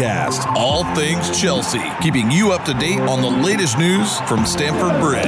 Podcast. 0.00 0.46
All 0.56 0.84
things 0.94 1.38
Chelsea, 1.40 1.82
keeping 2.00 2.30
you 2.30 2.52
up 2.52 2.64
to 2.64 2.72
date 2.74 3.00
on 3.00 3.20
the 3.22 3.30
latest 3.30 3.76
news 3.78 4.18
from 4.20 4.46
Stamford 4.46 5.00
Bridge. 5.00 5.26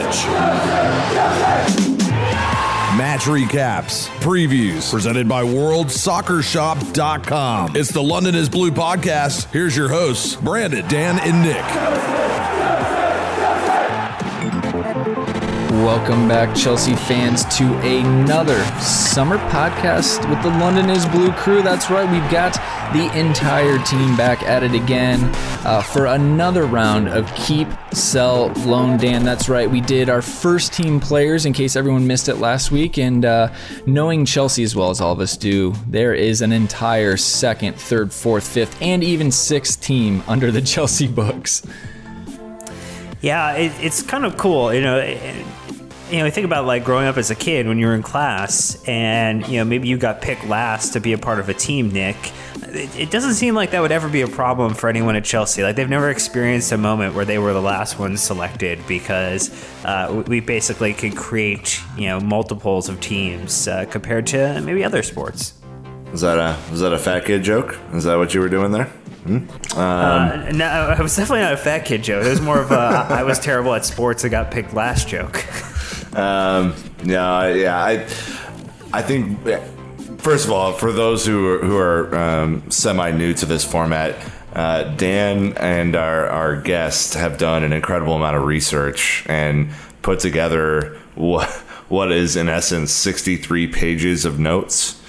Match 2.96 3.22
recaps, 3.22 4.08
previews, 4.20 4.88
presented 4.90 5.26
by 5.28 5.42
WorldSoccerShop.com. 5.42 7.74
It's 7.74 7.90
the 7.90 8.02
London 8.02 8.34
is 8.34 8.50
Blue 8.50 8.70
podcast. 8.70 9.50
Here's 9.50 9.74
your 9.76 9.88
hosts, 9.88 10.36
Brandon, 10.36 10.86
Dan, 10.88 11.18
and 11.20 11.42
Nick. 11.42 12.21
Welcome 15.82 16.28
back, 16.28 16.54
Chelsea 16.54 16.94
fans, 16.94 17.44
to 17.56 17.64
another 17.80 18.62
summer 18.78 19.36
podcast 19.50 20.30
with 20.30 20.40
the 20.44 20.48
London 20.48 20.88
is 20.88 21.04
Blue 21.06 21.32
crew. 21.32 21.60
That's 21.60 21.90
right, 21.90 22.08
we've 22.08 22.30
got 22.30 22.52
the 22.92 23.10
entire 23.18 23.78
team 23.78 24.16
back 24.16 24.44
at 24.44 24.62
it 24.62 24.74
again 24.74 25.18
uh, 25.66 25.82
for 25.82 26.06
another 26.06 26.66
round 26.66 27.08
of 27.08 27.26
Keep, 27.34 27.66
Sell, 27.92 28.52
Loan 28.64 28.96
Dan. 28.96 29.24
That's 29.24 29.48
right, 29.48 29.68
we 29.68 29.80
did 29.80 30.08
our 30.08 30.22
first 30.22 30.72
team 30.72 31.00
players 31.00 31.46
in 31.46 31.52
case 31.52 31.74
everyone 31.74 32.06
missed 32.06 32.28
it 32.28 32.36
last 32.36 32.70
week. 32.70 32.96
And 32.96 33.24
uh, 33.24 33.52
knowing 33.84 34.24
Chelsea 34.24 34.62
as 34.62 34.76
well 34.76 34.90
as 34.90 35.00
all 35.00 35.12
of 35.12 35.18
us 35.18 35.36
do, 35.36 35.74
there 35.88 36.14
is 36.14 36.42
an 36.42 36.52
entire 36.52 37.16
second, 37.16 37.74
third, 37.74 38.12
fourth, 38.12 38.46
fifth, 38.46 38.80
and 38.80 39.02
even 39.02 39.32
sixth 39.32 39.82
team 39.82 40.22
under 40.28 40.52
the 40.52 40.62
Chelsea 40.62 41.08
books. 41.08 41.66
Yeah, 43.20 43.54
it, 43.54 43.72
it's 43.80 44.00
kind 44.02 44.24
of 44.24 44.36
cool, 44.36 44.72
you 44.72 44.80
know. 44.80 44.98
It, 44.98 45.44
you 46.12 46.18
know, 46.18 46.28
think 46.30 46.44
about 46.44 46.66
like 46.66 46.84
growing 46.84 47.06
up 47.06 47.16
as 47.16 47.30
a 47.30 47.34
kid 47.34 47.66
when 47.66 47.78
you 47.78 47.86
were 47.86 47.94
in 47.94 48.02
class, 48.02 48.80
and 48.84 49.46
you 49.48 49.58
know 49.58 49.64
maybe 49.64 49.88
you 49.88 49.96
got 49.96 50.20
picked 50.20 50.46
last 50.46 50.92
to 50.92 51.00
be 51.00 51.14
a 51.14 51.18
part 51.18 51.40
of 51.40 51.48
a 51.48 51.54
team, 51.54 51.90
Nick. 51.90 52.16
It, 52.64 52.94
it 52.98 53.10
doesn't 53.10 53.34
seem 53.34 53.54
like 53.54 53.70
that 53.70 53.80
would 53.80 53.92
ever 53.92 54.10
be 54.10 54.20
a 54.20 54.28
problem 54.28 54.74
for 54.74 54.90
anyone 54.90 55.16
at 55.16 55.24
Chelsea. 55.24 55.62
Like 55.62 55.74
they've 55.74 55.88
never 55.88 56.10
experienced 56.10 56.70
a 56.70 56.76
moment 56.76 57.14
where 57.14 57.24
they 57.24 57.38
were 57.38 57.54
the 57.54 57.62
last 57.62 57.98
ones 57.98 58.20
selected 58.20 58.86
because 58.86 59.50
uh, 59.86 60.22
we 60.26 60.40
basically 60.40 60.92
could 60.92 61.16
create 61.16 61.80
you 61.96 62.08
know 62.08 62.20
multiples 62.20 62.90
of 62.90 63.00
teams 63.00 63.66
uh, 63.66 63.86
compared 63.86 64.26
to 64.28 64.60
maybe 64.60 64.84
other 64.84 65.02
sports. 65.02 65.54
Was 66.10 66.20
that 66.20 66.38
a 66.38 66.58
was 66.70 66.80
that 66.80 66.92
a 66.92 66.98
fat 66.98 67.24
kid 67.24 67.42
joke? 67.42 67.78
Is 67.94 68.04
that 68.04 68.18
what 68.18 68.34
you 68.34 68.40
were 68.40 68.50
doing 68.50 68.70
there? 68.70 68.84
Hmm? 69.24 69.36
Um, 69.36 69.48
uh, 69.78 70.50
no, 70.52 70.90
it 70.98 71.02
was 71.02 71.16
definitely 71.16 71.40
not 71.40 71.54
a 71.54 71.56
fat 71.56 71.86
kid 71.86 72.04
joke. 72.04 72.26
It 72.26 72.28
was 72.28 72.42
more 72.42 72.60
of 72.60 72.70
a 72.70 72.74
I 72.74 73.22
was 73.22 73.38
terrible 73.38 73.72
at 73.72 73.86
sports. 73.86 74.26
I 74.26 74.28
got 74.28 74.50
picked 74.50 74.74
last 74.74 75.08
joke. 75.08 75.42
Um, 76.14 76.74
yeah, 77.04 77.48
yeah. 77.48 77.82
I, 77.82 77.92
I 78.92 79.02
think 79.02 79.38
first 80.18 80.44
of 80.44 80.52
all, 80.52 80.72
for 80.72 80.92
those 80.92 81.26
who 81.26 81.54
are, 81.54 81.58
who 81.58 81.76
are 81.76 82.14
um, 82.14 82.70
semi 82.70 83.10
new 83.10 83.34
to 83.34 83.46
this 83.46 83.64
format, 83.64 84.16
uh, 84.54 84.84
Dan 84.96 85.56
and 85.56 85.96
our 85.96 86.28
our 86.28 86.60
guest 86.60 87.14
have 87.14 87.38
done 87.38 87.64
an 87.64 87.72
incredible 87.72 88.14
amount 88.14 88.36
of 88.36 88.44
research 88.44 89.24
and 89.28 89.70
put 90.02 90.20
together 90.20 90.98
what 91.14 91.48
what 91.88 92.12
is 92.12 92.36
in 92.36 92.48
essence 92.48 92.92
sixty 92.92 93.36
three 93.36 93.66
pages 93.66 94.24
of 94.24 94.38
notes, 94.38 95.00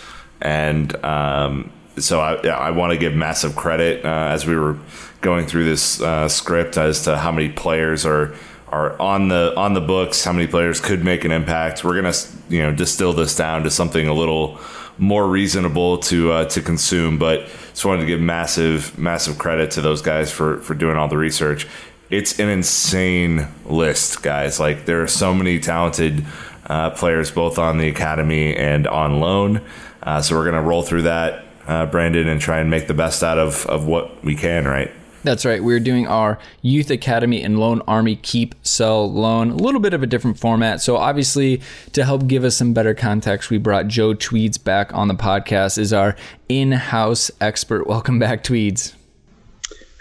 and 0.42 0.96
um, 1.04 1.72
so 1.98 2.20
I, 2.22 2.36
I 2.48 2.72
want 2.72 2.92
to 2.92 2.98
give 2.98 3.14
massive 3.14 3.56
credit 3.56 4.06
uh, 4.06 4.08
as 4.08 4.46
we 4.46 4.56
were 4.56 4.78
going 5.22 5.46
through 5.46 5.66
this 5.66 6.02
uh, 6.02 6.28
script 6.28 6.78
as 6.78 7.04
to 7.04 7.18
how 7.18 7.32
many 7.32 7.50
players 7.50 8.06
are 8.06 8.36
are 8.74 9.00
on 9.00 9.28
the 9.28 9.54
on 9.56 9.74
the 9.74 9.82
books, 9.82 10.24
how 10.24 10.34
many 10.34 10.48
players 10.48 10.82
could 10.82 11.04
make 11.04 11.24
an 11.24 11.32
impact. 11.32 11.84
We're 11.84 11.96
gonna 11.96 12.16
you 12.50 12.64
know 12.64 12.74
distill 12.74 13.14
this 13.14 13.36
down 13.36 13.64
to 13.64 13.70
something 13.70 14.08
a 14.08 14.14
little 14.14 14.60
more 14.98 15.28
reasonable 15.28 16.00
to 16.00 16.32
uh, 16.32 16.46
to 16.46 16.62
consume. 16.62 17.20
But 17.20 17.48
just 17.70 17.86
wanted 17.86 18.02
to 18.02 18.08
give 18.08 18.20
massive 18.20 18.98
massive 18.98 19.38
credit 19.38 19.72
to 19.72 19.82
those 19.82 20.02
guys 20.02 20.32
for 20.32 20.58
for 20.62 20.74
doing 20.74 20.98
all 20.98 21.08
the 21.08 21.18
research. 21.18 21.68
It's 22.10 22.40
an 22.40 22.50
insane 22.50 23.48
list, 23.66 24.24
guys. 24.24 24.60
Like 24.60 24.86
there 24.86 25.04
are 25.04 25.08
so 25.08 25.36
many 25.36 25.60
talented 25.60 26.26
uh, 26.66 26.90
players 26.90 27.30
both 27.30 27.60
on 27.60 27.78
the 27.78 27.90
academy 27.90 28.56
and 28.56 28.88
on 28.88 29.20
loan. 29.20 29.62
Uh, 30.02 30.22
so 30.22 30.36
we're 30.36 30.46
gonna 30.46 30.64
roll 30.64 30.82
through 30.82 31.04
that, 31.04 31.46
uh, 31.68 31.86
Brandon, 31.86 32.28
and 32.28 32.42
try 32.42 32.60
and 32.60 32.72
make 32.72 32.88
the 32.88 32.96
best 32.96 33.22
out 33.22 33.38
of 33.38 33.68
of 33.68 33.86
what 33.86 34.24
we 34.24 34.34
can. 34.36 34.66
Right. 34.66 34.92
That's 35.24 35.46
right. 35.46 35.64
We're 35.64 35.80
doing 35.80 36.06
our 36.06 36.38
Youth 36.62 36.90
Academy 36.90 37.42
and 37.42 37.58
Loan 37.58 37.82
Army 37.88 38.18
Keep, 38.18 38.56
Sell, 38.62 39.10
Loan. 39.10 39.52
A 39.52 39.56
little 39.56 39.80
bit 39.80 39.94
of 39.94 40.04
a 40.04 40.06
different 40.06 40.38
format. 40.38 40.82
So, 40.82 40.98
obviously, 40.98 41.62
to 41.94 42.04
help 42.04 42.28
give 42.28 42.44
us 42.44 42.58
some 42.58 42.74
better 42.74 42.94
context, 42.94 43.50
we 43.50 43.58
brought 43.58 43.88
Joe 43.88 44.14
Tweeds 44.14 44.58
back 44.58 44.94
on 44.94 45.08
the 45.08 45.14
podcast 45.14 45.78
as 45.78 45.94
our 45.94 46.18
in 46.50 46.74
house 46.74 47.32
expert. 47.40 47.88
Welcome 47.88 48.20
back, 48.20 48.44
Tweeds. 48.44 48.96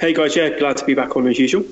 Hey 0.01 0.13
guys, 0.13 0.35
yeah, 0.35 0.59
glad 0.59 0.77
to 0.79 0.85
be 0.85 0.95
back 0.95 1.15
on 1.17 1.29
as 1.29 1.39
usual. 1.39 1.65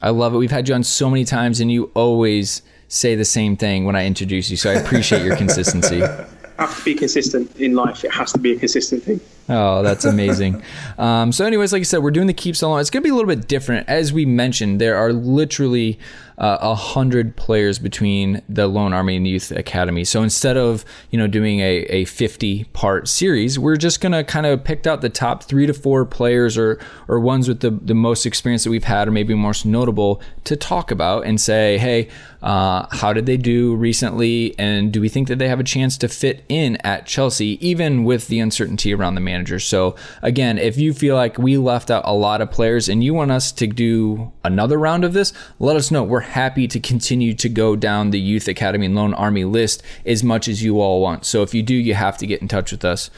I 0.00 0.08
love 0.08 0.32
it. 0.32 0.38
We've 0.38 0.50
had 0.50 0.66
you 0.66 0.74
on 0.74 0.82
so 0.82 1.10
many 1.10 1.26
times, 1.26 1.60
and 1.60 1.70
you 1.70 1.90
always 1.92 2.62
say 2.88 3.14
the 3.14 3.26
same 3.26 3.56
thing 3.56 3.84
when 3.84 3.96
I 3.96 4.06
introduce 4.06 4.50
you. 4.50 4.56
So 4.56 4.70
I 4.70 4.74
appreciate 4.74 5.22
your 5.22 5.36
consistency. 5.36 6.02
I 6.02 6.26
have 6.58 6.78
to 6.78 6.84
be 6.84 6.94
consistent 6.94 7.54
in 7.56 7.74
life. 7.74 8.02
It 8.02 8.12
has 8.12 8.32
to 8.32 8.38
be 8.38 8.52
a 8.52 8.58
consistent 8.58 9.02
thing. 9.02 9.20
Oh, 9.48 9.82
that's 9.82 10.04
amazing. 10.04 10.62
um, 10.98 11.32
so, 11.32 11.44
anyways, 11.44 11.72
like 11.72 11.80
I 11.80 11.84
said, 11.84 12.02
we're 12.02 12.10
doing 12.10 12.26
the 12.26 12.34
Keep 12.34 12.56
Salon. 12.56 12.80
It's 12.80 12.90
going 12.90 13.02
to 13.02 13.06
be 13.06 13.10
a 13.10 13.14
little 13.14 13.28
bit 13.28 13.46
different. 13.46 13.88
As 13.88 14.12
we 14.12 14.24
mentioned, 14.24 14.80
there 14.80 14.96
are 14.96 15.12
literally 15.12 15.98
uh, 16.36 16.58
a 16.60 16.70
uh, 16.70 16.74
hundred 16.74 17.36
players 17.36 17.78
between 17.78 18.42
the 18.48 18.66
Loan 18.66 18.92
Army 18.92 19.16
and 19.16 19.24
the 19.24 19.30
Youth 19.30 19.52
Academy. 19.52 20.02
So 20.02 20.22
instead 20.22 20.56
of 20.56 20.84
you 21.10 21.18
know 21.18 21.28
doing 21.28 21.60
a, 21.60 21.84
a 21.90 22.04
50 22.06 22.64
part 22.72 23.06
series, 23.06 23.58
we're 23.58 23.76
just 23.76 24.00
going 24.00 24.12
to 24.12 24.24
kind 24.24 24.44
of 24.44 24.64
pick 24.64 24.84
out 24.86 25.00
the 25.00 25.08
top 25.08 25.44
three 25.44 25.66
to 25.66 25.74
four 25.74 26.04
players 26.04 26.58
or 26.58 26.80
or 27.06 27.20
ones 27.20 27.46
with 27.46 27.60
the, 27.60 27.70
the 27.70 27.94
most 27.94 28.26
experience 28.26 28.64
that 28.64 28.70
we've 28.70 28.84
had 28.84 29.06
or 29.06 29.12
maybe 29.12 29.34
most 29.34 29.64
notable 29.64 30.20
to 30.44 30.56
talk 30.56 30.90
about 30.90 31.24
and 31.24 31.40
say, 31.40 31.78
hey, 31.78 32.08
uh, 32.42 32.86
how 32.90 33.12
did 33.12 33.26
they 33.26 33.36
do 33.36 33.74
recently? 33.76 34.58
And 34.58 34.92
do 34.92 35.00
we 35.00 35.08
think 35.08 35.28
that 35.28 35.38
they 35.38 35.48
have 35.48 35.60
a 35.60 35.64
chance 35.64 35.96
to 35.98 36.08
fit 36.08 36.44
in 36.48 36.76
at 36.78 37.06
Chelsea, 37.06 37.58
even 37.66 38.04
with 38.04 38.26
the 38.26 38.40
uncertainty 38.40 38.92
around 38.92 39.14
the 39.14 39.20
man? 39.20 39.33
So 39.58 39.96
again, 40.22 40.58
if 40.58 40.76
you 40.76 40.92
feel 40.92 41.16
like 41.16 41.38
we 41.38 41.56
left 41.56 41.90
out 41.90 42.02
a 42.06 42.14
lot 42.14 42.40
of 42.40 42.50
players 42.50 42.88
and 42.88 43.02
you 43.02 43.14
want 43.14 43.30
us 43.30 43.52
to 43.52 43.66
do 43.66 44.32
another 44.44 44.78
round 44.78 45.04
of 45.04 45.12
this, 45.12 45.32
let 45.58 45.76
us 45.76 45.90
know. 45.90 46.02
We're 46.02 46.20
happy 46.20 46.68
to 46.68 46.80
continue 46.80 47.34
to 47.34 47.48
go 47.48 47.76
down 47.76 48.10
the 48.10 48.20
Youth 48.20 48.48
Academy 48.48 48.86
and 48.86 48.94
Loan 48.94 49.14
Army 49.14 49.44
list 49.44 49.82
as 50.06 50.22
much 50.22 50.48
as 50.48 50.62
you 50.62 50.80
all 50.80 51.00
want. 51.00 51.24
So 51.24 51.42
if 51.42 51.54
you 51.54 51.62
do, 51.62 51.74
you 51.74 51.94
have 51.94 52.18
to 52.18 52.26
get 52.26 52.42
in 52.42 52.48
touch 52.48 52.72
with 52.72 52.84
us. 52.84 53.10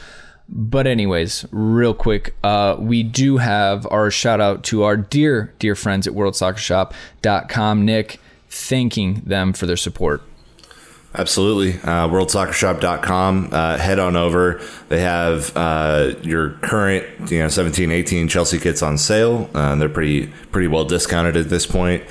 But 0.49 0.87
anyways, 0.87 1.45
real 1.51 1.93
quick, 1.93 2.35
uh, 2.43 2.77
we 2.79 3.03
do 3.03 3.37
have 3.37 3.85
our 3.91 4.09
shout 4.09 4.39
out 4.39 4.63
to 4.65 4.83
our 4.83 4.95
dear, 4.95 5.53
dear 5.59 5.75
friends 5.75 6.07
at 6.07 6.13
WorldSoccerShop.com. 6.13 7.85
Nick, 7.85 8.19
thanking 8.49 9.21
them 9.25 9.51
for 9.51 9.65
their 9.65 9.77
support. 9.77 10.21
Absolutely. 11.17 11.73
Uh, 11.81 12.07
WorldSoccerShop.com. 12.07 13.49
Uh, 13.51 13.77
head 13.77 13.97
on 13.97 14.15
over. 14.15 14.61
They 14.89 15.01
have 15.01 15.51
uh, 15.57 16.13
your 16.21 16.51
current, 16.51 17.31
you 17.31 17.39
know, 17.39 17.47
17, 17.47 17.89
18 17.89 18.27
Chelsea 18.27 18.59
kits 18.59 18.83
on 18.83 18.99
sale. 18.99 19.49
Uh, 19.55 19.73
they're 19.75 19.89
pretty 19.89 20.27
pretty 20.51 20.67
well 20.67 20.85
discounted 20.85 21.35
at 21.35 21.49
this 21.49 21.65
point, 21.65 22.03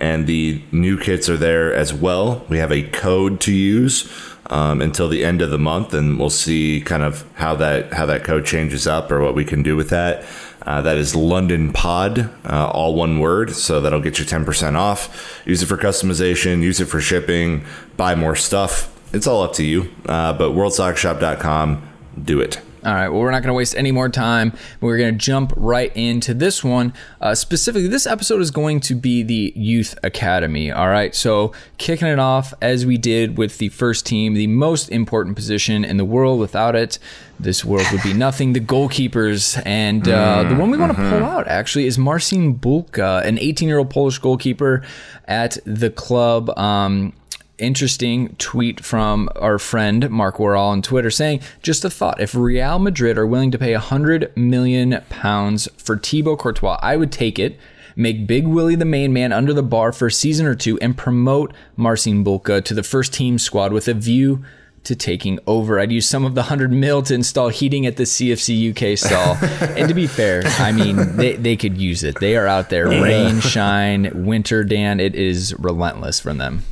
and 0.00 0.26
the 0.26 0.62
new 0.72 0.98
kits 0.98 1.28
are 1.28 1.36
there 1.36 1.74
as 1.74 1.92
well. 1.92 2.46
We 2.48 2.56
have 2.56 2.72
a 2.72 2.84
code 2.84 3.38
to 3.42 3.52
use 3.52 4.10
um, 4.46 4.80
until 4.80 5.10
the 5.10 5.24
end 5.26 5.42
of 5.42 5.50
the 5.50 5.58
month, 5.58 5.92
and 5.92 6.18
we'll 6.18 6.30
see 6.30 6.80
kind 6.80 7.02
of 7.02 7.30
how 7.34 7.54
that 7.56 7.92
how 7.92 8.06
that 8.06 8.24
code 8.24 8.46
changes 8.46 8.86
up 8.86 9.12
or 9.12 9.20
what 9.20 9.34
we 9.34 9.44
can 9.44 9.62
do 9.62 9.76
with 9.76 9.90
that. 9.90 10.24
Uh, 10.66 10.80
that 10.82 10.96
is 10.96 11.14
London 11.14 11.72
Pod, 11.72 12.30
uh, 12.44 12.68
all 12.68 12.94
one 12.94 13.18
word. 13.18 13.50
So 13.52 13.80
that'll 13.80 14.00
get 14.00 14.18
you 14.18 14.24
10% 14.24 14.76
off. 14.76 15.42
Use 15.44 15.62
it 15.62 15.66
for 15.66 15.76
customization, 15.76 16.62
use 16.62 16.80
it 16.80 16.86
for 16.86 17.00
shipping, 17.00 17.64
buy 17.96 18.14
more 18.14 18.36
stuff. 18.36 18.90
It's 19.12 19.26
all 19.26 19.42
up 19.42 19.52
to 19.54 19.64
you. 19.64 19.90
Uh, 20.06 20.32
but 20.32 20.52
worldsoccershop.com, 20.52 21.88
do 22.24 22.40
it. 22.40 22.60
All 22.84 22.92
right. 22.92 23.08
Well, 23.08 23.20
we're 23.20 23.30
not 23.30 23.42
going 23.42 23.48
to 23.48 23.54
waste 23.54 23.74
any 23.76 23.92
more 23.92 24.10
time. 24.10 24.52
We're 24.80 24.98
going 24.98 25.14
to 25.14 25.18
jump 25.18 25.54
right 25.56 25.90
into 25.96 26.34
this 26.34 26.62
one. 26.62 26.92
Uh, 27.18 27.34
specifically, 27.34 27.88
this 27.88 28.06
episode 28.06 28.42
is 28.42 28.50
going 28.50 28.80
to 28.80 28.94
be 28.94 29.22
the 29.22 29.54
Youth 29.56 29.98
Academy. 30.02 30.70
All 30.70 30.88
right. 30.88 31.14
So, 31.14 31.52
kicking 31.78 32.08
it 32.08 32.18
off 32.18 32.52
as 32.60 32.84
we 32.84 32.98
did 32.98 33.38
with 33.38 33.56
the 33.56 33.70
first 33.70 34.04
team, 34.04 34.34
the 34.34 34.48
most 34.48 34.90
important 34.90 35.34
position 35.34 35.82
in 35.82 35.96
the 35.96 36.04
world. 36.04 36.38
Without 36.38 36.76
it, 36.76 36.98
this 37.40 37.64
world 37.64 37.86
would 37.90 38.02
be 38.02 38.12
nothing. 38.14 38.52
The 38.52 38.60
goalkeepers. 38.60 39.62
And 39.64 40.06
uh, 40.06 40.42
the 40.42 40.54
one 40.54 40.70
we 40.70 40.76
want 40.76 40.92
to 40.92 40.96
pull 40.96 41.04
mm-hmm. 41.04 41.24
out 41.24 41.48
actually 41.48 41.86
is 41.86 41.96
Marcin 41.96 42.54
Bulka, 42.54 43.24
an 43.24 43.38
18 43.38 43.66
year 43.66 43.78
old 43.78 43.88
Polish 43.88 44.18
goalkeeper 44.18 44.82
at 45.26 45.56
the 45.64 45.90
club. 45.90 46.50
Um, 46.58 47.14
interesting 47.58 48.34
tweet 48.36 48.84
from 48.84 49.28
our 49.36 49.58
friend 49.58 50.10
Mark 50.10 50.38
Worrall 50.38 50.70
on 50.70 50.82
Twitter 50.82 51.10
saying, 51.10 51.40
just 51.62 51.84
a 51.84 51.90
thought, 51.90 52.20
if 52.20 52.34
Real 52.34 52.78
Madrid 52.78 53.18
are 53.18 53.26
willing 53.26 53.50
to 53.50 53.58
pay 53.58 53.72
100 53.72 54.36
million 54.36 55.02
pounds 55.08 55.68
for 55.76 55.96
Thibaut 55.96 56.38
Courtois, 56.38 56.78
I 56.82 56.96
would 56.96 57.12
take 57.12 57.38
it. 57.38 57.58
Make 57.96 58.26
Big 58.26 58.46
Willie 58.46 58.74
the 58.74 58.84
main 58.84 59.12
man 59.12 59.32
under 59.32 59.52
the 59.52 59.62
bar 59.62 59.92
for 59.92 60.06
a 60.06 60.12
season 60.12 60.46
or 60.46 60.56
two 60.56 60.78
and 60.80 60.96
promote 60.96 61.52
Marcin 61.76 62.24
Bulka 62.24 62.64
to 62.64 62.74
the 62.74 62.82
first 62.82 63.12
team 63.12 63.38
squad 63.38 63.72
with 63.72 63.86
a 63.86 63.94
view 63.94 64.44
to 64.82 64.94
taking 64.94 65.38
over. 65.46 65.80
I'd 65.80 65.92
use 65.92 66.06
some 66.06 66.24
of 66.24 66.34
the 66.34 66.42
100 66.42 66.72
mil 66.72 67.02
to 67.02 67.14
install 67.14 67.48
heating 67.48 67.86
at 67.86 67.96
the 67.96 68.02
CFC 68.02 68.70
UK 68.70 68.98
stall. 68.98 69.36
and 69.76 69.88
to 69.88 69.94
be 69.94 70.06
fair, 70.06 70.42
I 70.58 70.72
mean, 70.72 71.16
they, 71.16 71.36
they 71.36 71.56
could 71.56 71.78
use 71.78 72.02
it. 72.02 72.18
They 72.20 72.36
are 72.36 72.46
out 72.46 72.68
there, 72.68 72.88
rain, 72.88 73.40
shine, 73.40 74.26
winter, 74.26 74.64
Dan. 74.64 75.00
It 75.00 75.14
is 75.14 75.54
relentless 75.58 76.20
from 76.20 76.38
them. 76.38 76.64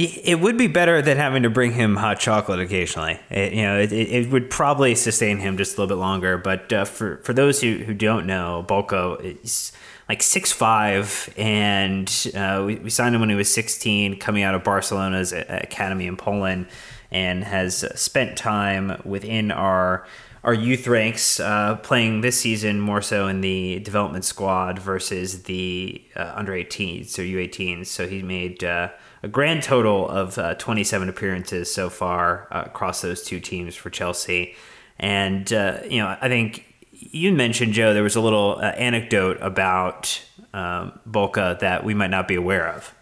It 0.00 0.38
would 0.38 0.56
be 0.56 0.68
better 0.68 1.02
than 1.02 1.16
having 1.16 1.42
to 1.42 1.50
bring 1.50 1.72
him 1.72 1.96
hot 1.96 2.20
chocolate 2.20 2.60
occasionally. 2.60 3.18
It, 3.30 3.52
you 3.52 3.62
know, 3.62 3.80
it, 3.80 3.90
it 3.90 4.30
would 4.30 4.48
probably 4.48 4.94
sustain 4.94 5.38
him 5.38 5.56
just 5.56 5.76
a 5.76 5.80
little 5.80 5.96
bit 5.96 6.00
longer. 6.00 6.38
But 6.38 6.72
uh, 6.72 6.84
for 6.84 7.16
for 7.24 7.32
those 7.32 7.60
who, 7.60 7.78
who 7.78 7.94
don't 7.94 8.24
know, 8.24 8.64
Bulka 8.68 9.42
is 9.42 9.72
like 10.08 10.22
six 10.22 10.52
five, 10.52 11.28
and 11.36 12.08
uh, 12.32 12.62
we, 12.64 12.76
we 12.76 12.90
signed 12.90 13.12
him 13.12 13.20
when 13.20 13.28
he 13.28 13.34
was 13.34 13.52
sixteen, 13.52 14.20
coming 14.20 14.44
out 14.44 14.54
of 14.54 14.62
Barcelona's 14.62 15.32
academy 15.32 16.06
in 16.06 16.16
Poland, 16.16 16.68
and 17.10 17.42
has 17.42 17.84
spent 18.00 18.38
time 18.38 19.02
within 19.04 19.50
our 19.50 20.06
our 20.44 20.54
youth 20.54 20.86
ranks, 20.86 21.40
uh, 21.40 21.74
playing 21.82 22.20
this 22.20 22.38
season 22.40 22.78
more 22.78 23.02
so 23.02 23.26
in 23.26 23.40
the 23.40 23.80
development 23.80 24.24
squad 24.24 24.78
versus 24.78 25.42
the 25.42 26.00
uh, 26.14 26.34
under 26.36 26.52
18s, 26.52 27.08
so 27.08 27.22
U18s. 27.22 27.86
So 27.86 28.06
he 28.06 28.22
made 28.22 28.62
uh, 28.62 28.90
a 29.22 29.28
grand 29.28 29.62
total 29.62 30.08
of 30.08 30.38
uh, 30.38 30.54
27 30.56 31.08
appearances 31.08 31.72
so 31.72 31.90
far 31.90 32.46
uh, 32.50 32.64
across 32.66 33.00
those 33.00 33.22
two 33.22 33.40
teams 33.40 33.74
for 33.74 33.90
Chelsea. 33.90 34.54
And, 34.98 35.52
uh, 35.52 35.78
you 35.88 35.98
know, 35.98 36.16
I 36.20 36.28
think 36.28 36.64
you 36.92 37.32
mentioned, 37.32 37.72
Joe, 37.72 37.94
there 37.94 38.02
was 38.02 38.16
a 38.16 38.20
little 38.20 38.58
uh, 38.60 38.70
anecdote 38.70 39.38
about 39.40 40.22
um, 40.54 40.98
Bulka 41.08 41.58
that 41.60 41.84
we 41.84 41.94
might 41.94 42.10
not 42.10 42.28
be 42.28 42.34
aware 42.34 42.68
of. 42.68 42.94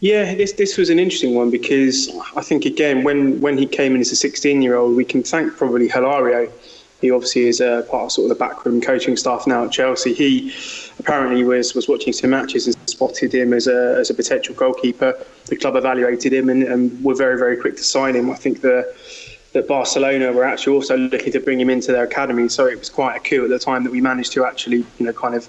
Yeah, 0.00 0.34
this 0.34 0.52
this 0.52 0.78
was 0.78 0.88
an 0.88 0.98
interesting 0.98 1.34
one 1.34 1.50
because 1.50 2.10
I 2.34 2.40
think 2.40 2.64
again 2.64 3.04
when 3.04 3.38
when 3.42 3.58
he 3.58 3.66
came 3.66 3.94
in 3.94 4.00
as 4.00 4.10
a 4.10 4.16
16 4.16 4.62
year 4.62 4.76
old, 4.76 4.96
we 4.96 5.04
can 5.04 5.22
thank 5.22 5.54
probably 5.58 5.88
Hilario 5.88 6.50
he 7.00 7.10
obviously 7.10 7.48
is 7.48 7.60
a 7.60 7.86
part 7.90 8.04
of 8.04 8.12
sort 8.12 8.30
of 8.30 8.38
the 8.38 8.44
backroom 8.44 8.80
coaching 8.80 9.16
staff 9.16 9.46
now 9.46 9.64
at 9.64 9.72
Chelsea. 9.72 10.12
He 10.12 10.54
apparently 10.98 11.42
was 11.44 11.74
was 11.74 11.88
watching 11.88 12.12
some 12.12 12.30
matches 12.30 12.66
and 12.66 12.76
spotted 13.00 13.32
him 13.34 13.52
as 13.52 13.66
a 13.66 13.96
as 13.98 14.10
a 14.10 14.14
potential 14.14 14.54
goalkeeper. 14.54 15.14
The 15.46 15.56
club 15.56 15.76
evaluated 15.76 16.32
him 16.32 16.50
and, 16.50 16.62
and 16.62 17.02
were 17.02 17.14
very 17.14 17.38
very 17.38 17.56
quick 17.56 17.76
to 17.76 17.82
sign 17.82 18.14
him. 18.14 18.30
I 18.30 18.34
think 18.34 18.60
the 18.60 18.94
that 19.52 19.66
Barcelona 19.66 20.32
were 20.32 20.44
actually 20.44 20.74
also 20.76 20.96
looking 20.96 21.32
to 21.32 21.40
bring 21.40 21.60
him 21.60 21.70
into 21.70 21.90
their 21.92 22.04
academy. 22.04 22.48
So 22.48 22.66
it 22.66 22.78
was 22.78 22.90
quite 22.90 23.16
a 23.16 23.20
coup 23.20 23.42
at 23.44 23.50
the 23.50 23.58
time 23.58 23.82
that 23.84 23.90
we 23.90 24.00
managed 24.00 24.32
to 24.34 24.44
actually, 24.44 24.84
you 24.98 25.06
know, 25.06 25.12
kind 25.12 25.34
of 25.34 25.48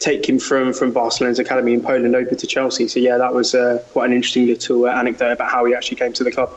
take 0.00 0.28
him 0.28 0.38
from 0.38 0.72
from 0.72 0.90
Barcelona's 0.92 1.38
academy 1.38 1.74
in 1.74 1.82
Poland 1.82 2.16
over 2.16 2.34
to 2.34 2.46
Chelsea. 2.46 2.88
So 2.88 2.98
yeah, 2.98 3.18
that 3.18 3.34
was 3.34 3.54
uh, 3.54 3.84
quite 3.92 4.06
an 4.06 4.14
interesting 4.16 4.46
little 4.46 4.86
uh, 4.86 5.00
anecdote 5.02 5.32
about 5.32 5.50
how 5.50 5.64
he 5.66 5.74
actually 5.74 5.98
came 5.98 6.12
to 6.14 6.24
the 6.24 6.32
club 6.32 6.50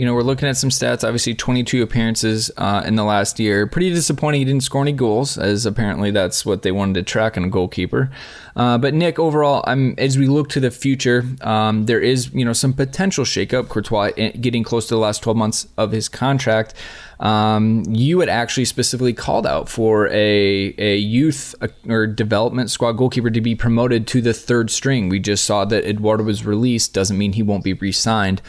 you 0.00 0.06
know, 0.06 0.14
we're 0.14 0.22
looking 0.22 0.48
at 0.48 0.56
some 0.56 0.70
stats. 0.70 1.06
Obviously, 1.06 1.34
22 1.34 1.82
appearances 1.82 2.50
uh, 2.56 2.82
in 2.86 2.96
the 2.96 3.04
last 3.04 3.38
year. 3.38 3.66
Pretty 3.66 3.90
disappointing. 3.90 4.40
He 4.40 4.46
didn't 4.46 4.62
score 4.62 4.80
any 4.80 4.92
goals, 4.92 5.36
as 5.36 5.66
apparently 5.66 6.10
that's 6.10 6.46
what 6.46 6.62
they 6.62 6.72
wanted 6.72 6.94
to 6.94 7.02
track 7.02 7.36
in 7.36 7.44
a 7.44 7.50
goalkeeper. 7.50 8.10
Uh, 8.56 8.78
but 8.78 8.94
Nick, 8.94 9.18
overall, 9.18 9.62
I'm, 9.66 9.94
as 9.98 10.16
we 10.16 10.26
look 10.26 10.48
to 10.50 10.60
the 10.60 10.70
future, 10.70 11.26
um, 11.42 11.84
there 11.84 12.00
is 12.00 12.32
you 12.32 12.46
know 12.46 12.54
some 12.54 12.72
potential 12.72 13.26
shakeup. 13.26 13.68
Courtois 13.68 14.12
eh, 14.16 14.30
getting 14.30 14.64
close 14.64 14.88
to 14.88 14.94
the 14.94 15.00
last 15.00 15.22
12 15.22 15.36
months 15.36 15.68
of 15.76 15.92
his 15.92 16.08
contract. 16.08 16.72
Um, 17.20 17.84
you 17.86 18.20
had 18.20 18.30
actually 18.30 18.64
specifically 18.64 19.12
called 19.12 19.46
out 19.46 19.68
for 19.68 20.08
a 20.08 20.74
a 20.78 20.96
youth 20.96 21.54
uh, 21.60 21.68
or 21.86 22.06
development 22.06 22.70
squad 22.70 22.92
goalkeeper 22.92 23.28
to 23.28 23.40
be 23.42 23.54
promoted 23.54 24.06
to 24.06 24.22
the 24.22 24.32
third 24.32 24.70
string. 24.70 25.10
We 25.10 25.18
just 25.18 25.44
saw 25.44 25.66
that 25.66 25.84
Eduardo 25.84 26.24
was 26.24 26.46
released. 26.46 26.94
Doesn't 26.94 27.18
mean 27.18 27.34
he 27.34 27.42
won't 27.42 27.64
be 27.64 27.74
re-signed. 27.74 28.40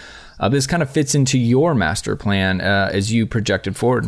Uh, 0.42 0.50
this 0.50 0.66
kind 0.66 0.82
of 0.82 0.90
fits 0.90 1.14
into 1.14 1.38
your 1.38 1.76
master 1.76 2.16
plan 2.16 2.60
uh, 2.60 2.90
as 2.92 3.14
you 3.14 3.28
projected 3.28 3.76
forward. 3.78 4.08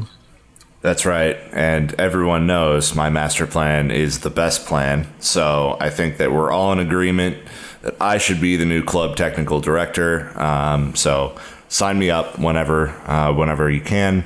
That's 0.82 1.06
right. 1.06 1.38
And 1.54 1.94
everyone 1.94 2.48
knows 2.48 2.96
my 2.96 3.10
master 3.10 3.48
plan 3.48 3.92
is 3.92 4.20
the 4.20 4.30
best 4.30 4.66
plan. 4.66 5.08
So 5.20 5.78
I 5.80 5.90
think 5.90 6.18
that 6.18 6.34
we're 6.34 6.52
all 6.52 6.74
in 6.74 6.80
agreement 6.80 7.38
that 7.84 7.96
I 8.02 8.18
should 8.18 8.42
be 8.42 8.58
the 8.58 8.66
new 8.66 8.84
club 8.84 9.16
technical 9.16 9.62
director. 9.62 10.38
Um, 10.38 10.96
so 10.96 11.38
sign 11.70 12.00
me 12.00 12.10
up 12.10 12.40
whenever, 12.40 12.90
uh, 13.08 13.32
whenever 13.32 13.70
you 13.70 13.80
can. 13.80 14.26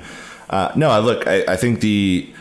Uh, 0.49 0.71
no, 0.75 0.89
I 0.89 0.99
look. 0.99 1.27
I, 1.27 1.43
I 1.45 1.55
think 1.57 1.81
the 1.81 2.33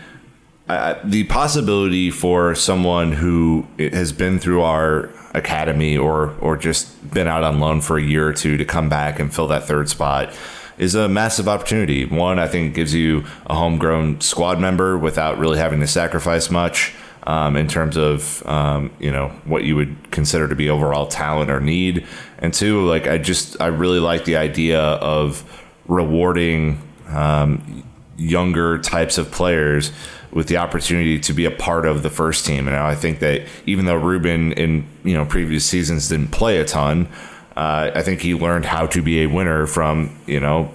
uh, 0.68 0.98
the 1.04 1.24
possibility 1.24 2.10
for 2.10 2.54
someone 2.54 3.12
who 3.12 3.66
has 3.78 4.12
been 4.12 4.38
through 4.38 4.62
our 4.62 5.10
academy 5.36 5.96
or 5.96 6.34
or 6.40 6.56
just 6.56 6.86
been 7.12 7.28
out 7.28 7.44
on 7.44 7.60
loan 7.60 7.80
for 7.80 7.98
a 7.98 8.02
year 8.02 8.26
or 8.26 8.32
two 8.32 8.56
to 8.56 8.64
come 8.64 8.88
back 8.88 9.20
and 9.20 9.34
fill 9.34 9.46
that 9.48 9.64
third 9.64 9.88
spot 9.88 10.34
is 10.78 10.94
a 10.94 11.08
massive 11.08 11.48
opportunity. 11.48 12.04
One, 12.04 12.38
I 12.38 12.48
think 12.48 12.74
gives 12.74 12.94
you 12.94 13.24
a 13.46 13.54
homegrown 13.54 14.20
squad 14.20 14.60
member 14.60 14.98
without 14.98 15.38
really 15.38 15.58
having 15.58 15.80
to 15.80 15.86
sacrifice 15.86 16.50
much. 16.50 16.94
um, 17.26 17.56
in 17.56 17.66
terms 17.66 17.96
of 17.96 18.46
um, 18.46 18.90
you 19.00 19.10
know 19.10 19.28
what 19.44 19.64
you 19.64 19.76
would 19.76 20.10
consider 20.10 20.46
to 20.48 20.54
be 20.54 20.70
overall 20.70 21.06
talent 21.06 21.50
or 21.50 21.60
need, 21.60 22.06
and 22.38 22.54
two, 22.54 22.86
like 22.86 23.06
I 23.06 23.18
just 23.18 23.60
I 23.60 23.66
really 23.66 23.98
like 23.98 24.24
the 24.24 24.36
idea 24.36 24.80
of 24.80 25.42
rewarding 25.86 26.80
um, 27.08 27.84
younger 28.16 28.78
types 28.78 29.18
of 29.18 29.30
players 29.30 29.92
with 30.30 30.48
the 30.48 30.56
opportunity 30.56 31.18
to 31.20 31.32
be 31.32 31.44
a 31.44 31.50
part 31.50 31.86
of 31.86 32.02
the 32.02 32.10
first 32.10 32.46
team. 32.46 32.66
And 32.66 32.76
I 32.76 32.94
think 32.94 33.20
that 33.20 33.42
even 33.66 33.86
though 33.86 33.96
Ruben 33.96 34.52
in 34.52 34.86
you 35.04 35.14
know 35.14 35.24
previous 35.24 35.64
seasons 35.64 36.08
didn't 36.08 36.28
play 36.28 36.58
a 36.58 36.64
ton, 36.64 37.08
uh, 37.56 37.90
I 37.94 38.02
think 38.02 38.20
he 38.20 38.34
learned 38.34 38.64
how 38.64 38.86
to 38.86 39.02
be 39.02 39.22
a 39.22 39.26
winner 39.26 39.66
from 39.66 40.16
you 40.26 40.40
know 40.40 40.70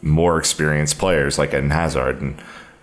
more 0.00 0.38
experienced 0.38 0.98
players 0.98 1.38
like 1.38 1.50
Eden 1.50 1.70
Hazard 1.70 2.20
and 2.20 2.40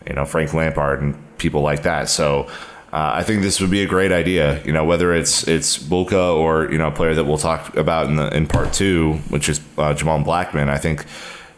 you 0.08 0.13
know 0.13 0.25
Frank 0.25 0.54
Lampard 0.54 1.01
and 1.01 1.38
people 1.38 1.62
like 1.62 1.84
that. 1.84 2.10
So. 2.10 2.50
Uh, 2.94 3.15
I 3.15 3.24
think 3.24 3.42
this 3.42 3.60
would 3.60 3.72
be 3.72 3.82
a 3.82 3.86
great 3.86 4.13
idea. 4.13 4.63
You 4.63 4.72
know, 4.72 4.86
whether 4.86 5.13
it's 5.13 5.46
it's 5.50 5.77
Bulka 5.77 6.34
or 6.34 6.72
you 6.72 6.77
know 6.77 6.88
a 6.88 6.92
player 6.92 7.13
that 7.13 7.25
we'll 7.25 7.38
talk 7.38 7.75
about 7.75 8.06
in 8.08 8.15
the 8.15 8.34
in 8.34 8.48
part 8.48 8.72
two, 8.72 9.15
which 9.27 9.50
is 9.50 9.60
uh, 9.77 9.94
Jamal 9.94 10.24
Blackman. 10.24 10.70
I 10.70 10.77
think 10.77 11.06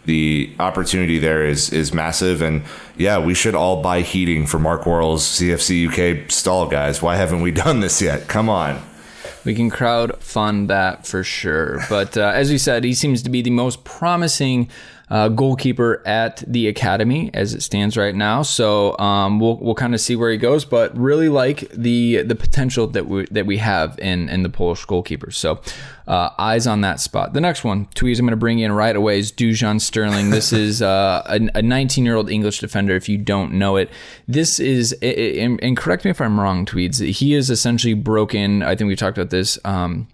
the 0.07 0.49
opportunity 0.59 1.19
there 1.19 1.45
is 1.45 1.71
is 1.71 1.93
massive. 1.93 2.41
And 2.41 2.63
yeah, 2.97 3.19
we 3.19 3.35
should 3.35 3.53
all 3.53 3.83
buy 3.83 4.01
heating 4.01 4.47
for 4.47 4.57
Mark 4.57 4.85
Worrall's 4.85 5.23
CFC 5.23 5.87
UK 5.87 6.31
stall, 6.31 6.67
guys. 6.67 7.01
Why 7.01 7.17
haven't 7.17 7.41
we 7.41 7.51
done 7.65 7.81
this 7.81 8.01
yet? 8.01 8.27
Come 8.27 8.49
on. 8.49 8.81
We 9.45 9.53
can 9.53 9.69
crowd 9.69 10.17
fund 10.21 10.69
that 10.69 11.05
for 11.05 11.23
sure. 11.23 11.79
But 11.89 12.17
uh, 12.17 12.31
as 12.33 12.49
we 12.49 12.57
said, 12.57 12.83
he 12.83 12.93
seems 12.93 13.21
to 13.23 13.29
be 13.29 13.41
the 13.41 13.51
most 13.51 13.83
promising 13.83 14.69
uh, 15.09 15.29
goalkeeper 15.29 16.03
at 16.05 16.43
the 16.45 16.67
academy 16.67 17.31
as 17.33 17.53
it 17.53 17.61
stands 17.61 17.95
right 17.95 18.13
now. 18.13 18.41
So 18.41 18.97
um, 18.97 19.39
we'll 19.39 19.57
we'll 19.57 19.75
kind 19.75 19.93
of 19.93 20.01
see 20.01 20.15
where 20.15 20.31
he 20.31 20.37
goes, 20.37 20.65
but 20.65 20.95
really 20.97 21.29
like 21.29 21.69
the 21.71 22.23
the 22.23 22.35
potential 22.35 22.87
that 22.87 23.07
we 23.07 23.25
that 23.31 23.45
we 23.45 23.57
have 23.57 23.97
in 23.99 24.27
in 24.27 24.43
the 24.43 24.49
Polish 24.49 24.85
goalkeepers. 24.85 25.35
So 25.35 25.61
uh, 26.07 26.31
eyes 26.37 26.67
on 26.67 26.81
that 26.81 26.99
spot. 26.99 27.33
The 27.33 27.41
next 27.41 27.63
one, 27.63 27.87
Tweeds 27.95 28.19
I'm 28.19 28.25
going 28.25 28.31
to 28.31 28.37
bring 28.37 28.59
in 28.59 28.71
right 28.71 28.95
away 28.95 29.19
is 29.19 29.31
Dujon 29.31 29.79
Sterling. 29.79 30.29
This 30.29 30.51
is 30.53 30.81
uh, 30.81 31.23
a 31.25 31.61
19 31.61 32.03
year 32.03 32.15
old 32.15 32.29
English 32.29 32.59
defender. 32.59 32.95
If 32.95 33.07
you 33.07 33.17
don't 33.17 33.53
know 33.53 33.77
it, 33.77 33.89
this 34.27 34.59
is 34.59 34.91
and 35.01 35.77
correct 35.77 36.03
me 36.03 36.11
if 36.11 36.19
I'm 36.19 36.39
wrong, 36.39 36.65
Tweeds. 36.65 36.99
He 36.99 37.33
is 37.33 37.49
essentially 37.49 37.93
broken. 37.93 38.61
I 38.61 38.75
think 38.75 38.89
we 38.89 38.95
talked 38.97 39.17
about 39.17 39.29
this. 39.29 39.57
Um, 39.63 40.07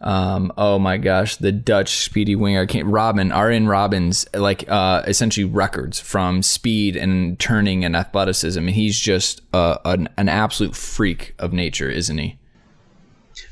um, 0.00 0.52
oh 0.56 0.78
my 0.78 0.96
gosh, 0.96 1.36
the 1.36 1.50
Dutch 1.50 2.04
speedy 2.04 2.36
winger, 2.36 2.66
can't, 2.66 2.86
Robben, 2.86 3.34
Arjen 3.34 3.66
Robben's 3.66 4.26
like 4.32 4.68
uh, 4.68 5.02
essentially 5.06 5.44
records 5.44 5.98
from 5.98 6.42
speed 6.42 6.96
and 6.96 7.38
turning 7.38 7.84
and 7.84 7.96
athleticism. 7.96 8.60
And 8.60 8.70
he's 8.70 8.98
just 8.98 9.40
uh, 9.52 9.78
an, 9.84 10.08
an 10.16 10.28
absolute 10.28 10.76
freak 10.76 11.34
of 11.38 11.52
nature, 11.52 11.90
isn't 11.90 12.18
he? 12.18 12.38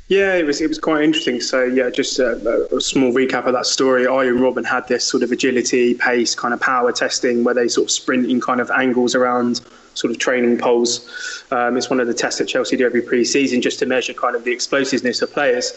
Yeah, 0.08 0.34
it 0.34 0.46
was 0.46 0.60
it 0.60 0.68
was 0.68 0.78
quite 0.78 1.02
interesting. 1.02 1.40
So 1.40 1.64
yeah, 1.64 1.90
just 1.90 2.20
a, 2.20 2.68
a 2.72 2.80
small 2.80 3.12
recap 3.12 3.46
of 3.46 3.54
that 3.54 3.66
story. 3.66 4.06
Arjen 4.06 4.38
Robben 4.38 4.64
had 4.64 4.86
this 4.86 5.04
sort 5.04 5.24
of 5.24 5.32
agility, 5.32 5.94
pace, 5.94 6.32
kind 6.32 6.54
of 6.54 6.60
power 6.60 6.92
testing 6.92 7.42
where 7.42 7.54
they 7.54 7.66
sort 7.66 7.86
of 7.86 7.90
sprint 7.90 8.30
in 8.30 8.40
kind 8.40 8.60
of 8.60 8.70
angles 8.70 9.16
around 9.16 9.62
sort 9.94 10.12
of 10.12 10.18
training 10.18 10.58
poles. 10.58 11.44
Um, 11.50 11.76
it's 11.76 11.90
one 11.90 11.98
of 11.98 12.06
the 12.06 12.14
tests 12.14 12.38
that 12.38 12.46
Chelsea 12.46 12.76
do 12.76 12.86
every 12.86 13.02
pre-season 13.02 13.60
just 13.60 13.80
to 13.80 13.86
measure 13.86 14.12
kind 14.12 14.36
of 14.36 14.44
the 14.44 14.52
explosiveness 14.52 15.22
of 15.22 15.32
players. 15.32 15.72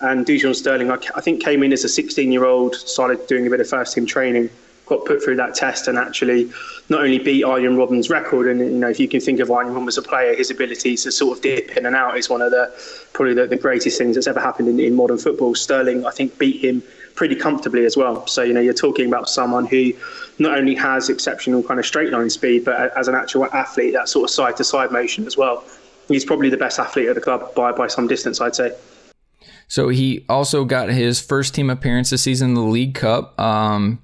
And 0.00 0.26
Dujon 0.26 0.54
Sterling, 0.54 0.90
I, 0.90 0.98
I 1.14 1.20
think, 1.20 1.42
came 1.42 1.62
in 1.62 1.72
as 1.72 1.84
a 1.84 1.88
16 1.88 2.30
year 2.30 2.44
old, 2.44 2.74
started 2.74 3.26
doing 3.26 3.46
a 3.46 3.50
bit 3.50 3.60
of 3.60 3.68
first 3.68 3.94
team 3.94 4.06
training, 4.06 4.50
got 4.86 5.04
put 5.04 5.22
through 5.22 5.36
that 5.36 5.54
test, 5.54 5.88
and 5.88 5.96
actually 5.96 6.50
not 6.88 7.00
only 7.00 7.18
beat 7.18 7.44
Arjen 7.44 7.76
Robben's 7.76 8.10
record, 8.10 8.48
and 8.48 8.60
you 8.60 8.70
know, 8.70 8.88
if 8.88 9.00
you 9.00 9.08
can 9.08 9.20
think 9.20 9.40
of 9.40 9.50
Arjen 9.50 9.72
Robben 9.72 9.88
as 9.88 9.96
a 9.96 10.02
player, 10.02 10.34
his 10.34 10.50
ability 10.50 10.96
to 10.96 11.10
sort 11.10 11.38
of 11.38 11.42
dip 11.42 11.76
in 11.76 11.86
and 11.86 11.96
out 11.96 12.18
is 12.18 12.28
one 12.28 12.42
of 12.42 12.50
the 12.50 12.72
probably 13.12 13.34
the, 13.34 13.46
the 13.46 13.56
greatest 13.56 13.96
things 13.96 14.16
that's 14.16 14.26
ever 14.26 14.40
happened 14.40 14.68
in, 14.68 14.78
in 14.80 14.94
modern 14.94 15.18
football. 15.18 15.54
Sterling, 15.54 16.04
I 16.04 16.10
think, 16.10 16.38
beat 16.38 16.62
him 16.62 16.82
pretty 17.14 17.36
comfortably 17.36 17.84
as 17.84 17.96
well. 17.96 18.26
So, 18.26 18.42
you 18.42 18.52
know, 18.52 18.60
you're 18.60 18.74
talking 18.74 19.06
about 19.06 19.28
someone 19.28 19.66
who 19.66 19.92
not 20.38 20.58
only 20.58 20.74
has 20.74 21.08
exceptional 21.08 21.62
kind 21.62 21.78
of 21.78 21.86
straight 21.86 22.10
line 22.10 22.28
speed, 22.28 22.64
but 22.64 22.96
as 22.96 23.08
an 23.08 23.14
actual 23.14 23.46
athlete, 23.46 23.92
that 23.94 24.08
sort 24.08 24.24
of 24.24 24.30
side 24.30 24.56
to 24.56 24.64
side 24.64 24.90
motion 24.90 25.26
as 25.26 25.36
well. 25.36 25.64
He's 26.08 26.24
probably 26.24 26.50
the 26.50 26.56
best 26.56 26.78
athlete 26.78 27.08
at 27.08 27.14
the 27.14 27.20
club 27.20 27.54
by, 27.54 27.72
by 27.72 27.86
some 27.86 28.06
distance, 28.06 28.40
I'd 28.40 28.54
say. 28.54 28.72
So 29.68 29.88
he 29.88 30.24
also 30.28 30.64
got 30.64 30.88
his 30.88 31.20
first 31.20 31.54
team 31.54 31.70
appearance 31.70 32.10
this 32.10 32.22
season 32.22 32.50
in 32.50 32.54
the 32.54 32.60
League 32.60 32.94
Cup. 32.94 33.38
Um, 33.40 34.00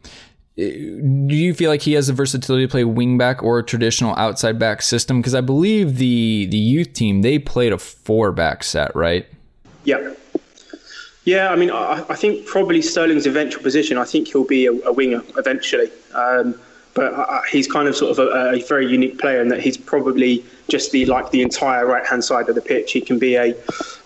do 0.57 1.35
you 1.35 1.55
feel 1.55 1.71
like 1.71 1.83
he 1.83 1.95
has 1.95 2.09
the 2.09 2.13
versatility 2.13 2.67
to 2.67 2.71
play 2.71 2.83
wingback 2.83 3.43
or 3.43 3.59
a 3.59 3.63
traditional 3.63 4.15
outside 4.17 4.59
back 4.59 4.83
system? 4.83 5.21
Because 5.21 5.35
I 5.35 5.41
believe 5.41 5.97
the 5.97 6.47
the 6.51 6.59
youth 6.59 6.93
team 6.93 7.23
they 7.23 7.39
played 7.39 7.73
a 7.73 7.79
four 7.79 8.33
back 8.33 8.63
set, 8.63 8.95
right? 8.95 9.27
Yeah. 9.85 10.15
Yeah, 11.25 11.51
I 11.51 11.57
mean, 11.57 11.71
I, 11.71 12.05
I 12.09 12.17
think 12.17 12.47
probably 12.47 12.81
Sterling's 12.83 13.27
eventual 13.27 13.63
position. 13.63 13.99
I 13.99 14.05
think 14.05 14.29
he'll 14.29 14.47
be 14.47 14.67
a, 14.67 14.73
a 14.73 14.93
winger 14.93 15.23
eventually. 15.37 15.91
Um, 16.15 16.59
but 17.01 17.15
uh, 17.15 17.41
he's 17.51 17.67
kind 17.67 17.89
of 17.89 17.97
sort 17.97 18.11
of 18.11 18.19
a, 18.19 18.51
a, 18.51 18.63
very 18.65 18.87
unique 18.87 19.19
player 19.19 19.41
in 19.41 19.49
that 19.49 19.59
he's 19.59 19.79
probably 19.79 20.45
just 20.69 20.93
the 20.93 21.07
like 21.07 21.31
the 21.31 21.41
entire 21.41 21.87
right 21.87 22.05
hand 22.05 22.23
side 22.23 22.47
of 22.51 22.55
the 22.55 22.61
pitch. 22.61 22.93
He 22.93 23.01
can 23.01 23.19
be 23.19 23.37
a, 23.37 23.55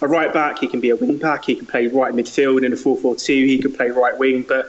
a 0.00 0.06
right 0.06 0.32
back, 0.32 0.60
he 0.60 0.68
can 0.68 0.78
be 0.78 0.90
a 0.90 0.96
wing 0.96 1.18
back, 1.18 1.44
he 1.44 1.56
can 1.56 1.66
play 1.66 1.88
right 1.88 2.14
midfield 2.14 2.64
in 2.64 2.72
a 2.72 2.76
4 2.76 2.96
4 2.96 3.16
2, 3.16 3.32
he 3.32 3.58
can 3.58 3.72
play 3.72 3.90
right 3.90 4.16
wing. 4.16 4.44
But 4.46 4.66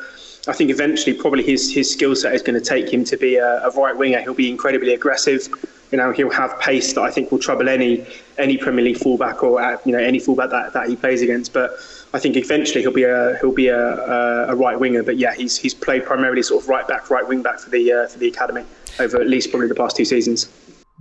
I 0.47 0.53
think 0.53 0.71
eventually, 0.71 1.15
probably 1.15 1.43
his, 1.43 1.71
his 1.71 1.91
skill 1.91 2.15
set 2.15 2.33
is 2.33 2.41
going 2.41 2.59
to 2.59 2.67
take 2.67 2.91
him 2.91 3.03
to 3.03 3.15
be 3.15 3.35
a, 3.35 3.63
a 3.63 3.69
right 3.69 3.95
winger. 3.95 4.19
He'll 4.21 4.33
be 4.33 4.49
incredibly 4.49 4.95
aggressive. 4.95 5.47
You 5.91 5.99
know, 5.99 6.11
he'll 6.11 6.31
have 6.31 6.59
pace 6.59 6.93
that 6.93 7.01
I 7.01 7.11
think 7.11 7.31
will 7.31 7.37
trouble 7.37 7.69
any 7.69 8.07
any 8.39 8.57
Premier 8.57 8.83
League 8.83 8.97
fullback 8.97 9.43
or 9.43 9.61
uh, 9.61 9.77
you 9.85 9.91
know 9.91 9.99
any 9.99 10.17
fullback 10.17 10.49
that, 10.49 10.73
that 10.73 10.89
he 10.89 10.95
plays 10.95 11.21
against. 11.21 11.53
But 11.53 11.77
I 12.15 12.19
think 12.19 12.37
eventually 12.37 12.81
he'll 12.81 12.93
be 12.93 13.03
a 13.03 13.37
he'll 13.41 13.51
be 13.51 13.67
a, 13.67 14.47
a, 14.47 14.55
right 14.55 14.79
winger. 14.79 15.03
But 15.03 15.17
yeah, 15.17 15.35
he's 15.35 15.57
he's 15.57 15.73
played 15.73 16.05
primarily 16.05 16.41
sort 16.43 16.63
of 16.63 16.69
right 16.69 16.87
back, 16.87 17.09
right 17.09 17.27
wing 17.27 17.43
back 17.43 17.59
for 17.59 17.69
the 17.69 17.91
uh, 17.91 18.07
for 18.07 18.19
the 18.19 18.29
academy 18.29 18.63
over 19.01 19.19
at 19.19 19.27
least 19.27 19.49
probably 19.49 19.67
the 19.67 19.75
past 19.75 19.97
two 19.97 20.05
seasons. 20.05 20.49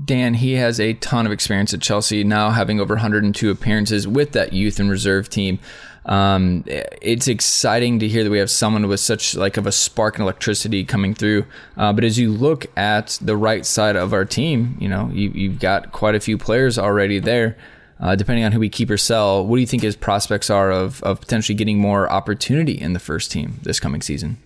Dan, 0.05 0.35
he 0.35 0.55
has 0.55 0.81
a 0.81 0.95
ton 0.95 1.25
of 1.25 1.31
experience 1.31 1.73
at 1.73 1.81
Chelsea 1.81 2.25
now, 2.25 2.51
having 2.51 2.81
over 2.81 2.95
102 2.95 3.49
appearances 3.49 4.09
with 4.09 4.33
that 4.33 4.53
youth 4.53 4.81
and 4.81 4.91
reserve 4.91 5.29
team. 5.29 5.61
Um, 6.05 6.65
it's 6.67 7.29
exciting 7.29 8.01
to 8.01 8.09
hear 8.09 8.25
that 8.25 8.31
we 8.31 8.39
have 8.39 8.51
someone 8.51 8.89
with 8.89 8.99
such 8.99 9.37
like 9.37 9.57
of 9.57 9.69
a 9.69 9.73
spark 9.73 10.17
and 10.17 10.25
electricity 10.25 10.85
coming 10.85 11.15
through. 11.15 11.47
Uh, 11.77 11.93
but 11.93 12.03
as 12.03 12.19
you 12.19 12.33
look 12.33 12.67
at 12.77 13.21
the 13.23 13.37
right 13.37 13.65
side 13.65 13.95
of 13.95 14.13
our 14.13 14.25
team, 14.25 14.77
you 14.81 14.89
know 14.89 15.11
you, 15.13 15.31
you've 15.31 15.61
got 15.61 15.93
quite 15.93 16.17
a 16.17 16.21
few 16.21 16.37
players 16.37 16.77
already 16.77 17.21
there 17.21 17.57
uh, 18.01 18.17
depending 18.17 18.45
on 18.45 18.53
who 18.53 18.61
we 18.61 18.69
keep 18.69 18.91
or 18.91 18.97
sell, 18.97 19.47
what 19.47 19.57
do 19.57 19.61
you 19.61 19.67
think 19.67 19.83
his 19.83 19.97
prospects 19.97 20.51
are 20.51 20.71
of, 20.71 21.03
of 21.03 21.21
potentially 21.21 21.55
getting 21.55 21.79
more 21.79 22.11
opportunity 22.11 22.73
in 22.73 22.93
the 22.93 22.99
first 22.99 23.31
team 23.31 23.61
this 23.63 23.79
coming 23.81 24.03
season? 24.03 24.39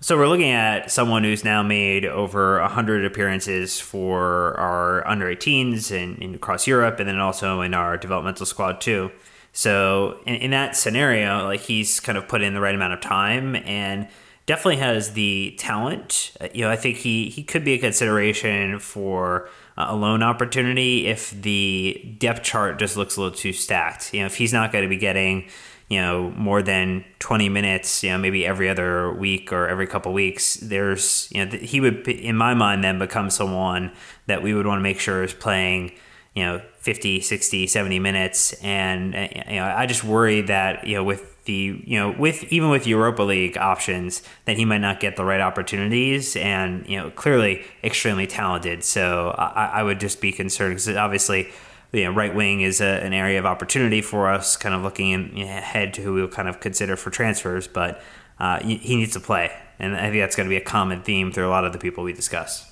So 0.00 0.16
we're 0.16 0.28
looking 0.28 0.50
at 0.50 0.90
someone 0.90 1.24
who's 1.24 1.42
now 1.42 1.62
made 1.62 2.04
over 2.04 2.60
100 2.60 3.04
appearances 3.06 3.80
for 3.80 4.54
our 4.58 5.06
under 5.06 5.26
18s 5.26 5.90
and, 5.90 6.22
and 6.22 6.34
across 6.34 6.66
Europe, 6.66 7.00
and 7.00 7.08
then 7.08 7.18
also 7.18 7.62
in 7.62 7.72
our 7.72 7.96
developmental 7.96 8.44
squad 8.44 8.80
too. 8.80 9.10
So 9.52 10.20
in, 10.26 10.34
in 10.34 10.50
that 10.50 10.76
scenario, 10.76 11.44
like 11.44 11.60
he's 11.60 11.98
kind 11.98 12.18
of 12.18 12.28
put 12.28 12.42
in 12.42 12.52
the 12.52 12.60
right 12.60 12.74
amount 12.74 12.92
of 12.92 13.00
time 13.00 13.56
and 13.56 14.06
definitely 14.44 14.76
has 14.76 15.14
the 15.14 15.54
talent. 15.58 16.32
Uh, 16.40 16.48
you 16.52 16.64
know, 16.64 16.70
I 16.70 16.76
think 16.76 16.98
he 16.98 17.30
he 17.30 17.42
could 17.42 17.64
be 17.64 17.72
a 17.72 17.78
consideration 17.78 18.78
for 18.78 19.48
a 19.76 19.94
loan 19.94 20.22
opportunity 20.22 21.06
if 21.06 21.30
the 21.30 22.16
depth 22.18 22.42
chart 22.42 22.78
just 22.78 22.96
looks 22.96 23.16
a 23.16 23.20
little 23.20 23.36
too 23.36 23.52
stacked. 23.52 24.14
You 24.14 24.20
know, 24.20 24.26
if 24.26 24.36
he's 24.36 24.52
not 24.52 24.72
going 24.72 24.82
to 24.82 24.88
be 24.88 24.96
getting, 24.96 25.48
you 25.88 26.00
know, 26.00 26.30
more 26.30 26.62
than 26.62 27.04
20 27.18 27.48
minutes, 27.48 28.02
you 28.02 28.10
know, 28.10 28.18
maybe 28.18 28.46
every 28.46 28.68
other 28.70 29.12
week 29.12 29.52
or 29.52 29.68
every 29.68 29.86
couple 29.86 30.12
weeks, 30.12 30.54
there's, 30.54 31.28
you 31.30 31.44
know, 31.44 31.58
he 31.58 31.80
would, 31.80 32.08
in 32.08 32.36
my 32.36 32.54
mind, 32.54 32.82
then 32.82 32.98
become 32.98 33.28
someone 33.28 33.92
that 34.26 34.42
we 34.42 34.54
would 34.54 34.66
want 34.66 34.78
to 34.78 34.82
make 34.82 34.98
sure 34.98 35.22
is 35.22 35.34
playing, 35.34 35.92
you 36.34 36.42
know, 36.42 36.62
50, 36.78 37.20
60, 37.20 37.66
70 37.66 37.98
minutes. 37.98 38.54
And, 38.62 39.14
uh, 39.14 39.28
you 39.48 39.56
know, 39.56 39.74
I 39.76 39.84
just 39.84 40.04
worry 40.04 40.40
that, 40.42 40.86
you 40.86 40.94
know, 40.94 41.04
with 41.04 41.35
the 41.46 41.82
you 41.84 41.98
know 41.98 42.14
with 42.18 42.44
even 42.52 42.70
with 42.70 42.86
Europa 42.86 43.22
League 43.22 43.56
options 43.56 44.22
that 44.44 44.56
he 44.56 44.64
might 44.64 44.78
not 44.78 45.00
get 45.00 45.16
the 45.16 45.24
right 45.24 45.40
opportunities 45.40 46.36
and 46.36 46.86
you 46.86 46.96
know 46.96 47.10
clearly 47.10 47.64
extremely 47.82 48.26
talented. 48.26 48.84
So 48.84 49.34
I, 49.38 49.80
I 49.80 49.82
would 49.82 49.98
just 49.98 50.20
be 50.20 50.32
concerned 50.32 50.72
because 50.72 50.88
obviously 50.88 51.48
you 51.92 52.04
know 52.04 52.12
right 52.12 52.34
wing 52.34 52.60
is 52.60 52.80
a, 52.80 53.02
an 53.04 53.12
area 53.12 53.38
of 53.38 53.46
opportunity 53.46 54.02
for 54.02 54.30
us 54.30 54.56
kind 54.56 54.74
of 54.74 54.82
looking 54.82 55.10
in, 55.10 55.38
ahead 55.38 55.94
to 55.94 56.02
who 56.02 56.14
we'll 56.14 56.28
kind 56.28 56.48
of 56.48 56.60
consider 56.60 56.96
for 56.96 57.10
transfers 57.10 57.66
but 57.66 58.02
uh, 58.38 58.60
he 58.62 58.96
needs 58.96 59.12
to 59.14 59.20
play. 59.20 59.50
And 59.78 59.96
I 59.96 60.10
think 60.10 60.22
that's 60.22 60.36
going 60.36 60.46
to 60.48 60.50
be 60.50 60.56
a 60.56 60.64
common 60.64 61.02
theme 61.02 61.32
through 61.32 61.48
a 61.48 61.50
lot 61.50 61.64
of 61.64 61.72
the 61.72 61.78
people 61.78 62.04
we 62.04 62.12
discuss. 62.12 62.70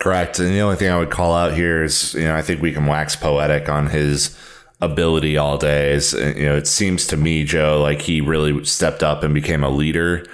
Correct, 0.00 0.38
and 0.38 0.48
the 0.48 0.60
only 0.60 0.76
thing 0.76 0.90
I 0.90 0.98
would 0.98 1.10
call 1.10 1.34
out 1.34 1.54
here 1.54 1.82
is 1.82 2.12
you 2.12 2.24
know 2.24 2.36
I 2.36 2.42
think 2.42 2.60
we 2.60 2.70
can 2.70 2.84
wax 2.84 3.16
poetic 3.16 3.70
on 3.70 3.86
his 3.86 4.36
ability 4.80 5.36
all 5.36 5.58
day. 5.58 5.92
Is 5.92 6.12
you 6.12 6.46
know, 6.46 6.56
it 6.56 6.66
seems 6.66 7.06
to 7.08 7.16
me, 7.16 7.44
Joe, 7.44 7.80
like 7.80 8.02
he 8.02 8.20
really 8.20 8.64
stepped 8.64 9.02
up 9.02 9.22
and 9.22 9.34
became 9.34 9.64
a 9.64 9.70
leader, 9.70 10.26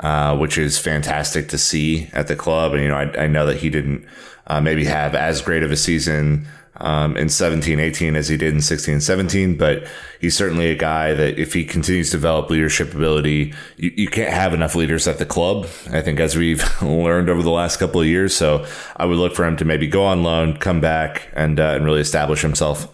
uh, 0.00 0.36
which 0.36 0.58
is 0.58 0.78
fantastic 0.78 1.48
to 1.48 1.58
see 1.58 2.08
at 2.12 2.28
the 2.28 2.36
club. 2.36 2.72
And 2.72 2.82
you 2.82 2.88
know, 2.88 2.96
I, 2.96 3.24
I 3.24 3.26
know 3.26 3.46
that 3.46 3.58
he 3.58 3.70
didn't 3.70 4.06
uh, 4.46 4.60
maybe 4.60 4.84
have 4.84 5.14
as 5.14 5.42
great 5.42 5.62
of 5.62 5.70
a 5.70 5.76
season 5.76 6.46
um, 6.76 7.16
in 7.16 7.28
17, 7.28 7.78
18 7.78 8.16
as 8.16 8.28
he 8.28 8.36
did 8.36 8.54
in 8.54 8.62
16, 8.62 9.00
17. 9.00 9.56
But 9.56 9.86
he's 10.18 10.34
certainly 10.34 10.70
a 10.70 10.74
guy 10.74 11.12
that 11.12 11.38
if 11.38 11.52
he 11.52 11.64
continues 11.64 12.10
to 12.10 12.16
develop 12.16 12.48
leadership 12.48 12.94
ability, 12.94 13.52
you, 13.76 13.92
you 13.94 14.08
can't 14.08 14.32
have 14.32 14.54
enough 14.54 14.74
leaders 14.74 15.06
at 15.06 15.18
the 15.18 15.26
club. 15.26 15.66
I 15.90 16.00
think 16.00 16.20
as 16.20 16.36
we've 16.36 16.64
learned 16.82 17.28
over 17.28 17.42
the 17.42 17.50
last 17.50 17.76
couple 17.76 18.00
of 18.00 18.06
years. 18.06 18.34
So 18.34 18.66
I 18.96 19.04
would 19.04 19.18
look 19.18 19.34
for 19.34 19.44
him 19.44 19.56
to 19.58 19.64
maybe 19.64 19.86
go 19.86 20.04
on 20.04 20.22
loan, 20.22 20.56
come 20.56 20.80
back, 20.80 21.28
and 21.34 21.60
uh, 21.60 21.74
and 21.74 21.84
really 21.84 22.00
establish 22.00 22.40
himself. 22.40 22.88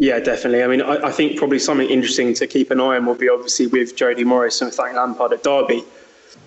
Yeah, 0.00 0.18
definitely. 0.18 0.62
I 0.62 0.66
mean, 0.66 0.80
I, 0.80 1.08
I, 1.08 1.12
think 1.12 1.36
probably 1.36 1.58
something 1.58 1.86
interesting 1.86 2.32
to 2.32 2.46
keep 2.46 2.70
an 2.70 2.80
eye 2.80 2.96
on 2.96 3.04
will 3.04 3.14
be 3.14 3.28
obviously 3.28 3.66
with 3.66 3.96
Jody 3.96 4.24
Morris 4.24 4.62
and 4.62 4.72
Frank 4.74 4.96
Lampard 4.96 5.34
at 5.34 5.42
Derby. 5.42 5.74
You 5.74 5.84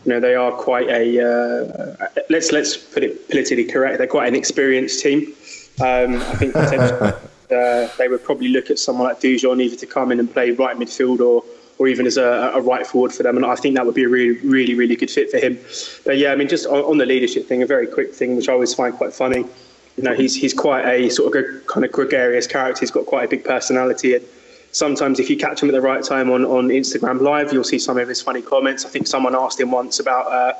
know, 0.05 0.19
they 0.19 0.33
are 0.33 0.51
quite 0.51 0.89
a 0.89 1.21
uh, 1.21 2.07
let's 2.31 2.51
let's 2.51 2.75
put 2.75 3.03
it 3.03 3.29
politically 3.29 3.65
correct. 3.65 3.99
They're 3.99 4.07
quite 4.07 4.27
an 4.27 4.33
experienced 4.33 5.01
team. 5.01 5.33
Um, 5.79 6.15
I 6.15 6.35
think 6.39 6.53
potentially 6.53 6.99
uh, 7.55 7.89
they 7.99 8.07
would 8.07 8.23
probably 8.23 8.47
look 8.47 8.71
at 8.71 8.79
someone 8.79 9.07
like 9.07 9.19
Dujon 9.19 9.61
either 9.61 9.75
to 9.75 9.85
come 9.85 10.11
in 10.11 10.19
and 10.19 10.33
play 10.33 10.49
right 10.49 10.75
midfield 10.75 11.19
or 11.19 11.43
or 11.77 11.87
even 11.87 12.07
as 12.07 12.17
a, 12.17 12.53
a, 12.55 12.61
right 12.61 12.87
forward 12.87 13.13
for 13.13 13.21
them. 13.21 13.37
And 13.37 13.45
I 13.45 13.53
think 13.53 13.75
that 13.75 13.85
would 13.85 13.95
be 13.95 14.03
a 14.03 14.09
really, 14.09 14.39
really, 14.47 14.73
really 14.73 14.95
good 14.95 15.11
fit 15.11 15.29
for 15.29 15.37
him. 15.37 15.59
But 16.05 16.17
yeah, 16.17 16.31
I 16.31 16.35
mean, 16.35 16.47
just 16.47 16.65
on, 16.65 16.83
on, 16.83 16.97
the 16.97 17.05
leadership 17.05 17.47
thing, 17.47 17.61
a 17.61 17.65
very 17.65 17.87
quick 17.87 18.13
thing, 18.13 18.35
which 18.35 18.47
I 18.47 18.53
always 18.53 18.73
find 18.73 18.95
quite 18.95 19.13
funny. 19.13 19.45
You 19.97 20.03
know, 20.03 20.13
he's 20.13 20.35
he's 20.35 20.53
quite 20.53 20.85
a 20.85 21.09
sort 21.09 21.35
of 21.35 21.67
kind 21.67 21.85
of 21.85 21.91
gregarious 21.91 22.47
character. 22.47 22.79
He's 22.79 22.91
got 22.91 23.05
quite 23.05 23.25
a 23.25 23.27
big 23.27 23.43
personality, 23.43 24.15
and 24.15 24.25
sometimes 24.71 25.19
if 25.19 25.29
you 25.29 25.37
catch 25.37 25.61
him 25.61 25.69
at 25.69 25.71
the 25.71 25.81
right 25.81 26.03
time 26.03 26.31
on, 26.31 26.43
on 26.45 26.69
Instagram 26.69 27.21
Live, 27.21 27.53
you'll 27.53 27.63
see 27.63 27.79
some 27.79 27.97
of 27.97 28.07
his 28.07 28.21
funny 28.21 28.41
comments. 28.41 28.85
I 28.85 28.89
think 28.89 29.07
someone 29.07 29.35
asked 29.35 29.59
him 29.59 29.71
once 29.71 29.99
about 29.99 30.31
uh, 30.31 30.53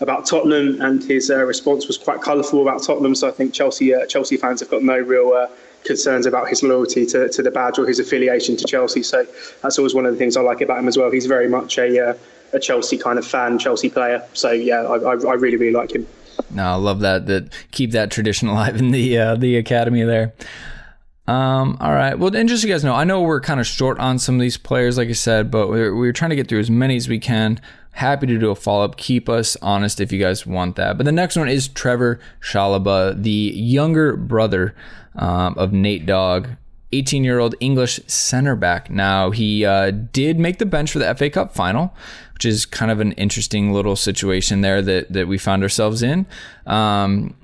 about 0.00 0.26
Tottenham, 0.26 0.80
and 0.80 1.02
his 1.02 1.30
uh, 1.30 1.44
response 1.44 1.86
was 1.86 1.96
quite 1.96 2.20
colourful 2.20 2.60
about 2.60 2.82
Tottenham. 2.82 3.14
So 3.14 3.28
I 3.28 3.30
think 3.30 3.54
Chelsea 3.54 3.94
uh, 3.94 4.04
Chelsea 4.06 4.36
fans 4.36 4.60
have 4.60 4.70
got 4.70 4.82
no 4.82 4.98
real 4.98 5.32
uh, 5.32 5.46
concerns 5.84 6.26
about 6.26 6.48
his 6.48 6.62
loyalty 6.62 7.06
to, 7.06 7.28
to 7.28 7.42
the 7.42 7.50
badge 7.50 7.78
or 7.78 7.86
his 7.86 7.98
affiliation 7.98 8.56
to 8.56 8.64
Chelsea. 8.64 9.02
So 9.02 9.26
that's 9.62 9.78
always 9.78 9.94
one 9.94 10.06
of 10.06 10.12
the 10.12 10.18
things 10.18 10.36
I 10.36 10.40
like 10.40 10.60
about 10.60 10.78
him 10.78 10.88
as 10.88 10.96
well. 10.96 11.10
He's 11.10 11.26
very 11.26 11.48
much 11.48 11.78
a 11.78 12.10
uh, 12.10 12.14
a 12.52 12.58
Chelsea 12.58 12.98
kind 12.98 13.18
of 13.18 13.26
fan, 13.26 13.58
Chelsea 13.58 13.88
player. 13.88 14.26
So 14.34 14.50
yeah, 14.50 14.82
I, 14.82 14.96
I, 14.96 15.12
I 15.12 15.34
really 15.34 15.56
really 15.56 15.72
like 15.72 15.92
him. 15.92 16.06
No, 16.50 16.64
I 16.64 16.74
love 16.74 17.00
that. 17.00 17.26
That 17.26 17.52
keep 17.70 17.92
that 17.92 18.10
tradition 18.10 18.48
alive 18.48 18.76
in 18.76 18.90
the 18.90 19.18
uh, 19.18 19.36
the 19.36 19.56
academy 19.56 20.02
there. 20.02 20.32
Um, 21.26 21.76
all 21.80 21.92
right. 21.92 22.18
Well, 22.18 22.34
and 22.34 22.48
just 22.48 22.62
so 22.62 22.68
you 22.68 22.74
guys 22.74 22.82
know, 22.82 22.94
I 22.94 23.04
know 23.04 23.22
we're 23.22 23.40
kind 23.40 23.60
of 23.60 23.66
short 23.66 23.98
on 24.00 24.18
some 24.18 24.34
of 24.34 24.40
these 24.40 24.56
players, 24.56 24.98
like 24.98 25.08
I 25.08 25.12
said, 25.12 25.50
but 25.50 25.68
we're, 25.68 25.94
we're 25.94 26.12
trying 26.12 26.30
to 26.30 26.36
get 26.36 26.48
through 26.48 26.58
as 26.58 26.70
many 26.70 26.96
as 26.96 27.08
we 27.08 27.20
can. 27.20 27.60
Happy 27.92 28.26
to 28.26 28.38
do 28.38 28.50
a 28.50 28.54
follow 28.56 28.84
up. 28.84 28.96
Keep 28.96 29.28
us 29.28 29.56
honest 29.62 30.00
if 30.00 30.10
you 30.10 30.18
guys 30.18 30.46
want 30.46 30.76
that. 30.76 30.96
But 30.96 31.04
the 31.04 31.12
next 31.12 31.36
one 31.36 31.48
is 31.48 31.68
Trevor 31.68 32.18
Chalobah, 32.40 33.22
the 33.22 33.30
younger 33.30 34.16
brother 34.16 34.74
um, 35.14 35.54
of 35.56 35.72
Nate 35.72 36.06
Dogg. 36.06 36.48
18 36.92 37.24
year 37.24 37.38
old 37.38 37.54
English 37.60 38.00
center 38.06 38.56
back. 38.56 38.90
Now, 38.90 39.30
he 39.30 39.64
uh, 39.64 39.90
did 39.90 40.38
make 40.38 40.58
the 40.58 40.66
bench 40.66 40.92
for 40.92 40.98
the 40.98 41.14
FA 41.14 41.30
Cup 41.30 41.54
final, 41.54 41.94
which 42.34 42.44
is 42.44 42.66
kind 42.66 42.90
of 42.90 43.00
an 43.00 43.12
interesting 43.12 43.72
little 43.72 43.96
situation 43.96 44.60
there 44.60 44.82
that, 44.82 45.12
that 45.12 45.28
we 45.28 45.38
found 45.38 45.62
ourselves 45.62 46.02
in. 46.02 46.26
Um, 46.66 47.34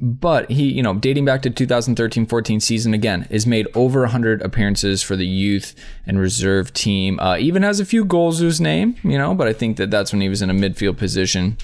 but 0.00 0.50
he, 0.50 0.70
you 0.72 0.82
know, 0.82 0.94
dating 0.94 1.24
back 1.24 1.42
to 1.42 1.50
2013-14 1.50 2.62
season 2.62 2.94
again, 2.94 3.22
has 3.22 3.46
made 3.46 3.66
over 3.74 4.02
100 4.02 4.40
appearances 4.42 5.02
for 5.02 5.16
the 5.16 5.26
youth 5.26 5.74
and 6.06 6.20
reserve 6.20 6.72
team. 6.72 7.18
Uh, 7.18 7.36
even 7.36 7.64
has 7.64 7.80
a 7.80 7.84
few 7.84 8.04
goals 8.04 8.38
to 8.38 8.44
his 8.44 8.60
name, 8.60 8.94
you 9.02 9.18
know, 9.18 9.34
but 9.34 9.48
I 9.48 9.52
think 9.52 9.76
that 9.76 9.90
that's 9.90 10.12
when 10.12 10.20
he 10.20 10.28
was 10.28 10.40
in 10.40 10.50
a 10.50 10.54
midfield 10.54 10.98
position. 10.98 11.56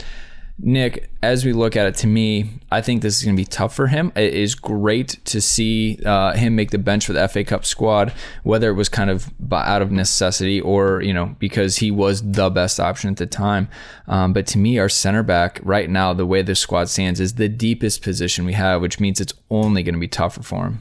Nick, 0.58 1.10
as 1.20 1.44
we 1.44 1.52
look 1.52 1.74
at 1.74 1.86
it, 1.86 1.96
to 1.96 2.06
me, 2.06 2.60
I 2.70 2.80
think 2.80 3.02
this 3.02 3.18
is 3.18 3.24
going 3.24 3.36
to 3.36 3.40
be 3.40 3.44
tough 3.44 3.74
for 3.74 3.88
him. 3.88 4.12
It 4.14 4.34
is 4.34 4.54
great 4.54 5.18
to 5.24 5.40
see 5.40 5.98
uh, 6.06 6.34
him 6.34 6.54
make 6.54 6.70
the 6.70 6.78
bench 6.78 7.06
for 7.06 7.12
the 7.12 7.26
FA 7.26 7.42
Cup 7.42 7.64
squad, 7.64 8.12
whether 8.44 8.70
it 8.70 8.74
was 8.74 8.88
kind 8.88 9.10
of 9.10 9.32
out 9.52 9.82
of 9.82 9.90
necessity 9.90 10.60
or 10.60 11.02
you 11.02 11.12
know 11.12 11.34
because 11.40 11.78
he 11.78 11.90
was 11.90 12.22
the 12.22 12.50
best 12.50 12.78
option 12.78 13.10
at 13.10 13.16
the 13.16 13.26
time. 13.26 13.68
Um, 14.06 14.32
but 14.32 14.46
to 14.48 14.58
me, 14.58 14.78
our 14.78 14.88
center 14.88 15.24
back 15.24 15.60
right 15.64 15.90
now, 15.90 16.12
the 16.12 16.26
way 16.26 16.42
the 16.42 16.54
squad 16.54 16.88
stands, 16.88 17.18
is 17.18 17.34
the 17.34 17.48
deepest 17.48 18.02
position 18.02 18.44
we 18.44 18.52
have, 18.52 18.80
which 18.80 19.00
means 19.00 19.20
it's 19.20 19.34
only 19.50 19.82
going 19.82 19.94
to 19.94 20.00
be 20.00 20.08
tougher 20.08 20.42
for 20.42 20.66
him. 20.66 20.80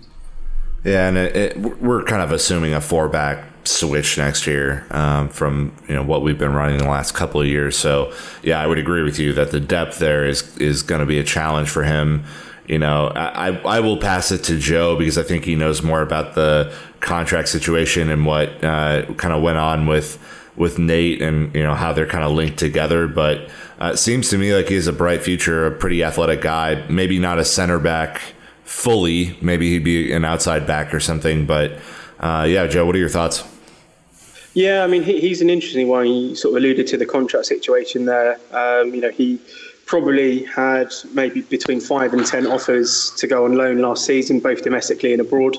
Yeah, 0.83 1.07
and 1.07 1.17
it, 1.17 1.35
it, 1.35 1.57
we're 1.81 2.03
kind 2.03 2.21
of 2.21 2.31
assuming 2.31 2.73
a 2.73 2.81
four 2.81 3.09
back 3.09 3.52
switch 3.65 4.17
next 4.17 4.47
year 4.47 4.85
um, 4.91 5.29
from 5.29 5.75
you 5.87 5.95
know 5.95 6.03
what 6.03 6.21
we've 6.21 6.37
been 6.37 6.53
running 6.53 6.77
the 6.77 6.89
last 6.89 7.13
couple 7.13 7.41
of 7.41 7.47
years. 7.47 7.77
So 7.77 8.13
yeah, 8.41 8.59
I 8.59 8.67
would 8.67 8.77
agree 8.77 9.03
with 9.03 9.19
you 9.19 9.33
that 9.33 9.51
the 9.51 9.59
depth 9.59 9.99
there 9.99 10.25
is 10.25 10.57
is 10.57 10.83
going 10.83 10.99
to 10.99 11.05
be 11.05 11.19
a 11.19 11.23
challenge 11.23 11.69
for 11.69 11.83
him. 11.83 12.23
You 12.67 12.79
know, 12.79 13.11
I 13.15 13.57
I 13.65 13.79
will 13.79 13.97
pass 13.97 14.31
it 14.31 14.43
to 14.45 14.57
Joe 14.57 14.95
because 14.97 15.17
I 15.17 15.23
think 15.23 15.45
he 15.45 15.55
knows 15.55 15.81
more 15.81 16.01
about 16.01 16.35
the 16.35 16.73
contract 16.99 17.49
situation 17.49 18.09
and 18.09 18.25
what 18.25 18.63
uh, 18.63 19.05
kind 19.17 19.33
of 19.33 19.41
went 19.41 19.57
on 19.57 19.85
with 19.85 20.17
with 20.55 20.77
Nate 20.79 21.21
and 21.21 21.53
you 21.55 21.63
know 21.63 21.75
how 21.75 21.93
they're 21.93 22.07
kind 22.07 22.23
of 22.23 22.31
linked 22.31 22.57
together. 22.57 23.07
But 23.07 23.49
uh, 23.81 23.91
it 23.93 23.97
seems 23.97 24.29
to 24.29 24.37
me 24.37 24.53
like 24.53 24.69
he 24.69 24.75
has 24.75 24.87
a 24.87 24.93
bright 24.93 25.21
future, 25.21 25.65
a 25.65 25.71
pretty 25.71 26.03
athletic 26.03 26.41
guy. 26.41 26.85
Maybe 26.89 27.19
not 27.19 27.39
a 27.39 27.45
center 27.45 27.79
back 27.79 28.21
fully. 28.63 29.37
Maybe 29.41 29.71
he'd 29.71 29.83
be 29.83 30.11
an 30.13 30.25
outside 30.25 30.65
back 30.65 30.93
or 30.93 30.99
something. 30.99 31.45
But 31.45 31.79
uh, 32.23 32.43
yeah, 32.43 32.67
Joe, 32.67 32.85
what 32.85 32.95
are 32.95 32.99
your 32.99 33.09
thoughts? 33.09 33.43
Yeah, 34.53 34.83
I 34.83 34.87
mean, 34.87 35.03
he, 35.03 35.19
he's 35.19 35.41
an 35.41 35.49
interesting 35.49 35.89
one. 35.89 36.07
You 36.07 36.35
sort 36.35 36.53
of 36.53 36.57
alluded 36.57 36.87
to 36.87 36.97
the 36.97 37.05
contract 37.05 37.47
situation 37.47 38.05
there. 38.05 38.39
Um, 38.51 38.93
you 38.93 39.01
know, 39.01 39.09
he 39.09 39.39
probably 39.85 40.43
had 40.45 40.93
maybe 41.13 41.41
between 41.41 41.81
five 41.81 42.13
and 42.13 42.25
ten 42.25 42.47
offers 42.47 43.11
to 43.17 43.27
go 43.27 43.43
on 43.43 43.57
loan 43.57 43.79
last 43.79 44.05
season, 44.05 44.39
both 44.39 44.63
domestically 44.63 45.11
and 45.11 45.21
abroad. 45.21 45.57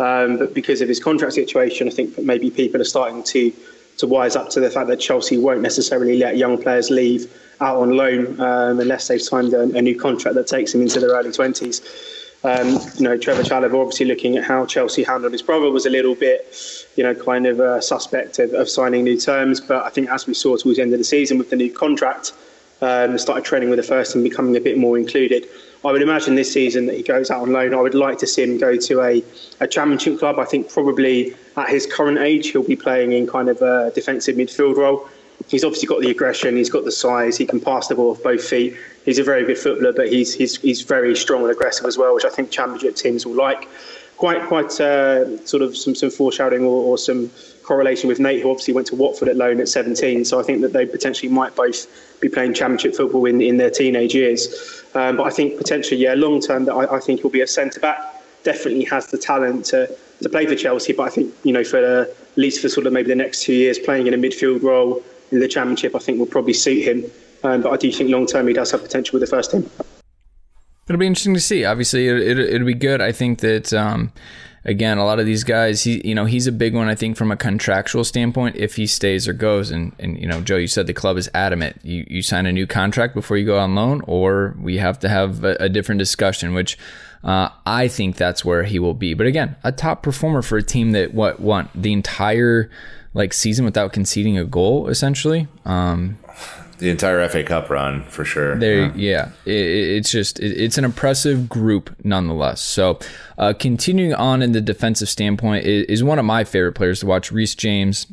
Um, 0.00 0.38
but 0.38 0.54
because 0.54 0.80
of 0.80 0.88
his 0.88 0.98
contract 0.98 1.34
situation, 1.34 1.86
I 1.86 1.92
think 1.92 2.18
maybe 2.18 2.50
people 2.50 2.80
are 2.80 2.84
starting 2.84 3.22
to 3.24 3.52
to 3.98 4.06
wise 4.06 4.34
up 4.34 4.48
to 4.48 4.58
the 4.58 4.70
fact 4.70 4.88
that 4.88 4.98
Chelsea 4.98 5.38
won't 5.38 5.60
necessarily 5.60 6.18
let 6.18 6.36
young 6.36 6.60
players 6.60 6.90
leave 6.90 7.30
out 7.60 7.76
on 7.76 7.90
loan 7.90 8.40
um, 8.40 8.80
unless 8.80 9.06
they've 9.06 9.22
signed 9.22 9.52
a, 9.52 9.60
a, 9.60 9.82
new 9.82 9.96
contract 9.96 10.34
that 10.34 10.46
takes 10.46 10.72
them 10.72 10.80
into 10.80 10.98
their 10.98 11.10
early 11.10 11.30
twenties. 11.30 11.80
Um, 12.44 12.80
you 12.96 13.04
know, 13.04 13.16
Trevor 13.16 13.42
Chalobah 13.42 13.80
obviously 13.80 14.06
looking 14.06 14.36
at 14.36 14.44
how 14.44 14.66
Chelsea 14.66 15.04
handled 15.04 15.32
his 15.32 15.42
brother 15.42 15.70
was 15.70 15.86
a 15.86 15.90
little 15.90 16.16
bit, 16.16 16.52
you 16.96 17.04
know, 17.04 17.14
kind 17.14 17.46
of 17.46 17.60
a 17.60 17.80
suspect 17.80 18.40
of, 18.40 18.52
of 18.52 18.68
signing 18.68 19.04
new 19.04 19.18
terms. 19.18 19.60
But 19.60 19.84
I 19.84 19.90
think 19.90 20.10
as 20.10 20.26
we 20.26 20.34
saw 20.34 20.56
towards 20.56 20.76
the 20.76 20.82
end 20.82 20.92
of 20.92 20.98
the 20.98 21.04
season 21.04 21.38
with 21.38 21.50
the 21.50 21.56
new 21.56 21.72
contract, 21.72 22.32
um, 22.80 23.16
started 23.16 23.44
training 23.44 23.70
with 23.70 23.78
the 23.78 23.84
first 23.84 24.14
and 24.16 24.24
becoming 24.24 24.56
a 24.56 24.60
bit 24.60 24.76
more 24.76 24.98
included. 24.98 25.46
I 25.84 25.92
would 25.92 26.02
imagine 26.02 26.34
this 26.34 26.52
season 26.52 26.86
that 26.86 26.96
he 26.96 27.02
goes 27.02 27.30
out 27.30 27.42
on 27.42 27.52
loan. 27.52 27.74
I 27.74 27.80
would 27.80 27.94
like 27.94 28.18
to 28.18 28.26
see 28.26 28.42
him 28.42 28.58
go 28.58 28.76
to 28.76 29.02
a, 29.02 29.24
a 29.60 29.68
championship 29.68 30.18
club. 30.18 30.38
I 30.38 30.44
think 30.44 30.68
probably 30.68 31.34
at 31.56 31.68
his 31.68 31.86
current 31.86 32.18
age, 32.18 32.48
he'll 32.48 32.62
be 32.62 32.76
playing 32.76 33.12
in 33.12 33.26
kind 33.26 33.48
of 33.48 33.62
a 33.62 33.92
defensive 33.94 34.36
midfield 34.36 34.76
role. 34.76 35.08
He's 35.48 35.64
obviously 35.64 35.86
got 35.86 36.00
the 36.00 36.10
aggression, 36.10 36.56
he's 36.56 36.70
got 36.70 36.84
the 36.84 36.92
size, 36.92 37.36
he 37.36 37.46
can 37.46 37.60
pass 37.60 37.88
the 37.88 37.94
ball 37.94 38.12
off 38.12 38.22
both 38.22 38.44
feet 38.44 38.76
he's 39.04 39.18
a 39.18 39.24
very 39.24 39.44
good 39.44 39.58
footballer, 39.58 39.92
but 39.92 40.08
he's 40.08 40.34
he's 40.34 40.56
he's 40.60 40.82
very 40.82 41.14
strong 41.16 41.42
and 41.42 41.50
aggressive 41.50 41.86
as 41.86 41.98
well, 41.98 42.14
which 42.14 42.24
I 42.24 42.30
think 42.30 42.50
championship 42.50 42.96
teams 42.96 43.26
will 43.26 43.34
like. 43.34 43.68
Quite 44.16 44.42
quite 44.46 44.80
uh, 44.80 45.44
sort 45.46 45.62
of 45.62 45.76
some 45.76 45.94
some 45.94 46.10
foreshadowing 46.10 46.64
or, 46.64 46.84
or, 46.84 46.98
some 46.98 47.30
correlation 47.64 48.08
with 48.08 48.20
Nate, 48.20 48.42
who 48.42 48.50
obviously 48.50 48.74
went 48.74 48.86
to 48.88 48.94
Watford 48.94 49.28
at 49.28 49.36
loan 49.36 49.60
at 49.60 49.68
17. 49.68 50.24
So 50.24 50.38
I 50.38 50.44
think 50.44 50.60
that 50.62 50.72
they 50.72 50.86
potentially 50.86 51.30
might 51.30 51.56
both 51.56 52.20
be 52.20 52.28
playing 52.28 52.54
championship 52.54 52.94
football 52.94 53.24
in 53.24 53.40
in 53.40 53.56
their 53.56 53.70
teenage 53.70 54.14
years. 54.14 54.84
Um, 54.94 55.16
but 55.16 55.24
I 55.24 55.30
think 55.30 55.56
potentially, 55.56 56.00
yeah, 56.00 56.14
long 56.14 56.40
term, 56.40 56.66
that 56.66 56.74
I, 56.74 56.96
I 56.96 57.00
think 57.00 57.22
he'll 57.22 57.30
be 57.30 57.40
a 57.40 57.46
centre 57.46 57.80
back. 57.80 57.98
Definitely 58.44 58.84
has 58.84 59.08
the 59.08 59.18
talent 59.18 59.64
to 59.66 59.88
to 60.22 60.28
play 60.28 60.46
for 60.46 60.54
Chelsea, 60.54 60.92
but 60.92 61.04
I 61.04 61.08
think 61.08 61.34
you 61.42 61.52
know 61.52 61.64
for 61.64 61.78
uh, 61.78 62.02
at 62.02 62.38
least 62.38 62.60
for 62.60 62.68
sort 62.68 62.86
of 62.86 62.92
maybe 62.92 63.08
the 63.08 63.16
next 63.16 63.42
two 63.42 63.54
years, 63.54 63.78
playing 63.78 64.06
in 64.06 64.14
a 64.14 64.18
midfield 64.18 64.62
role 64.62 65.02
the 65.40 65.48
championship, 65.48 65.94
I 65.94 65.98
think 65.98 66.18
will 66.18 66.26
probably 66.26 66.52
suit 66.52 66.84
him. 66.84 67.04
Um, 67.44 67.62
but 67.62 67.72
I 67.72 67.76
do 67.76 67.90
think 67.90 68.10
long 68.10 68.26
term 68.26 68.46
he 68.46 68.54
does 68.54 68.70
have 68.70 68.82
potential 68.82 69.18
with 69.18 69.28
the 69.28 69.34
first 69.34 69.50
team. 69.50 69.68
It'll 70.88 70.98
be 70.98 71.06
interesting 71.06 71.34
to 71.34 71.40
see. 71.40 71.64
Obviously, 71.64 72.08
it, 72.08 72.38
it, 72.38 72.58
will 72.60 72.66
be 72.66 72.74
good. 72.74 73.00
I 73.00 73.12
think 73.12 73.40
that. 73.40 73.72
Um, 73.72 74.12
again, 74.64 74.98
a 74.98 75.04
lot 75.04 75.18
of 75.18 75.26
these 75.26 75.44
guys, 75.44 75.82
he, 75.82 76.06
you 76.06 76.14
know, 76.14 76.24
he's 76.24 76.46
a 76.46 76.52
big 76.52 76.74
one. 76.74 76.88
I 76.88 76.94
think 76.94 77.16
from 77.16 77.30
a 77.30 77.36
contractual 77.36 78.04
standpoint, 78.04 78.56
if 78.56 78.76
he 78.76 78.86
stays 78.86 79.26
or 79.26 79.32
goes, 79.32 79.70
and 79.70 79.92
and 79.98 80.18
you 80.18 80.26
know, 80.26 80.40
Joe, 80.40 80.56
you 80.56 80.66
said 80.66 80.86
the 80.86 80.94
club 80.94 81.16
is 81.16 81.28
adamant. 81.34 81.80
You 81.82 82.06
you 82.08 82.22
sign 82.22 82.46
a 82.46 82.52
new 82.52 82.66
contract 82.66 83.14
before 83.14 83.36
you 83.36 83.46
go 83.46 83.58
on 83.58 83.74
loan, 83.74 84.02
or 84.06 84.56
we 84.60 84.78
have 84.78 84.98
to 85.00 85.08
have 85.08 85.44
a, 85.44 85.56
a 85.60 85.68
different 85.68 85.98
discussion. 85.98 86.54
Which 86.54 86.78
uh, 87.24 87.48
I 87.66 87.88
think 87.88 88.16
that's 88.16 88.44
where 88.44 88.64
he 88.64 88.78
will 88.78 88.94
be. 88.94 89.14
But 89.14 89.26
again, 89.26 89.56
a 89.64 89.72
top 89.72 90.02
performer 90.02 90.42
for 90.42 90.58
a 90.58 90.62
team 90.62 90.92
that 90.92 91.14
what 91.14 91.40
won 91.40 91.68
the 91.74 91.92
entire 91.92 92.70
like 93.14 93.32
season 93.32 93.64
without 93.64 93.92
conceding 93.92 94.38
a 94.38 94.44
goal, 94.44 94.88
essentially. 94.88 95.48
Um, 95.64 96.18
the 96.82 96.90
entire 96.90 97.26
FA 97.28 97.44
Cup 97.44 97.70
run 97.70 98.02
for 98.04 98.24
sure. 98.24 98.58
There, 98.58 98.86
yeah, 98.86 98.92
yeah. 98.96 99.28
It, 99.44 99.96
it's 99.96 100.10
just 100.10 100.40
it, 100.40 100.60
it's 100.60 100.78
an 100.78 100.84
impressive 100.84 101.48
group 101.48 101.94
nonetheless. 102.02 102.60
So, 102.60 102.98
uh, 103.38 103.52
continuing 103.56 104.14
on 104.14 104.42
in 104.42 104.50
the 104.50 104.60
defensive 104.60 105.08
standpoint 105.08 105.64
is, 105.64 105.84
is, 105.86 106.04
one 106.04 106.18
of 106.18 106.24
my 106.24 106.42
favorite 106.42 106.72
players 106.72 106.98
to 107.00 107.06
watch, 107.06 107.30
Reece 107.30 107.54
James. 107.54 108.08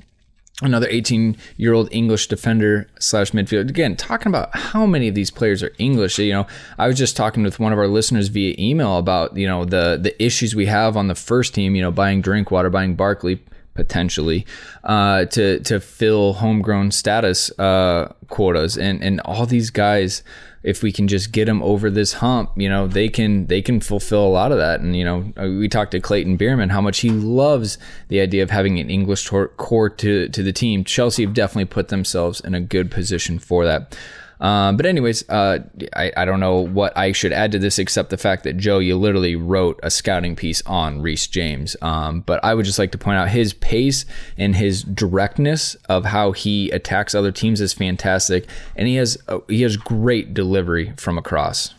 another 0.61 0.87
18 0.87 1.35
year 1.57 1.73
old 1.73 1.89
English 1.91 2.27
defender 2.27 2.87
slash 2.99 3.31
midfielder. 3.31 3.69
Again, 3.69 3.95
talking 3.95 4.27
about 4.29 4.55
how 4.55 4.85
many 4.85 5.07
of 5.07 5.15
these 5.15 5.31
players 5.31 5.63
are 5.63 5.73
English. 5.79 6.19
You 6.19 6.33
know, 6.33 6.47
I 6.77 6.85
was 6.85 6.95
just 6.95 7.17
talking 7.17 7.41
with 7.41 7.59
one 7.59 7.73
of 7.73 7.79
our 7.79 7.87
listeners 7.87 8.27
via 8.27 8.55
email 8.59 8.97
about 8.97 9.35
you 9.35 9.47
know 9.47 9.65
the 9.65 9.97
the 9.99 10.21
issues 10.23 10.53
we 10.53 10.67
have 10.67 10.95
on 10.95 11.07
the 11.07 11.15
first 11.15 11.55
team. 11.55 11.75
You 11.75 11.81
know, 11.81 11.91
buying 11.91 12.21
Drinkwater, 12.21 12.69
buying 12.69 12.93
Barkley 12.93 13.39
potentially 13.73 14.45
uh, 14.83 15.25
to 15.25 15.59
to 15.61 15.79
fill 15.79 16.33
homegrown 16.33 16.91
status 16.91 17.51
uh, 17.59 18.13
quotas, 18.27 18.77
and 18.77 19.03
and 19.03 19.19
all 19.21 19.45
these 19.45 19.69
guys 19.69 20.23
if 20.63 20.83
we 20.83 20.91
can 20.91 21.07
just 21.07 21.31
get 21.31 21.45
them 21.45 21.61
over 21.63 21.89
this 21.89 22.13
hump, 22.13 22.51
you 22.55 22.67
know, 22.67 22.87
they 22.87 23.07
can 23.07 23.47
they 23.47 23.61
can 23.61 23.79
fulfill 23.79 24.25
a 24.25 24.29
lot 24.29 24.51
of 24.51 24.57
that. 24.57 24.81
And 24.81 24.95
you 24.95 25.05
know, 25.05 25.31
uh, 25.37 25.47
we 25.47 25.69
talked 25.69 25.91
to 25.91 25.99
Clayton 25.99 26.37
Bierman 26.37 26.69
how 26.69 26.81
much 26.81 26.99
he 26.99 27.09
loves 27.09 27.77
the 28.09 28.19
idea 28.19 28.43
of 28.43 28.49
having 28.49 28.79
an 28.79 28.89
English 28.89 29.29
core 29.29 29.89
to 29.89 30.29
to 30.29 30.43
the 30.43 30.53
team. 30.53 30.83
Chelsea 30.83 31.23
have 31.23 31.33
definitely 31.33 31.65
put 31.65 31.87
themselves 31.87 32.41
in 32.41 32.53
a 32.55 32.61
good 32.61 32.91
position 32.91 33.39
for 33.39 33.65
that. 33.65 33.97
Um, 34.39 34.77
but 34.77 34.85
anyways, 34.85 35.27
uh, 35.29 35.59
I, 35.95 36.11
I 36.15 36.25
don't 36.25 36.39
know 36.39 36.59
what 36.59 36.97
I 36.97 37.11
should 37.11 37.33
add 37.33 37.51
to 37.51 37.59
this 37.59 37.77
except 37.77 38.09
the 38.09 38.17
fact 38.17 38.43
that 38.43 38.57
Joe, 38.57 38.79
you 38.79 38.97
literally 38.97 39.35
wrote 39.35 39.79
a 39.83 39.91
scouting 39.91 40.35
piece 40.35 40.61
on 40.65 41.01
Reece 41.01 41.27
James. 41.27 41.75
Um, 41.81 42.21
but 42.21 42.43
I 42.43 42.53
would 42.53 42.65
just 42.65 42.79
like 42.79 42.91
to 42.93 42.97
point 42.97 43.17
out 43.17 43.29
his 43.29 43.53
pace 43.53 44.05
and 44.37 44.55
his 44.55 44.83
directness 44.83 45.75
of 45.87 46.05
how 46.05 46.31
he 46.31 46.69
attacks 46.71 47.13
other 47.13 47.31
teams 47.31 47.59
is 47.59 47.73
fantastic, 47.73 48.47
and 48.75 48.87
he 48.87 48.95
has 48.95 49.17
uh, 49.27 49.39
he 49.47 49.61
has 49.63 49.77
great 49.77 50.33
delivery 50.33 50.93
from 50.97 51.17
across. 51.17 51.73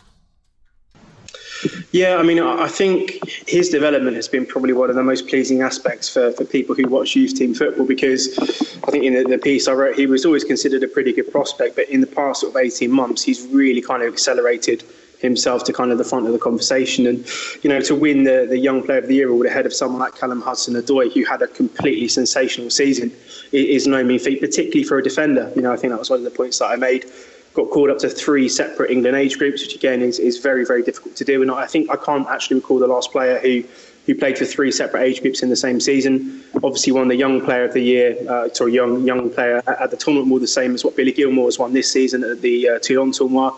Yeah, 1.92 2.16
I 2.16 2.22
mean, 2.22 2.40
I 2.40 2.68
think 2.68 3.18
his 3.46 3.68
development 3.68 4.16
has 4.16 4.28
been 4.28 4.46
probably 4.46 4.72
one 4.72 4.90
of 4.90 4.96
the 4.96 5.02
most 5.02 5.28
pleasing 5.28 5.62
aspects 5.62 6.08
for, 6.08 6.32
for 6.32 6.44
people 6.44 6.74
who 6.74 6.88
watch 6.88 7.14
youth 7.14 7.34
team 7.34 7.54
football 7.54 7.86
because 7.86 8.38
I 8.84 8.90
think 8.90 9.04
in 9.04 9.14
the, 9.14 9.24
the 9.24 9.38
piece 9.38 9.68
I 9.68 9.72
wrote, 9.72 9.96
he 9.96 10.06
was 10.06 10.24
always 10.24 10.44
considered 10.44 10.82
a 10.82 10.88
pretty 10.88 11.12
good 11.12 11.30
prospect, 11.30 11.76
but 11.76 11.88
in 11.88 12.00
the 12.00 12.06
past 12.06 12.40
sort 12.40 12.54
of 12.54 12.60
18 12.60 12.90
months, 12.90 13.22
he's 13.22 13.46
really 13.48 13.82
kind 13.82 14.02
of 14.02 14.12
accelerated 14.12 14.84
himself 15.20 15.64
to 15.64 15.72
kind 15.72 15.92
of 15.92 15.98
the 15.98 16.04
front 16.04 16.26
of 16.26 16.32
the 16.32 16.38
conversation. 16.38 17.06
And, 17.06 17.26
you 17.62 17.68
know, 17.68 17.80
to 17.82 17.94
win 17.94 18.24
the, 18.24 18.46
the 18.48 18.58
Young 18.58 18.82
Player 18.82 18.98
of 18.98 19.06
the 19.06 19.14
Year 19.14 19.28
award 19.28 19.46
ahead 19.46 19.66
of 19.66 19.74
someone 19.74 20.00
like 20.00 20.14
Callum 20.14 20.40
Hudson-Odoi, 20.40 21.12
who 21.12 21.24
had 21.24 21.42
a 21.42 21.46
completely 21.48 22.08
sensational 22.08 22.70
season, 22.70 23.12
is 23.52 23.86
no 23.86 24.02
mean 24.02 24.18
feat, 24.18 24.40
particularly 24.40 24.84
for 24.84 24.98
a 24.98 25.02
defender. 25.02 25.52
You 25.54 25.62
know, 25.62 25.72
I 25.72 25.76
think 25.76 25.92
that 25.92 25.98
was 25.98 26.08
one 26.08 26.20
of 26.20 26.24
the 26.24 26.30
points 26.30 26.58
that 26.60 26.66
I 26.66 26.76
made 26.76 27.04
got 27.54 27.70
called 27.70 27.90
up 27.90 27.98
to 27.98 28.08
three 28.08 28.48
separate 28.48 28.90
England 28.90 29.16
age 29.16 29.38
groups, 29.38 29.62
which 29.62 29.74
again 29.74 30.02
is, 30.02 30.18
is 30.18 30.38
very, 30.38 30.64
very 30.64 30.82
difficult 30.82 31.16
to 31.16 31.24
do. 31.24 31.42
And 31.42 31.50
I 31.50 31.66
think 31.66 31.90
I 31.90 31.96
can't 31.96 32.28
actually 32.28 32.56
recall 32.56 32.78
the 32.78 32.86
last 32.86 33.10
player 33.12 33.38
who 33.38 33.64
who 34.06 34.14
played 34.14 34.38
for 34.38 34.44
three 34.44 34.72
separate 34.72 35.02
age 35.02 35.20
groups 35.20 35.42
in 35.42 35.50
the 35.50 35.56
same 35.56 35.78
season. 35.78 36.42
Obviously, 36.64 36.92
won 36.92 37.08
the 37.08 37.16
Young 37.16 37.40
Player 37.40 37.64
of 37.64 37.74
the 37.74 37.80
Year, 37.80 38.16
uh, 38.28 38.48
sorry, 38.48 38.72
Young 38.72 39.04
Young 39.04 39.30
Player 39.30 39.62
at 39.66 39.90
the 39.90 39.96
tournament, 39.96 40.28
more 40.28 40.40
the 40.40 40.46
same 40.46 40.74
as 40.74 40.84
what 40.84 40.96
Billy 40.96 41.12
Gilmour 41.12 41.44
has 41.44 41.58
won 41.58 41.72
this 41.72 41.92
season 41.92 42.24
at 42.24 42.40
the 42.40 42.68
uh, 42.68 42.78
Toulon 42.78 43.12
Tournoi. 43.12 43.54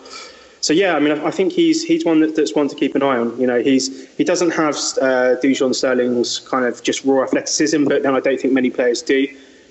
So 0.61 0.71
yeah, 0.71 0.95
I 0.95 0.99
mean, 0.99 1.11
I 1.19 1.31
think 1.31 1.51
he's 1.51 1.83
he's 1.83 2.05
one 2.05 2.19
that, 2.21 2.35
that's 2.35 2.55
one 2.55 2.67
to 2.69 2.75
keep 2.75 2.95
an 2.95 3.03
eye 3.03 3.17
on. 3.17 3.39
You 3.39 3.47
know, 3.47 3.61
he's 3.61 4.07
he 4.15 4.23
doesn't 4.23 4.51
have 4.51 4.75
uh, 4.75 5.35
Dujon 5.41 5.75
Sterling's 5.75 6.39
kind 6.39 6.65
of 6.65 6.81
just 6.83 7.03
raw 7.03 7.23
athleticism, 7.23 7.83
but 7.85 8.03
then 8.03 8.15
I 8.15 8.19
don't 8.19 8.39
think 8.39 8.53
many 8.53 8.69
players 8.69 9.01
do 9.01 9.27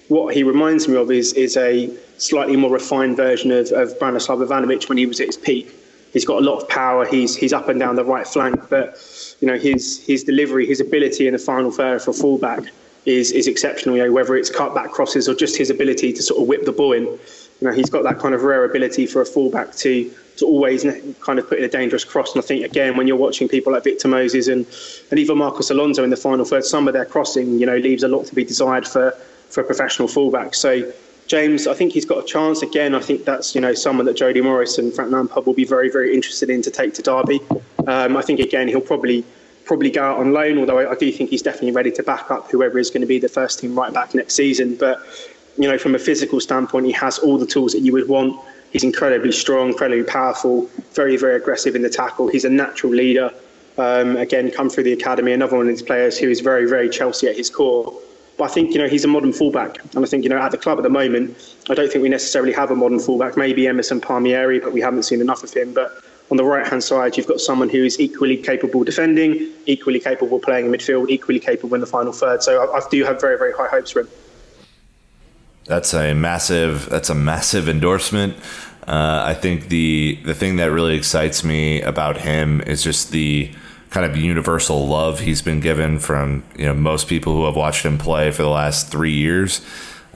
what 0.09 0.35
he 0.35 0.43
reminds 0.43 0.89
me 0.89 0.97
of 0.97 1.11
is 1.11 1.33
is 1.35 1.57
a 1.57 1.91
slightly 2.19 2.57
more 2.57 2.71
refined 2.71 3.17
version 3.17 3.51
of, 3.51 3.71
of 3.73 3.99
Branislav 3.99 4.47
Ivanovic 4.47 4.89
when 4.89 4.99
he 4.99 5.07
was 5.07 5.21
at 5.21 5.27
his 5.27 5.37
peak. 5.37 5.75
He's 6.13 6.25
got 6.25 6.43
a 6.43 6.45
lot 6.45 6.61
of 6.61 6.69
power. 6.69 7.07
He's 7.07 7.35
he's 7.35 7.53
up 7.53 7.69
and 7.69 7.81
down 7.81 7.97
the 7.97 8.05
right 8.05 8.27
flank, 8.27 8.69
but 8.69 9.37
you 9.41 9.49
know 9.49 9.59
his 9.59 10.05
his 10.05 10.25
delivery, 10.25 10.67
his 10.67 10.81
ability 10.81 11.27
in 11.27 11.33
the 11.33 11.39
final 11.39 11.71
third 11.71 12.03
for 12.03 12.13
fullback 12.13 12.65
is 13.07 13.33
is 13.33 13.47
exceptional. 13.47 13.97
You 13.97 14.05
know, 14.05 14.13
whether 14.13 14.37
it's 14.37 14.51
cutback 14.51 14.91
crosses 14.91 15.29
or 15.29 15.35
just 15.35 15.57
his 15.57 15.71
ability 15.71 16.13
to 16.13 16.23
sort 16.23 16.41
of 16.41 16.49
whip 16.49 16.65
the 16.65 16.73
ball 16.73 16.93
in. 16.93 17.05
You 17.05 17.69
know, 17.69 17.73
he's 17.73 17.89
got 17.89 18.03
that 18.03 18.19
kind 18.19 18.35
of 18.35 18.43
rare 18.43 18.65
ability 18.65 19.07
for 19.07 19.23
a 19.23 19.27
fullback 19.27 19.75
to 19.77 20.13
to 20.37 20.47
always 20.47 20.85
kind 21.21 21.39
of 21.39 21.49
put 21.49 21.59
in 21.59 21.65
a 21.65 21.69
dangerous 21.69 22.05
cross. 22.05 22.35
And 22.35 22.43
I 22.43 22.47
think 22.47 22.65
again, 22.65 22.97
when 22.97 23.07
you're 23.07 23.17
watching 23.17 23.49
people 23.49 23.73
like 23.73 23.85
Victor 23.85 24.09
Moses 24.09 24.49
and 24.49 24.67
and 25.11 25.19
even 25.19 25.39
Marcos 25.39 25.71
Alonso 25.71 26.05
in 26.05 26.11
the 26.11 26.17
final 26.17 26.45
third, 26.45 26.65
some 26.65 26.89
of 26.89 26.95
their 26.95 27.05
crossing, 27.05 27.59
you 27.59 27.67
know, 27.67 27.77
leaves 27.77 28.03
a 28.03 28.09
lot 28.09 28.27
to 28.27 28.35
be 28.35 28.45
desired 28.45 28.87
for 28.87 29.17
for 29.53 29.61
a 29.61 29.65
professional 29.65 30.09
fullback. 30.09 30.55
So 30.55 30.93
James, 31.29 31.67
I 31.67 31.75
think 31.75 31.93
he's 31.93 32.05
got 32.05 32.25
a 32.25 32.27
chance 32.27 32.63
again. 32.63 32.95
I 32.95 33.01
think 33.01 33.25
that's 33.25 33.55
you 33.55 33.61
know 33.61 33.75
someone 33.75 34.07
that 34.07 34.17
Jody 34.17 34.41
Morris 34.41 34.79
and 34.79 34.93
Frank 34.93 35.13
Lampard 35.13 35.47
will 35.47 35.55
be 35.55 35.65
very 35.65 35.91
very 35.91 36.15
interested 36.15 36.51
in 36.51 36.63
to 36.63 36.71
take 36.71 36.95
to 36.95 37.03
Derby. 37.03 37.41
Um, 37.87 38.17
I 38.17 38.23
think 38.23 38.41
again 38.41 38.69
he'll 38.69 38.81
probably 38.81 39.25
probably 39.65 39.91
go 39.91 40.03
out 40.03 40.19
on 40.19 40.33
loan, 40.33 40.59
although 40.59 40.79
I, 40.79 40.91
I, 40.91 40.95
do 40.97 41.11
think 41.13 41.31
he's 41.31 41.41
definitely 41.41 41.71
ready 41.71 41.93
to 41.93 42.03
back 42.03 42.31
up 42.33 42.51
whoever 42.51 42.79
is 42.81 42.91
going 42.91 43.03
to 43.03 43.07
be 43.07 43.21
the 43.21 43.29
first 43.29 43.61
team 43.61 43.79
right 43.79 43.95
back 43.95 44.13
next 44.15 44.35
season. 44.35 44.75
But 44.77 45.01
you 45.57 45.69
know 45.69 45.79
from 45.79 45.95
a 45.95 45.99
physical 45.99 46.41
standpoint, 46.41 46.87
he 46.87 46.93
has 46.93 47.19
all 47.19 47.39
the 47.39 47.47
tools 47.47 47.73
that 47.73 47.81
you 47.81 47.93
would 47.93 48.09
want. 48.09 48.39
He's 48.73 48.85
incredibly 48.85 49.33
strong, 49.33 49.69
incredibly 49.69 50.05
powerful, 50.05 50.69
very 50.93 51.17
very 51.17 51.37
aggressive 51.37 51.77
in 51.77 51.83
the 51.83 51.91
tackle. 51.91 52.29
He's 52.29 52.45
a 52.45 52.51
natural 52.51 52.93
leader. 52.93 53.31
Um, 53.79 54.17
again, 54.17 54.51
come 54.51 54.69
through 54.69 54.85
the 54.85 54.93
academy. 54.93 55.33
Another 55.33 55.57
one 55.57 55.67
of 55.67 55.73
these 55.73 55.83
players 55.83 56.19
who 56.19 56.29
is 56.29 56.41
very 56.41 56.69
very 56.69 56.91
Chelsea 56.91 57.29
at 57.29 57.37
his 57.37 57.49
core. 57.49 57.97
But 58.39 58.45
I 58.45 58.49
think 58.49 58.73
you 58.73 58.79
know 58.79 58.89
he's 58.89 59.05
a 59.05 59.09
modern 59.09 59.33
fullback, 59.33 59.79
and 59.95 60.05
I 60.05 60.09
think 60.09 60.25
you 60.25 60.31
know 60.31 60.39
at 60.39 60.51
the 60.51 60.59
club 60.59 60.79
at 60.79 60.83
the 60.83 60.91
moment, 60.91 61.37
I 61.69 61.75
don't 61.75 61.91
think 61.91 62.03
we 62.03 62.09
necessarily 62.09 62.53
have 62.53 62.71
a 62.71 62.77
modern 62.77 62.99
fullback. 62.99 63.37
Maybe 63.37 63.67
Emerson 63.67 64.01
Palmieri, 64.01 64.59
but 64.59 64.73
we 64.73 64.81
haven't 64.81 65.03
seen 65.05 65.21
enough 65.21 65.43
of 65.43 65.53
him. 65.53 65.75
But 65.75 66.03
on 66.31 66.39
the 66.39 66.45
right 66.45 66.67
hand 66.67 66.83
side, 66.83 67.17
you've 67.17 67.27
got 67.27 67.41
someone 67.41 67.69
who 67.69 67.85
is 67.85 68.01
equally 68.01 68.37
capable 68.37 68.85
defending, 68.85 69.51
equally 69.67 70.01
capable 70.01 70.39
playing 70.39 70.67
in 70.67 70.73
midfield, 70.73 71.11
equally 71.11 71.39
capable 71.39 71.75
in 71.75 71.81
the 71.83 71.87
final 71.87 72.13
third. 72.13 72.43
So 72.43 72.63
I, 72.63 72.79
I 72.79 72.81
do 72.91 73.05
have 73.05 73.21
very 73.21 73.37
very 73.37 73.53
high 73.53 73.69
hopes 73.69 73.91
for 73.91 74.01
him. 74.01 74.09
That's 75.65 75.95
a 75.95 76.15
massive. 76.15 76.89
That's 76.89 77.11
a 77.11 77.15
massive 77.15 77.69
endorsement. 77.69 78.37
Uh, 78.87 79.23
I 79.27 79.35
think 79.35 79.69
the 79.69 80.19
the 80.25 80.35
thing 80.35 80.57
that 80.57 80.73
really 80.73 80.97
excites 80.97 81.45
me 81.45 81.83
about 81.83 82.17
him 82.17 82.61
is 82.63 82.83
just 82.83 83.11
the 83.13 83.53
kind 83.93 84.07
of 84.07 84.17
universal 84.17 84.89
love 84.89 85.21
he's 85.21 85.43
been 85.43 85.61
given 85.61 85.99
from 85.99 86.43
you 86.57 86.65
know 86.65 86.73
most 86.73 87.09
people 87.09 87.35
who 87.35 87.45
have 87.45 87.55
watched 87.55 87.85
him 87.85 87.99
play 87.99 88.31
for 88.31 88.43
the 88.43 88.49
last 88.49 88.91
three 88.91 89.13
years. 89.13 89.61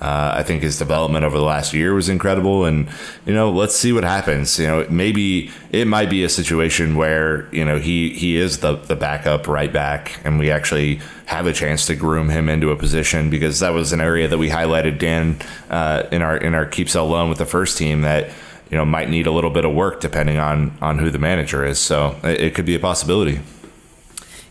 Uh, 0.00 0.32
I 0.36 0.42
think 0.42 0.62
his 0.62 0.78
development 0.78 1.24
over 1.24 1.38
the 1.38 1.44
last 1.44 1.72
year 1.72 1.94
was 1.94 2.10
incredible, 2.10 2.66
and 2.66 2.88
you 3.24 3.32
know, 3.32 3.50
let's 3.50 3.74
see 3.74 3.94
what 3.94 4.04
happens. 4.04 4.58
You 4.58 4.66
know, 4.66 4.86
maybe 4.90 5.50
it 5.72 5.86
might 5.86 6.10
be 6.10 6.22
a 6.22 6.28
situation 6.28 6.96
where 6.96 7.48
you 7.54 7.64
know 7.64 7.78
he 7.78 8.10
he 8.14 8.36
is 8.36 8.58
the 8.58 8.76
the 8.76 8.96
backup 8.96 9.46
right 9.46 9.72
back, 9.72 10.20
and 10.24 10.38
we 10.38 10.50
actually 10.50 11.00
have 11.26 11.46
a 11.46 11.52
chance 11.52 11.86
to 11.86 11.94
groom 11.94 12.28
him 12.30 12.48
into 12.48 12.70
a 12.70 12.76
position 12.76 13.30
because 13.30 13.60
that 13.60 13.72
was 13.72 13.92
an 13.92 14.00
area 14.00 14.28
that 14.28 14.38
we 14.38 14.48
highlighted 14.48 14.98
Dan 14.98 15.38
uh, 15.70 16.04
in 16.10 16.22
our 16.22 16.36
in 16.36 16.54
our 16.54 16.66
keep 16.66 16.88
sell 16.88 17.06
loan 17.06 17.28
with 17.28 17.38
the 17.38 17.46
first 17.46 17.76
team 17.78 18.02
that 18.02 18.30
you 18.70 18.76
know 18.76 18.84
might 18.84 19.08
need 19.08 19.26
a 19.26 19.32
little 19.32 19.50
bit 19.50 19.64
of 19.64 19.74
work 19.74 20.00
depending 20.00 20.38
on 20.38 20.76
on 20.82 20.98
who 20.98 21.10
the 21.10 21.18
manager 21.18 21.64
is. 21.64 21.78
So 21.78 22.18
it, 22.22 22.40
it 22.40 22.54
could 22.54 22.66
be 22.66 22.74
a 22.74 22.80
possibility. 22.80 23.40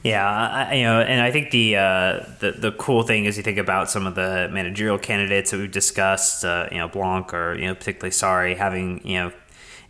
Yeah, 0.05 0.23
I, 0.69 0.75
you 0.75 0.83
know, 0.83 1.01
and 1.01 1.19
I 1.19 1.31
think 1.31 1.49
the, 1.49 1.77
uh, 1.77 2.25
the 2.39 2.51
the 2.51 2.71
cool 2.73 3.01
thing 3.01 3.25
is 3.25 3.37
you 3.37 3.43
think 3.43 3.57
about 3.57 3.89
some 3.89 4.05
of 4.05 4.13
the 4.13 4.47
managerial 4.51 4.99
candidates 4.99 5.49
that 5.49 5.57
we've 5.57 5.71
discussed, 5.71 6.45
uh, 6.45 6.67
you 6.71 6.77
know, 6.77 6.87
Blanc 6.87 7.33
or 7.33 7.55
you 7.55 7.65
know, 7.65 7.73
particularly 7.73 8.11
Sarri 8.11 8.55
having 8.55 9.01
you 9.03 9.15
know 9.17 9.31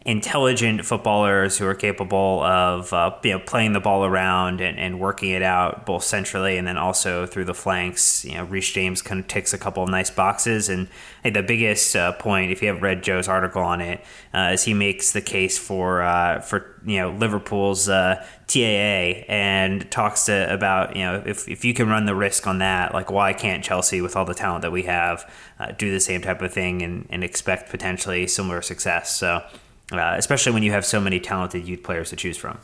intelligent 0.05 0.85
footballers 0.85 1.57
who 1.57 1.65
are 1.65 1.73
capable 1.73 2.43
of 2.43 2.93
uh, 2.93 3.11
you 3.23 3.31
know 3.31 3.39
playing 3.39 3.73
the 3.73 3.79
ball 3.79 4.05
around 4.05 4.61
and, 4.61 4.77
and 4.77 4.99
working 4.99 5.31
it 5.31 5.41
out 5.41 5.83
both 5.83 6.03
centrally 6.03 6.57
and 6.57 6.67
then 6.67 6.77
also 6.77 7.25
through 7.25 7.43
the 7.43 7.55
flanks. 7.55 8.23
You 8.23 8.35
know, 8.35 8.43
Reece 8.43 8.71
James 8.71 9.01
kind 9.01 9.19
of 9.19 9.27
ticks 9.27 9.51
a 9.51 9.57
couple 9.57 9.81
of 9.81 9.89
nice 9.89 10.11
boxes, 10.11 10.69
and 10.69 10.87
the 11.23 11.41
biggest 11.41 11.95
uh, 11.95 12.11
point, 12.13 12.51
if 12.51 12.61
you 12.61 12.67
have 12.67 12.83
read 12.83 13.01
Joe's 13.01 13.27
article 13.27 13.63
on 13.63 13.81
it, 13.81 13.99
uh, 14.31 14.51
is 14.53 14.63
he 14.63 14.75
makes 14.75 15.11
the 15.11 15.21
case 15.21 15.57
for 15.57 16.03
uh, 16.03 16.39
for 16.39 16.79
you 16.85 16.99
know 16.99 17.11
Liverpool's 17.11 17.89
uh, 17.89 18.23
TAA 18.45 19.25
and 19.27 19.89
talks 19.89 20.25
to 20.25 20.53
about 20.53 20.95
you 20.95 21.01
know 21.01 21.23
if 21.25 21.49
if 21.49 21.65
you 21.65 21.73
can 21.73 21.89
run 21.89 22.05
the 22.05 22.15
risk 22.15 22.45
on 22.45 22.59
that, 22.59 22.93
like 22.93 23.09
why 23.09 23.33
can't 23.33 23.63
Chelsea 23.63 24.01
with 24.01 24.15
all 24.15 24.25
the 24.25 24.35
talent 24.35 24.61
that 24.61 24.71
we 24.71 24.83
have 24.83 25.27
uh, 25.59 25.71
do 25.71 25.91
the 25.91 25.99
same 25.99 26.21
type 26.21 26.43
of 26.43 26.53
thing 26.53 26.83
and, 26.83 27.07
and 27.09 27.23
expect 27.23 27.71
potentially 27.71 28.27
similar 28.27 28.61
success? 28.61 29.17
So 29.17 29.41
uh, 29.91 30.15
especially 30.17 30.51
when 30.51 30.63
you 30.63 30.71
have 30.71 30.85
so 30.85 30.99
many 30.99 31.19
talented 31.19 31.67
youth 31.67 31.83
players 31.83 32.09
to 32.09 32.15
choose 32.15 32.37
from. 32.37 32.59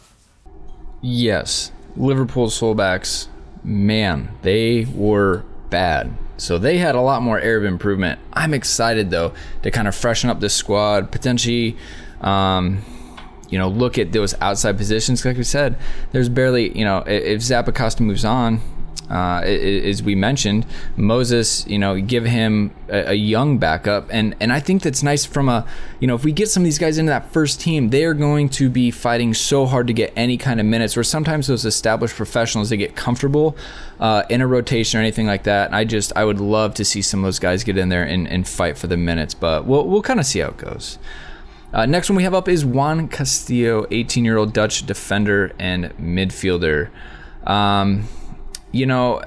Yes, 1.01 1.71
Liverpool's 1.95 2.59
fullbacks, 2.59 3.27
man, 3.63 4.31
they 4.41 4.85
were 4.85 5.43
bad. 5.69 6.13
So 6.37 6.57
they 6.57 6.77
had 6.77 6.95
a 6.95 7.01
lot 7.01 7.21
more 7.21 7.39
area 7.39 7.57
of 7.57 7.65
improvement. 7.65 8.19
I'm 8.33 8.53
excited 8.53 9.11
though 9.11 9.33
to 9.63 9.71
kind 9.71 9.87
of 9.87 9.95
freshen 9.95 10.29
up 10.29 10.39
this 10.39 10.53
squad, 10.53 11.11
potentially, 11.11 11.77
um, 12.21 12.83
you 13.49 13.59
know, 13.59 13.67
look 13.67 13.97
at 13.97 14.11
those 14.11 14.33
outside 14.41 14.77
positions. 14.77 15.23
Like 15.23 15.37
we 15.37 15.43
said, 15.43 15.77
there's 16.11 16.29
barely, 16.29 16.75
you 16.77 16.85
know, 16.85 16.99
if 17.05 17.41
Zappacosta 17.41 17.99
moves 17.99 18.25
on, 18.25 18.61
uh, 19.11 19.41
as 19.41 20.01
we 20.01 20.15
mentioned, 20.15 20.65
Moses, 20.95 21.67
you 21.67 21.77
know, 21.77 21.99
give 21.99 22.23
him 22.23 22.71
a, 22.87 23.09
a, 23.09 23.13
young 23.13 23.57
backup, 23.57 24.07
and 24.09 24.33
and 24.39 24.53
I 24.53 24.61
think 24.61 24.83
that's 24.83 25.03
nice 25.03 25.25
from 25.25 25.49
a, 25.49 25.67
you 25.99 26.07
know, 26.07 26.15
if 26.15 26.23
we 26.23 26.31
get 26.31 26.49
some 26.49 26.63
of 26.63 26.65
these 26.65 26.79
guys 26.79 26.97
into 26.97 27.09
that 27.09 27.29
first 27.29 27.59
team, 27.59 27.89
they 27.89 28.05
are 28.05 28.13
going 28.13 28.47
to 28.49 28.69
be 28.69 28.89
fighting 28.89 29.33
so 29.33 29.65
hard 29.65 29.87
to 29.87 29.93
get 29.93 30.13
any 30.15 30.37
kind 30.37 30.61
of 30.61 30.65
minutes. 30.65 30.95
Where 30.95 31.03
sometimes 31.03 31.47
those 31.47 31.65
established 31.65 32.15
professionals 32.15 32.69
they 32.69 32.77
get 32.77 32.95
comfortable 32.95 33.57
uh, 33.99 34.23
in 34.29 34.39
a 34.39 34.47
rotation 34.47 34.97
or 34.97 35.03
anything 35.03 35.27
like 35.27 35.43
that. 35.43 35.67
And 35.67 35.75
I 35.75 35.83
just 35.83 36.13
I 36.15 36.23
would 36.23 36.39
love 36.39 36.73
to 36.75 36.85
see 36.85 37.01
some 37.01 37.19
of 37.19 37.25
those 37.25 37.39
guys 37.39 37.65
get 37.65 37.77
in 37.77 37.89
there 37.89 38.03
and, 38.03 38.29
and 38.29 38.47
fight 38.47 38.77
for 38.77 38.87
the 38.87 38.95
minutes, 38.95 39.33
but 39.33 39.65
we'll 39.65 39.85
we'll 39.89 40.01
kind 40.01 40.21
of 40.21 40.25
see 40.25 40.39
how 40.39 40.49
it 40.49 40.57
goes. 40.57 40.97
Uh, 41.73 41.85
next 41.85 42.09
one 42.09 42.15
we 42.15 42.23
have 42.23 42.33
up 42.33 42.47
is 42.47 42.63
Juan 42.63 43.09
Castillo, 43.09 43.87
18 43.91 44.23
year 44.23 44.37
old 44.37 44.53
Dutch 44.53 44.85
defender 44.85 45.51
and 45.59 45.85
midfielder. 45.97 46.89
Um, 47.45 48.07
you 48.71 48.85
know, 48.85 49.21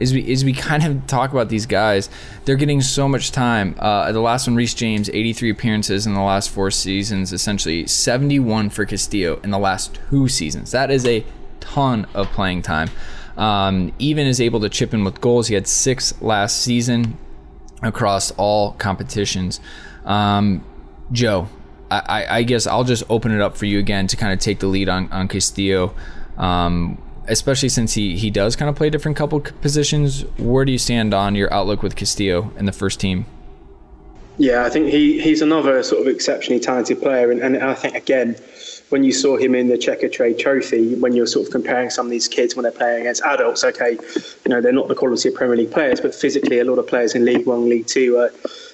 as 0.00 0.12
we 0.12 0.30
as 0.32 0.44
we 0.44 0.52
kind 0.52 0.84
of 0.84 1.06
talk 1.06 1.32
about 1.32 1.48
these 1.48 1.66
guys, 1.66 2.10
they're 2.44 2.56
getting 2.56 2.80
so 2.80 3.08
much 3.08 3.32
time. 3.32 3.74
Uh, 3.78 4.12
the 4.12 4.20
last 4.20 4.46
one, 4.46 4.56
Reece 4.56 4.74
James, 4.74 5.08
83 5.08 5.50
appearances 5.50 6.06
in 6.06 6.14
the 6.14 6.20
last 6.20 6.50
four 6.50 6.70
seasons, 6.70 7.32
essentially 7.32 7.86
71 7.86 8.70
for 8.70 8.84
Castillo 8.84 9.40
in 9.42 9.50
the 9.50 9.58
last 9.58 9.98
two 10.10 10.28
seasons. 10.28 10.70
That 10.70 10.90
is 10.90 11.06
a 11.06 11.24
ton 11.60 12.06
of 12.14 12.28
playing 12.28 12.62
time. 12.62 12.90
Um, 13.36 13.92
even 13.98 14.26
is 14.26 14.40
able 14.40 14.60
to 14.60 14.68
chip 14.68 14.94
in 14.94 15.04
with 15.04 15.20
goals. 15.20 15.48
He 15.48 15.54
had 15.54 15.66
six 15.66 16.20
last 16.22 16.62
season 16.62 17.18
across 17.82 18.30
all 18.32 18.72
competitions. 18.72 19.60
Um, 20.04 20.64
Joe, 21.12 21.48
I, 21.90 22.26
I, 22.28 22.42
guess 22.44 22.66
I'll 22.66 22.84
just 22.84 23.04
open 23.10 23.32
it 23.32 23.40
up 23.40 23.56
for 23.56 23.66
you 23.66 23.78
again 23.78 24.06
to 24.06 24.16
kind 24.16 24.32
of 24.32 24.38
take 24.38 24.60
the 24.60 24.66
lead 24.66 24.88
on 24.88 25.12
on 25.12 25.28
Castillo. 25.28 25.94
Um, 26.38 26.98
especially 27.28 27.68
since 27.68 27.94
he, 27.94 28.16
he 28.16 28.30
does 28.30 28.56
kind 28.56 28.68
of 28.68 28.76
play 28.76 28.90
different 28.90 29.16
couple 29.16 29.40
positions. 29.40 30.22
Where 30.38 30.64
do 30.64 30.72
you 30.72 30.78
stand 30.78 31.14
on 31.14 31.34
your 31.34 31.52
outlook 31.52 31.82
with 31.82 31.96
Castillo 31.96 32.52
in 32.58 32.66
the 32.66 32.72
first 32.72 33.00
team? 33.00 33.26
Yeah, 34.38 34.64
I 34.64 34.70
think 34.70 34.88
he, 34.88 35.20
he's 35.20 35.40
another 35.40 35.82
sort 35.82 36.02
of 36.02 36.08
exceptionally 36.08 36.60
talented 36.60 37.00
player. 37.00 37.30
And, 37.30 37.40
and 37.40 37.56
I 37.56 37.74
think, 37.74 37.94
again, 37.94 38.36
when 38.90 39.02
you 39.02 39.12
saw 39.12 39.36
him 39.36 39.54
in 39.54 39.68
the 39.68 39.76
Checkatrade 39.76 40.38
Trophy, 40.38 40.94
when 40.96 41.14
you're 41.14 41.26
sort 41.26 41.46
of 41.46 41.52
comparing 41.52 41.90
some 41.90 42.06
of 42.06 42.10
these 42.10 42.28
kids 42.28 42.54
when 42.54 42.62
they're 42.62 42.72
playing 42.72 43.00
against 43.00 43.22
adults, 43.22 43.64
okay, 43.64 43.92
you 43.92 44.48
know, 44.48 44.60
they're 44.60 44.72
not 44.72 44.88
the 44.88 44.94
quality 44.94 45.30
of 45.30 45.34
Premier 45.34 45.56
League 45.56 45.72
players, 45.72 46.00
but 46.00 46.14
physically, 46.14 46.58
a 46.58 46.64
lot 46.64 46.78
of 46.78 46.86
players 46.86 47.14
in 47.14 47.24
League 47.24 47.46
One, 47.46 47.68
League 47.68 47.86
Two 47.86 48.18
are 48.18 48.30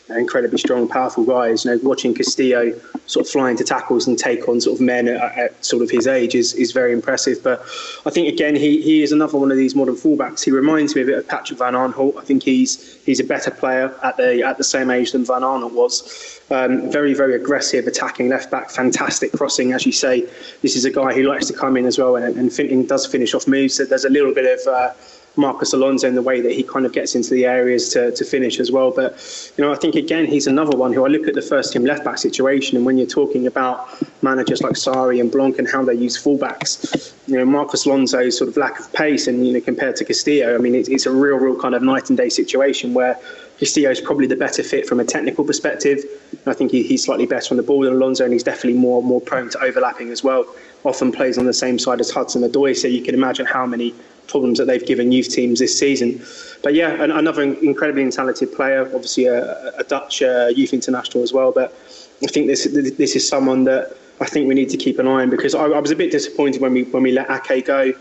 incredibly 0.08 0.58
strong, 0.58 0.88
powerful 0.88 1.24
guys. 1.24 1.64
You 1.64 1.72
know, 1.72 1.80
watching 1.82 2.14
Castillo 2.14 2.78
sort 3.06 3.26
of 3.26 3.32
fly 3.32 3.50
into 3.50 3.64
tackles 3.64 4.06
and 4.06 4.18
take 4.18 4.48
on 4.48 4.60
sort 4.60 4.76
of 4.76 4.80
men 4.80 5.08
at, 5.08 5.38
at, 5.38 5.64
sort 5.64 5.82
of 5.82 5.90
his 5.90 6.06
age 6.06 6.34
is, 6.34 6.54
is 6.54 6.72
very 6.72 6.92
impressive. 6.92 7.42
But 7.42 7.60
I 8.06 8.10
think 8.10 8.32
again, 8.32 8.54
he, 8.54 8.80
he 8.82 9.02
is 9.02 9.12
another 9.12 9.38
one 9.38 9.50
of 9.50 9.56
these 9.56 9.74
modern 9.74 9.96
fullbacks. 9.96 10.44
He 10.44 10.50
reminds 10.50 10.94
me 10.94 11.02
a 11.02 11.06
bit 11.06 11.18
of 11.18 11.28
Patrick 11.28 11.58
Van 11.58 11.74
Aanholt. 11.74 12.16
I 12.18 12.22
think 12.22 12.42
he's 12.42 13.02
he's 13.04 13.20
a 13.20 13.24
better 13.24 13.50
player 13.50 13.94
at 14.02 14.16
the 14.16 14.42
at 14.42 14.58
the 14.58 14.64
same 14.64 14.90
age 14.90 15.12
than 15.12 15.24
Van 15.24 15.42
Aanholt 15.42 15.72
was. 15.72 16.40
Um, 16.50 16.90
very 16.90 17.14
very 17.14 17.34
aggressive, 17.34 17.86
attacking 17.86 18.28
left 18.28 18.50
back, 18.50 18.70
fantastic 18.70 19.32
crossing, 19.32 19.72
as 19.72 19.86
you 19.86 19.92
say. 19.92 20.28
This 20.60 20.76
is 20.76 20.84
a 20.84 20.90
guy 20.90 21.14
who 21.14 21.22
likes 21.22 21.46
to 21.46 21.54
come 21.54 21.76
in 21.76 21.86
as 21.86 21.98
well 21.98 22.16
and, 22.16 22.36
and, 22.36 22.52
fin- 22.52 22.86
does 22.86 23.06
finish 23.06 23.32
off 23.32 23.48
moves. 23.48 23.74
So 23.74 23.84
there's 23.84 24.04
a 24.04 24.10
little 24.10 24.34
bit 24.34 24.60
of 24.60 24.66
uh, 24.66 24.92
Marcos 25.36 25.72
Alonso 25.72 26.06
and 26.06 26.16
the 26.16 26.22
way 26.22 26.40
that 26.40 26.52
he 26.52 26.62
kind 26.62 26.84
of 26.84 26.92
gets 26.92 27.14
into 27.14 27.30
the 27.30 27.46
areas 27.46 27.88
to, 27.90 28.10
to 28.12 28.24
finish 28.24 28.60
as 28.60 28.70
well. 28.70 28.90
But, 28.90 29.52
you 29.56 29.64
know, 29.64 29.72
I 29.72 29.76
think 29.76 29.94
again, 29.94 30.26
he's 30.26 30.46
another 30.46 30.76
one 30.76 30.92
who 30.92 31.04
I 31.04 31.08
look 31.08 31.26
at 31.26 31.34
the 31.34 31.42
first 31.42 31.72
team 31.72 31.84
left 31.84 32.04
back 32.04 32.18
situation. 32.18 32.76
And 32.76 32.84
when 32.84 32.98
you're 32.98 33.06
talking 33.06 33.46
about 33.46 33.88
managers 34.22 34.62
like 34.62 34.74
Sarri 34.74 35.20
and 35.20 35.30
Blanc 35.30 35.58
and 35.58 35.68
how 35.68 35.84
they 35.84 35.94
use 35.94 36.22
fullbacks, 36.22 37.14
you 37.26 37.38
know, 37.38 37.44
Marcos 37.44 37.86
Alonso's 37.86 38.36
sort 38.36 38.48
of 38.48 38.56
lack 38.56 38.78
of 38.78 38.92
pace 38.92 39.26
and, 39.26 39.46
you 39.46 39.54
know, 39.54 39.60
compared 39.60 39.96
to 39.96 40.04
Castillo, 40.04 40.54
I 40.54 40.58
mean, 40.58 40.74
it's, 40.74 40.88
it's 40.88 41.06
a 41.06 41.12
real, 41.12 41.36
real 41.36 41.58
kind 41.58 41.74
of 41.74 41.82
night 41.82 42.10
and 42.10 42.16
day 42.16 42.28
situation 42.28 42.92
where 42.92 43.18
Castillo 43.62 43.90
is 43.90 44.00
probably 44.00 44.26
the 44.26 44.34
better 44.34 44.60
fit 44.60 44.88
from 44.88 44.98
a 44.98 45.04
technical 45.04 45.44
perspective. 45.44 46.00
I 46.46 46.52
think 46.52 46.72
he, 46.72 46.82
he's 46.82 47.04
slightly 47.04 47.26
better 47.26 47.52
on 47.52 47.58
the 47.58 47.62
ball 47.62 47.82
than 47.82 47.92
Alonso, 47.92 48.24
and 48.24 48.32
he's 48.32 48.42
definitely 48.42 48.76
more 48.76 49.00
more 49.04 49.20
prone 49.20 49.50
to 49.50 49.62
overlapping 49.62 50.10
as 50.10 50.24
well. 50.24 50.44
Often 50.82 51.12
plays 51.12 51.38
on 51.38 51.46
the 51.46 51.52
same 51.52 51.78
side 51.78 52.00
as 52.00 52.10
Hudson 52.10 52.42
Odoi, 52.42 52.76
so 52.76 52.88
you 52.88 53.04
can 53.04 53.14
imagine 53.14 53.46
how 53.46 53.64
many 53.64 53.94
problems 54.26 54.58
that 54.58 54.64
they've 54.64 54.84
given 54.84 55.12
youth 55.12 55.28
teams 55.28 55.60
this 55.60 55.78
season. 55.78 56.20
But 56.64 56.74
yeah, 56.74 57.04
another 57.04 57.40
incredibly 57.42 58.10
talented 58.10 58.52
player, 58.52 58.82
obviously 58.86 59.26
a, 59.26 59.72
a 59.78 59.84
Dutch 59.84 60.22
uh, 60.22 60.48
youth 60.48 60.72
international 60.72 61.22
as 61.22 61.32
well. 61.32 61.52
But 61.52 61.72
I 62.20 62.26
think 62.26 62.48
this 62.48 62.64
this 62.64 63.14
is 63.14 63.28
someone 63.28 63.62
that 63.70 63.96
I 64.20 64.26
think 64.26 64.48
we 64.48 64.54
need 64.54 64.70
to 64.70 64.76
keep 64.76 64.98
an 64.98 65.06
eye 65.06 65.22
on 65.22 65.30
because 65.30 65.54
I, 65.54 65.66
I 65.66 65.78
was 65.78 65.92
a 65.92 65.96
bit 65.96 66.10
disappointed 66.10 66.60
when 66.60 66.72
we 66.72 66.82
when 66.82 67.04
we 67.04 67.12
let 67.12 67.30
Ake 67.30 67.64
go. 67.64 67.92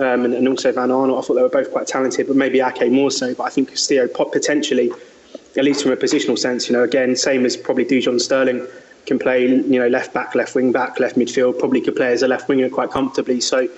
Um, 0.00 0.24
and, 0.24 0.32
and, 0.32 0.46
also 0.46 0.70
Van 0.70 0.90
Aanholt, 0.90 1.18
I 1.18 1.26
thought 1.26 1.34
they 1.34 1.42
were 1.42 1.48
both 1.48 1.72
quite 1.72 1.88
talented, 1.88 2.28
but 2.28 2.36
maybe 2.36 2.60
Ake 2.60 2.88
more 2.88 3.10
so. 3.10 3.34
But 3.34 3.42
I 3.42 3.50
think 3.50 3.70
Castillo 3.70 4.06
potentially, 4.06 4.92
at 5.58 5.64
least 5.64 5.82
from 5.82 5.92
a 5.92 5.96
positional 5.96 6.38
sense, 6.38 6.68
you 6.68 6.72
know, 6.72 6.84
again, 6.84 7.16
same 7.16 7.44
as 7.44 7.56
probably 7.56 7.84
Dujon 7.84 8.20
Sterling, 8.20 8.66
can 9.06 9.18
play, 9.18 9.46
you 9.46 9.80
know, 9.80 9.88
left 9.88 10.12
back, 10.12 10.34
left 10.34 10.54
wing 10.54 10.70
back, 10.70 11.00
left 11.00 11.16
midfield. 11.16 11.58
Probably 11.58 11.80
could 11.80 11.96
play 11.96 12.12
as 12.12 12.22
a 12.22 12.28
left 12.28 12.46
winger 12.46 12.68
quite 12.68 12.90
comfortably. 12.90 13.40
So, 13.40 13.60
you 13.60 13.70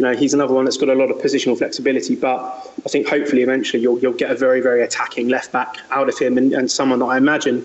know, 0.00 0.16
he's 0.16 0.34
another 0.34 0.54
one 0.54 0.64
that's 0.64 0.78
got 0.78 0.88
a 0.88 0.94
lot 0.94 1.10
of 1.10 1.18
positional 1.18 1.56
flexibility. 1.56 2.16
But 2.16 2.40
I 2.84 2.88
think 2.88 3.06
hopefully 3.06 3.42
eventually 3.42 3.82
you'll 3.82 3.98
you'll 4.00 4.14
get 4.14 4.30
a 4.30 4.34
very 4.34 4.60
very 4.60 4.82
attacking 4.82 5.28
left 5.28 5.52
back 5.52 5.76
out 5.90 6.08
of 6.08 6.18
him, 6.18 6.38
and, 6.38 6.52
and 6.54 6.70
someone 6.70 6.98
that 7.00 7.04
I 7.04 7.18
imagine, 7.18 7.56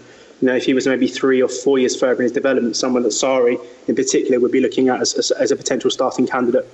you 0.41 0.47
know, 0.47 0.55
if 0.55 0.65
he 0.65 0.73
was 0.73 0.85
maybe 0.85 1.07
three 1.07 1.41
or 1.41 1.47
four 1.47 1.79
years 1.79 1.95
further 1.95 2.21
in 2.21 2.23
his 2.23 2.33
development, 2.33 2.75
someone 2.75 3.03
that 3.03 3.13
Sarri 3.13 3.57
in 3.87 3.95
particular 3.95 4.39
would 4.39 4.51
be 4.51 4.59
looking 4.59 4.89
at 4.89 4.99
as, 4.99 5.13
as, 5.13 5.31
as 5.31 5.51
a 5.51 5.55
potential 5.55 5.89
starting 5.89 6.27
candidate. 6.27 6.67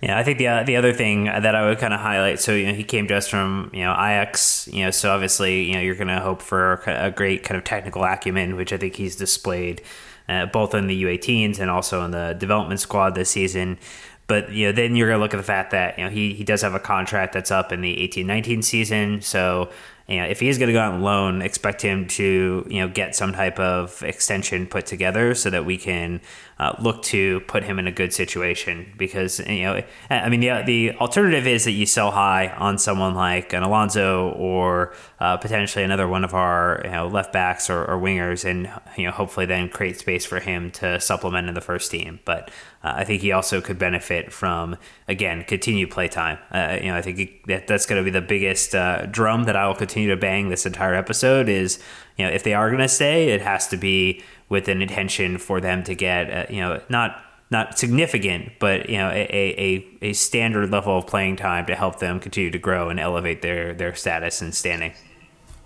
Yeah, 0.00 0.18
I 0.18 0.22
think 0.22 0.38
the 0.38 0.48
uh, 0.48 0.62
the 0.62 0.76
other 0.76 0.92
thing 0.92 1.24
that 1.24 1.54
I 1.54 1.68
would 1.68 1.78
kind 1.78 1.92
of 1.92 2.00
highlight. 2.00 2.40
So 2.40 2.52
you 2.52 2.66
know, 2.66 2.74
he 2.74 2.84
came 2.84 3.08
to 3.08 3.14
us 3.14 3.28
from 3.28 3.70
you 3.72 3.82
know 3.82 3.92
Ajax. 3.92 4.68
You 4.72 4.84
know, 4.84 4.90
so 4.90 5.10
obviously 5.10 5.64
you 5.64 5.74
know 5.74 5.80
you're 5.80 5.94
going 5.94 6.08
to 6.08 6.20
hope 6.20 6.42
for 6.42 6.82
a 6.86 7.10
great 7.10 7.42
kind 7.42 7.58
of 7.58 7.64
technical 7.64 8.04
acumen, 8.04 8.56
which 8.56 8.72
I 8.72 8.76
think 8.76 8.96
he's 8.96 9.16
displayed 9.16 9.82
uh, 10.28 10.46
both 10.46 10.74
in 10.74 10.86
the 10.86 11.02
U18s 11.02 11.58
and 11.58 11.70
also 11.70 12.04
in 12.04 12.10
the 12.10 12.36
development 12.38 12.80
squad 12.80 13.14
this 13.14 13.30
season. 13.30 13.78
But 14.26 14.52
you 14.52 14.66
know, 14.66 14.72
then 14.72 14.96
you're 14.96 15.08
going 15.08 15.18
to 15.18 15.22
look 15.22 15.34
at 15.34 15.38
the 15.38 15.42
fact 15.42 15.72
that 15.72 15.98
you 15.98 16.04
know 16.04 16.10
he 16.10 16.32
he 16.32 16.44
does 16.44 16.62
have 16.62 16.74
a 16.74 16.80
contract 16.80 17.32
that's 17.32 17.50
up 17.50 17.72
in 17.72 17.80
the 17.80 17.96
18-19 18.08 18.64
season. 18.64 19.20
So 19.20 19.70
you 20.08 20.18
know, 20.18 20.24
if 20.24 20.40
he 20.40 20.48
is 20.48 20.58
going 20.58 20.68
to 20.68 20.72
go 20.72 20.80
out 20.80 20.94
on 20.94 21.02
loan, 21.02 21.42
expect 21.42 21.82
him 21.82 22.06
to 22.08 22.66
you 22.68 22.80
know 22.80 22.88
get 22.88 23.14
some 23.14 23.32
type 23.32 23.58
of 23.58 24.02
extension 24.02 24.66
put 24.66 24.86
together 24.86 25.34
so 25.34 25.50
that 25.50 25.64
we 25.64 25.76
can 25.76 26.20
uh, 26.62 26.76
look 26.80 27.02
to 27.02 27.40
put 27.40 27.64
him 27.64 27.80
in 27.80 27.88
a 27.88 27.90
good 27.90 28.12
situation 28.12 28.92
because 28.96 29.40
you 29.40 29.62
know 29.62 29.82
I 30.10 30.28
mean 30.28 30.38
the 30.38 30.62
the 30.64 30.92
alternative 30.92 31.44
is 31.44 31.64
that 31.64 31.72
you 31.72 31.86
sell 31.86 32.12
high 32.12 32.50
on 32.50 32.78
someone 32.78 33.16
like 33.16 33.52
an 33.52 33.64
Alonso 33.64 34.30
or 34.36 34.94
uh, 35.18 35.38
potentially 35.38 35.84
another 35.84 36.06
one 36.06 36.22
of 36.22 36.34
our 36.34 36.80
you 36.84 36.90
know 36.92 37.08
left 37.08 37.32
backs 37.32 37.68
or, 37.68 37.84
or, 37.84 37.98
wingers 37.98 38.48
and 38.48 38.70
you 38.96 39.06
know 39.06 39.10
hopefully 39.10 39.44
then 39.44 39.68
create 39.68 39.98
space 39.98 40.24
for 40.24 40.38
him 40.38 40.70
to 40.70 41.00
supplement 41.00 41.48
in 41.48 41.54
the 41.54 41.60
first 41.60 41.90
team. 41.90 42.20
But 42.24 42.52
uh, 42.84 42.92
I 42.94 43.02
think 43.02 43.22
he 43.22 43.32
also 43.32 43.60
could 43.60 43.78
benefit 43.78 44.32
from 44.32 44.76
again 45.08 45.42
continued 45.42 45.90
play 45.90 46.06
time 46.06 46.38
uh, 46.52 46.78
you 46.80 46.86
know 46.86 46.96
I 46.96 47.02
think 47.02 47.44
that 47.46 47.66
that's 47.66 47.86
going 47.86 48.00
to 48.00 48.04
be 48.04 48.12
the 48.12 48.24
biggest 48.24 48.72
uh, 48.72 49.06
drum 49.06 49.44
that 49.44 49.56
I 49.56 49.66
will 49.66 49.74
continue 49.74 50.10
to 50.10 50.16
bang 50.16 50.48
this 50.48 50.64
entire 50.64 50.94
episode 50.94 51.48
is 51.48 51.80
you 52.16 52.24
know 52.24 52.30
if 52.30 52.44
they 52.44 52.54
are 52.54 52.68
going 52.68 52.82
to 52.82 52.88
stay 52.88 53.30
it 53.30 53.40
has 53.40 53.66
to 53.68 53.76
be 53.76 54.22
with 54.52 54.68
an 54.68 54.82
intention 54.82 55.38
for 55.38 55.62
them 55.62 55.82
to 55.82 55.94
get, 55.94 56.30
uh, 56.30 56.44
you 56.52 56.60
know, 56.60 56.78
not 56.90 57.24
not 57.50 57.78
significant, 57.78 58.52
but 58.58 58.88
you 58.88 58.98
know, 58.98 59.08
a, 59.08 59.24
a, 59.30 59.86
a 60.02 60.12
standard 60.12 60.70
level 60.70 60.98
of 60.98 61.06
playing 61.06 61.36
time 61.36 61.64
to 61.66 61.74
help 61.74 62.00
them 62.00 62.20
continue 62.20 62.50
to 62.50 62.58
grow 62.58 62.90
and 62.90 63.00
elevate 63.00 63.40
their 63.40 63.72
their 63.72 63.94
status 63.94 64.42
and 64.42 64.54
standing. 64.54 64.92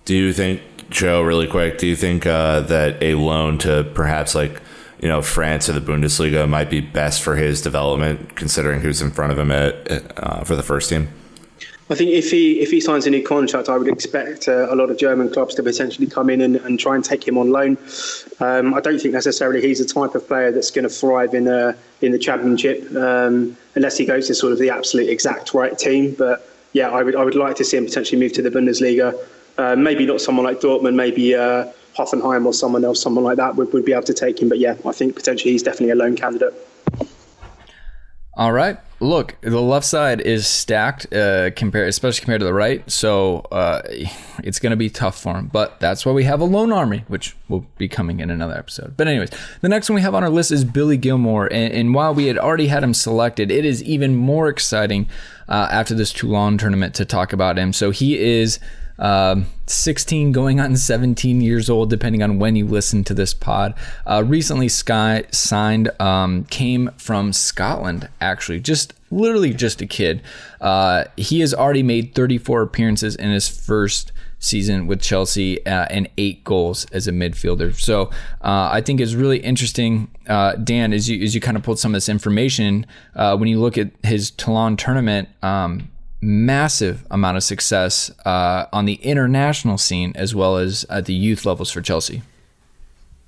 Do 0.05 0.15
you 0.15 0.33
think, 0.33 0.61
Joe, 0.89 1.21
really 1.23 1.49
quick? 1.49 1.79
Do 1.79 1.89
you 1.89 1.97
think 1.97 2.27
uh, 2.27 2.61
that 2.61 3.03
a 3.03 3.17
loan 3.17 3.59
to 3.59 3.83
perhaps 3.93 4.37
like 4.37 4.63
you 5.03 5.09
know 5.09 5.21
France 5.21 5.69
or 5.69 5.73
the 5.73 5.81
Bundesliga 5.81 6.49
might 6.49 6.71
be 6.71 6.81
best 6.81 7.23
for 7.23 7.35
his 7.35 7.61
development, 7.61 8.37
considering 8.37 8.83
who's 8.83 9.03
in 9.03 9.11
front 9.11 9.33
of 9.33 9.39
him 9.39 9.51
at 9.51 9.75
uh, 10.17 10.45
for 10.45 10.55
the 10.55 10.63
first 10.63 10.91
team? 10.91 11.09
I 11.89 11.95
think 11.95 12.11
if 12.11 12.33
he 12.33 12.61
if 12.61 12.73
he 12.73 12.81
signs 12.81 13.07
a 13.07 13.11
new 13.11 13.23
contract, 13.23 13.69
I 13.69 13.79
would 13.79 13.87
expect 13.87 14.49
uh, 14.49 14.73
a 14.73 14.75
lot 14.75 14.91
of 14.91 14.99
German 14.99 15.33
clubs 15.33 15.55
to 15.55 15.63
potentially 15.63 16.09
come 16.09 16.31
in 16.31 16.41
and, 16.41 16.57
and 16.57 16.81
try 16.81 16.97
and 16.97 17.05
take 17.05 17.27
him 17.27 17.39
on 17.39 17.51
loan. 17.51 17.79
Um, 18.41 18.75
I 18.75 18.81
don't 18.81 18.99
think 19.01 19.15
necessarily 19.15 19.61
he's 19.61 19.79
the 19.79 19.85
type 19.85 20.17
of 20.17 20.27
player 20.27 20.51
that's 20.51 20.73
going 20.73 20.83
to 20.83 20.89
thrive 20.89 21.33
in 21.33 21.47
a, 21.47 21.69
uh, 21.69 21.73
in 22.01 22.11
the 22.11 22.19
Championship 22.19 22.93
um, 22.97 23.57
unless 23.77 23.97
he 23.97 24.05
goes 24.05 24.27
to 24.27 24.35
sort 24.35 24.53
of 24.53 24.59
the 24.59 24.69
absolute 24.69 25.09
exact 25.09 25.55
right 25.55 25.79
team. 25.79 26.17
But 26.19 26.49
yeah, 26.73 26.91
I 26.91 27.05
would 27.05 27.15
I 27.15 27.23
would 27.23 27.37
like 27.37 27.55
to 27.57 27.65
see 27.65 27.77
him 27.77 27.85
potentially 27.85 28.21
move 28.21 28.33
to 28.33 28.43
the 28.43 28.51
Bundesliga. 28.51 29.17
Uh, 29.57 29.77
maybe 29.77 30.05
not 30.05 30.21
someone 30.21 30.45
like 30.45 30.61
Dortmund, 30.61 30.97
maybe 30.97 31.37
uh, 31.37 31.67
Hoffenheim 31.97 32.47
or 32.47 32.53
someone 32.53 32.85
else, 32.85 33.01
someone 33.01 33.23
like 33.23 33.37
that 33.37 33.55
would, 33.55 33.73
would 33.73 33.85
be 33.85 33.93
able 33.93 34.03
to 34.03 34.15
take 34.15 34.43
him. 34.43 34.49
But 34.49 34.59
yeah, 34.59 34.75
I 34.85 34.93
think 34.93 35.15
potentially 35.15 35.53
he's 35.53 35.63
definitely 35.63 35.93
a 35.93 35.95
loan 35.95 36.17
candidate. 36.17 36.53
All 38.37 38.53
right. 38.53 38.79
Look, 39.01 39.37
the 39.41 39.61
left 39.61 39.87
side 39.87 40.21
is 40.21 40.47
stacked, 40.47 41.13
uh, 41.13 41.51
compared, 41.53 41.89
especially 41.89 42.21
compared 42.21 42.41
to 42.41 42.47
the 42.47 42.53
right. 42.53 42.89
So 42.91 43.41
uh, 43.53 43.83
it's 44.43 44.59
going 44.59 44.71
to 44.71 44.77
be 44.77 44.91
tough 44.91 45.19
for 45.19 45.35
him. 45.37 45.49
But 45.49 45.81
that's 45.81 46.05
why 46.05 46.13
we 46.13 46.25
have 46.25 46.41
a 46.41 46.45
loan 46.45 46.73
army, 46.73 47.05
which 47.09 47.37
will 47.49 47.67
be 47.79 47.89
coming 47.89 48.21
in 48.21 48.31
another 48.31 48.55
episode. 48.55 48.95
But 48.97 49.09
anyways, 49.09 49.31
the 49.61 49.69
next 49.69 49.89
one 49.89 49.97
we 49.97 50.03
have 50.03 50.15
on 50.15 50.23
our 50.23 50.31
list 50.31 50.51
is 50.51 50.65
Billy 50.65 50.99
Gilmour. 50.99 51.49
and, 51.51 51.73
and 51.73 51.95
while 51.95 52.15
we 52.15 52.27
had 52.27 52.39
already 52.39 52.69
had 52.69 52.83
him 52.83 52.95
selected, 52.95 53.51
it 53.51 53.65
is 53.65 53.83
even 53.83 54.15
more 54.15 54.49
exciting 54.49 55.09
uh, 55.49 55.69
after 55.71 55.95
this 55.95 56.13
Toulon 56.13 56.59
tournament 56.59 56.95
to 56.95 57.05
talk 57.05 57.33
about 57.33 57.59
him. 57.59 57.73
So 57.73 57.91
he 57.91 58.19
is 58.19 58.59
um, 58.99 59.47
16 59.67 60.33
going 60.33 60.61
on 60.61 60.77
17 60.77 61.41
years 61.41 61.69
old, 61.69 61.91
depending 61.91 62.23
on 62.23 62.39
when 62.39 62.57
you 62.57 62.67
listen 62.67 63.05
to 63.05 63.15
this 63.15 63.35
pod. 63.35 63.75
Uh, 64.07 64.23
recently 64.25 64.69
Sky 64.69 65.25
signed, 65.31 65.91
um, 66.01 66.45
came 66.45 66.91
from 66.97 67.33
Scotland, 67.33 68.09
actually, 68.21 68.61
just 68.61 68.95
literally 69.11 69.53
just 69.53 69.81
a 69.81 69.87
kid. 69.87 70.23
Uh, 70.61 71.05
he 71.17 71.41
has 71.41 71.55
already 71.55 71.83
made 71.83 72.15
34 72.15 72.63
appearances 72.63 73.17
in 73.17 73.31
his 73.31 73.49
first 73.49 74.13
season 74.39 74.87
with 74.87 75.01
Chelsea 75.01 75.65
uh, 75.67 75.87
and 75.91 76.09
eight 76.19 76.45
goals 76.45 76.87
as 76.93 77.09
a 77.09 77.13
midfielder. 77.13 77.75
So 77.75 78.11
uh, 78.43 78.71
I 78.73 78.81
think 78.81 79.01
it's 79.01 79.15
really 79.15 79.39
interesting, 79.39 80.09
uh, 80.27 80.57
Dan, 80.57 80.93
as 80.93 81.09
you 81.09 81.23
as 81.23 81.35
you 81.35 81.41
kind 81.41 81.57
of 81.57 81.63
pulled 81.63 81.79
some 81.79 81.93
of 81.93 81.97
this 81.97 82.09
information 82.09 82.87
uh, 83.15 83.37
when 83.37 83.49
you 83.49 83.61
look 83.61 83.79
at 83.79 83.91
his 84.03 84.31
Toulon 84.31 84.77
tournament. 84.77 85.29
Um, 85.43 85.91
massive 86.21 87.07
amount 87.11 87.37
of 87.37 87.43
success 87.43 88.11
uh, 88.25 88.67
on 88.73 88.85
the 88.85 88.95
international 88.95 89.79
scene 89.79 90.13
as 90.15 90.35
well 90.35 90.57
as 90.57 90.85
at 90.89 91.07
the 91.07 91.15
youth 91.15 91.45
levels 91.45 91.71
for 91.71 91.81
Chelsea. 91.81 92.23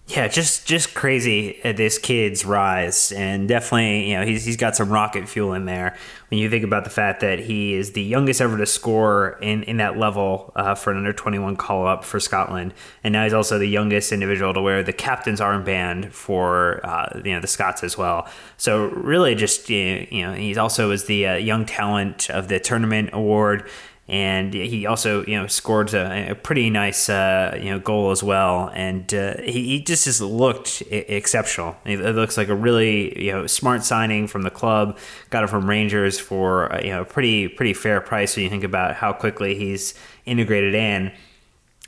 Yeah, 0.09 0.27
just 0.27 0.67
just 0.67 0.95
crazy 0.95 1.63
at 1.65 1.77
this 1.77 1.99
kid's 1.99 2.43
rise, 2.43 3.13
and 3.13 3.47
definitely, 3.47 4.09
you 4.09 4.17
know, 4.17 4.25
he's 4.25 4.43
he's 4.43 4.57
got 4.57 4.75
some 4.75 4.89
rocket 4.91 5.29
fuel 5.29 5.53
in 5.53 5.67
there. 5.67 5.99
When 6.31 6.41
you 6.41 6.49
think 6.49 6.65
about 6.65 6.85
the 6.85 6.91
fact 6.91 7.21
that 7.21 7.41
he 7.41 7.75
is 7.75 7.93
the 7.93 8.01
youngest 8.03 8.41
ever 8.41 8.57
to 8.57 8.65
score 8.65 9.39
in 9.43 9.65
in 9.65 9.77
that 9.77 9.99
level 9.99 10.51
uh, 10.57 10.75
for 10.75 10.93
an 10.93 10.97
under 10.97 11.13
twenty 11.13 11.39
one 11.39 11.57
call 11.57 11.87
up 11.87 12.05
for 12.05 12.21
Scotland, 12.21 12.73
and 13.05 13.13
now 13.13 13.25
he's 13.25 13.35
also 13.35 13.59
the 13.59 13.67
youngest 13.69 14.11
individual 14.11 14.55
to 14.55 14.63
wear 14.63 14.83
the 14.83 14.95
captain's 14.95 15.41
armband 15.41 16.11
for 16.11 16.81
uh, 16.85 17.21
you 17.23 17.35
know 17.35 17.41
the 17.41 17.47
Scots 17.47 17.85
as 17.85 17.99
well. 17.99 18.27
So 18.57 18.87
really, 18.87 19.35
just 19.35 19.69
you 19.69 20.23
know, 20.23 20.33
he's 20.33 20.57
also 20.57 20.89
was 20.89 21.05
the 21.05 21.27
uh, 21.27 21.35
young 21.35 21.67
talent 21.67 22.31
of 22.31 22.49
the 22.49 22.59
tournament 22.59 23.11
award 23.13 23.69
and 24.09 24.55
he 24.55 24.87
also 24.87 25.25
you 25.27 25.37
know 25.37 25.47
scored 25.47 25.93
a, 25.93 26.31
a 26.31 26.35
pretty 26.35 26.71
nice 26.71 27.11
uh, 27.11 27.59
you 27.61 27.71
know 27.71 27.79
goal 27.79 28.11
as 28.11 28.23
well, 28.23 28.71
and 28.75 29.13
uh, 29.13 29.35
he, 29.43 29.67
he, 29.67 29.81
just 29.83 30.07
has 30.07 30.21
looked 30.21 30.83
exceptional. 30.91 31.77
It 31.85 32.01
looks 32.17 32.39
like 32.39 32.49
a 32.49 32.55
really 32.55 33.23
you 33.23 33.33
know 33.33 33.47
smart 33.47 33.85
signing 33.85 34.27
from 34.27 34.43
the 34.43 34.51
club. 34.51 34.99
Got 35.29 35.45
it 35.45 35.51
from 35.51 35.69
Rangers 35.69 36.19
for 36.19 36.73
uh, 36.73 36.81
you 36.81 36.91
know 36.91 37.03
a 37.03 37.05
pretty 37.05 37.49
pretty 37.49 37.75
fair 37.75 38.01
price 38.01 38.35
when 38.35 38.45
you 38.45 38.51
think 38.51 38.65
about 38.65 38.95
how 38.95 39.13
quickly 39.13 39.55
he's 39.55 39.95
integrated 40.25 40.75
in, 40.75 41.13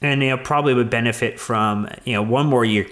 and 0.02 0.22
you 0.22 0.28
know 0.28 0.36
probably 0.36 0.74
would 0.74 0.90
benefit 0.90 1.40
from 1.40 1.88
you 2.04 2.12
know 2.12 2.22
one 2.22 2.46
more 2.46 2.66
year 2.66 2.86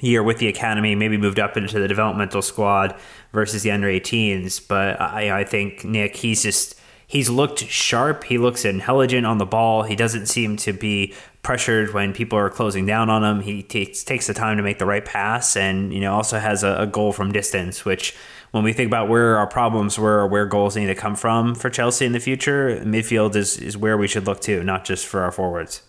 year 0.00 0.22
with 0.22 0.38
the 0.38 0.48
academy, 0.48 0.94
maybe 0.94 1.16
moved 1.16 1.38
up 1.38 1.56
into 1.56 1.78
the 1.78 1.86
developmental 1.86 2.42
squad 2.42 2.98
versus 3.32 3.62
the 3.62 3.70
under 3.70 3.86
18s. 3.86 4.66
But 4.66 5.00
I, 5.00 5.40
I 5.40 5.44
think 5.44 5.84
Nick, 5.84 6.16
he's 6.16 6.42
just 6.42 6.80
he's 7.12 7.28
looked 7.28 7.66
sharp. 7.66 8.24
He 8.24 8.38
looks 8.38 8.64
intelligent 8.64 9.26
on 9.26 9.36
the 9.36 9.44
ball. 9.44 9.82
He 9.82 9.94
doesn't 9.94 10.26
seem 10.26 10.56
to 10.56 10.72
be 10.72 11.12
pressured 11.42 11.92
when 11.92 12.14
people 12.14 12.38
are 12.38 12.48
closing 12.48 12.86
down 12.86 13.10
on 13.10 13.22
him. 13.22 13.42
He 13.42 13.62
takes 13.62 14.02
takes 14.02 14.26
the 14.26 14.34
time 14.34 14.56
to 14.56 14.62
make 14.62 14.78
the 14.78 14.86
right 14.86 15.04
pass, 15.04 15.54
and 15.54 15.92
you 15.92 16.00
know 16.00 16.14
also 16.14 16.38
has 16.38 16.64
a, 16.64 16.76
a 16.78 16.86
goal 16.86 17.12
from 17.12 17.30
distance. 17.30 17.84
Which, 17.84 18.16
when 18.52 18.64
we 18.64 18.72
think 18.72 18.86
about 18.86 19.10
where 19.10 19.36
our 19.36 19.46
problems 19.46 19.98
were 19.98 20.20
or 20.20 20.26
where 20.26 20.46
goals 20.46 20.74
need 20.74 20.86
to 20.86 20.94
come 20.94 21.14
from 21.14 21.54
for 21.54 21.68
Chelsea 21.68 22.06
in 22.06 22.12
the 22.12 22.20
future, 22.20 22.80
midfield 22.82 23.36
is 23.36 23.58
is 23.58 23.76
where 23.76 23.98
we 23.98 24.08
should 24.08 24.26
look 24.26 24.40
to, 24.42 24.64
not 24.64 24.86
just 24.86 25.06
for 25.06 25.20
our 25.20 25.32
forwards. 25.32 25.82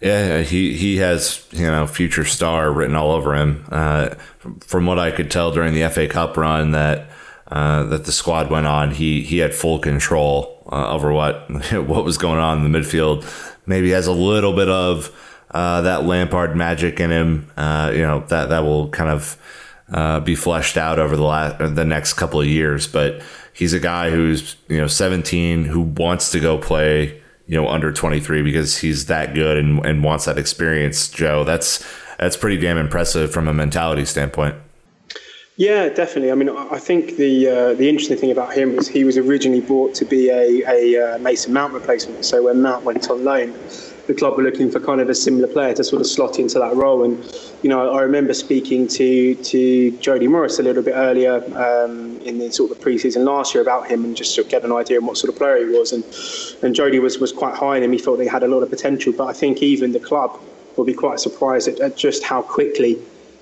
Yeah, 0.00 0.42
he 0.42 0.76
he 0.76 0.96
has 0.96 1.46
you 1.52 1.66
know 1.66 1.86
future 1.86 2.24
star 2.24 2.72
written 2.72 2.96
all 2.96 3.12
over 3.12 3.36
him. 3.36 3.64
Uh, 3.70 4.16
from 4.60 4.84
what 4.84 4.98
I 4.98 5.12
could 5.12 5.30
tell 5.30 5.52
during 5.52 5.74
the 5.74 5.88
FA 5.88 6.08
Cup 6.08 6.36
run, 6.36 6.72
that 6.72 7.08
uh, 7.50 7.84
that 7.84 8.04
the 8.04 8.12
squad 8.12 8.50
went 8.50 8.66
on, 8.66 8.90
he 8.90 9.22
he 9.22 9.38
had 9.38 9.54
full 9.54 9.78
control 9.78 10.62
uh, 10.70 10.92
over 10.92 11.12
what 11.12 11.48
what 11.72 12.04
was 12.04 12.18
going 12.18 12.38
on 12.38 12.64
in 12.64 12.70
the 12.70 12.78
midfield. 12.78 13.24
Maybe 13.66 13.90
has 13.90 14.06
a 14.06 14.12
little 14.12 14.54
bit 14.54 14.68
of 14.68 15.14
uh, 15.50 15.82
that 15.82 16.04
Lampard 16.04 16.56
magic 16.56 17.00
in 17.00 17.10
him. 17.10 17.50
Uh, 17.56 17.90
you 17.94 18.02
know 18.02 18.20
that 18.28 18.50
that 18.50 18.60
will 18.60 18.88
kind 18.90 19.10
of 19.10 19.36
uh, 19.90 20.20
be 20.20 20.34
fleshed 20.34 20.76
out 20.76 20.98
over 20.98 21.16
the 21.16 21.22
last 21.22 21.74
the 21.74 21.84
next 21.84 22.14
couple 22.14 22.40
of 22.40 22.46
years. 22.46 22.86
But 22.86 23.22
he's 23.52 23.72
a 23.72 23.80
guy 23.80 24.10
who's 24.10 24.56
you 24.68 24.78
know 24.78 24.86
17 24.86 25.64
who 25.64 25.80
wants 25.80 26.30
to 26.32 26.40
go 26.40 26.58
play 26.58 27.20
you 27.46 27.60
know 27.60 27.66
under 27.66 27.92
23 27.92 28.42
because 28.42 28.78
he's 28.78 29.06
that 29.06 29.34
good 29.34 29.56
and, 29.56 29.84
and 29.86 30.04
wants 30.04 30.26
that 30.26 30.38
experience. 30.38 31.08
Joe, 31.08 31.44
that's 31.44 31.84
that's 32.18 32.36
pretty 32.36 32.58
damn 32.58 32.76
impressive 32.76 33.32
from 33.32 33.48
a 33.48 33.54
mentality 33.54 34.04
standpoint. 34.04 34.54
Yeah, 35.58 35.88
definitely. 35.88 36.30
I 36.30 36.36
mean, 36.36 36.50
I 36.50 36.78
think 36.78 37.16
the 37.16 37.48
uh, 37.48 37.74
the 37.74 37.88
interesting 37.88 38.16
thing 38.16 38.30
about 38.30 38.54
him 38.54 38.76
was 38.76 38.86
he 38.86 39.02
was 39.02 39.16
originally 39.16 39.60
brought 39.60 39.92
to 39.96 40.04
be 40.04 40.28
a, 40.30 40.62
a 40.68 41.16
uh, 41.16 41.18
Mason 41.18 41.52
Mount 41.52 41.72
replacement. 41.72 42.24
So 42.24 42.44
when 42.44 42.62
Mount 42.62 42.84
went 42.84 43.10
on 43.10 43.24
loan, 43.24 43.58
the 44.06 44.14
club 44.14 44.36
were 44.36 44.44
looking 44.44 44.70
for 44.70 44.78
kind 44.78 45.00
of 45.00 45.08
a 45.08 45.16
similar 45.16 45.48
player 45.48 45.74
to 45.74 45.82
sort 45.82 46.00
of 46.00 46.06
slot 46.06 46.38
into 46.38 46.60
that 46.60 46.76
role. 46.76 47.02
And 47.02 47.24
you 47.64 47.68
know, 47.68 47.92
I 47.92 48.02
remember 48.02 48.34
speaking 48.34 48.86
to 48.86 49.34
to 49.34 49.90
Jody 49.98 50.28
Morris 50.28 50.60
a 50.60 50.62
little 50.62 50.84
bit 50.84 50.94
earlier 50.94 51.42
um, 51.58 52.20
in 52.20 52.38
the 52.38 52.52
sort 52.52 52.70
of 52.70 52.78
the 52.78 52.84
preseason 52.84 53.24
last 53.24 53.52
year 53.52 53.60
about 53.60 53.90
him 53.90 54.04
and 54.04 54.16
just 54.16 54.38
of 54.38 54.48
get 54.48 54.62
an 54.62 54.70
idea 54.70 54.98
of 54.98 55.04
what 55.06 55.16
sort 55.16 55.32
of 55.32 55.36
player 55.40 55.58
he 55.58 55.76
was. 55.76 55.92
And 55.92 56.04
and 56.62 56.72
Jody 56.72 57.00
was 57.00 57.18
was 57.18 57.32
quite 57.32 57.56
high 57.56 57.78
in 57.78 57.82
him. 57.82 57.90
He 57.90 57.98
thought 57.98 58.20
he 58.20 58.28
had 58.28 58.44
a 58.44 58.48
lot 58.48 58.62
of 58.62 58.70
potential. 58.70 59.12
But 59.12 59.26
I 59.26 59.32
think 59.32 59.60
even 59.60 59.90
the 59.90 59.98
club 59.98 60.38
will 60.76 60.84
be 60.84 60.94
quite 60.94 61.18
surprised 61.18 61.66
at, 61.66 61.80
at 61.80 61.96
just 61.96 62.22
how 62.22 62.42
quickly 62.42 62.96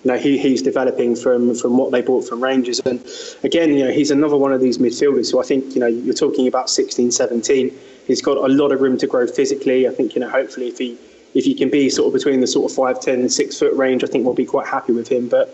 you 0.07 0.13
know, 0.13 0.19
he, 0.19 0.39
he's 0.39 0.63
developing 0.63 1.17
from 1.17 1.53
from 1.57 1.77
what 1.77 1.91
they 1.91 2.01
bought 2.01 2.29
from 2.29 2.41
Rangers. 2.41 2.79
And 2.87 3.05
again, 3.43 3.75
you 3.75 3.85
know, 3.85 3.91
he's 3.91 4.13
another 4.13 4.37
one 4.37 4.53
of 4.53 4.61
these 4.61 4.79
midfielders 4.79 5.33
who 5.33 5.41
I 5.41 5.43
think, 5.43 5.75
you 5.75 5.81
know, 5.81 5.89
you're 5.89 6.15
talking 6.15 6.47
about 6.47 6.71
16, 6.71 7.11
17. 7.11 7.77
He's 8.07 8.23
got 8.23 8.37
a 8.37 8.47
lot 8.47 8.71
of 8.71 8.81
room 8.81 8.99
to 8.99 9.09
grow 9.09 9.27
physically. 9.27 9.89
I 9.89 9.91
think, 9.91 10.15
you 10.15 10.21
know, 10.21 10.29
hopefully 10.29 10.69
if 10.69 10.79
he 10.79 10.97
if 11.35 11.45
he 11.45 11.55
can 11.55 11.71
be 11.71 11.91
sort 11.91 12.07
of 12.07 12.13
between 12.13 12.41
the 12.41 12.47
sort 12.47 12.71
of 12.71 12.79
5'10 12.79 13.15
and 13.15 13.33
6 13.33 13.59
foot 13.59 13.75
range, 13.75 14.05
I 14.05 14.07
think 14.07 14.25
we'll 14.25 14.35
be 14.35 14.47
quite 14.47 14.69
happy 14.69 14.93
with 14.93 15.09
him. 15.09 15.29
But 15.29 15.49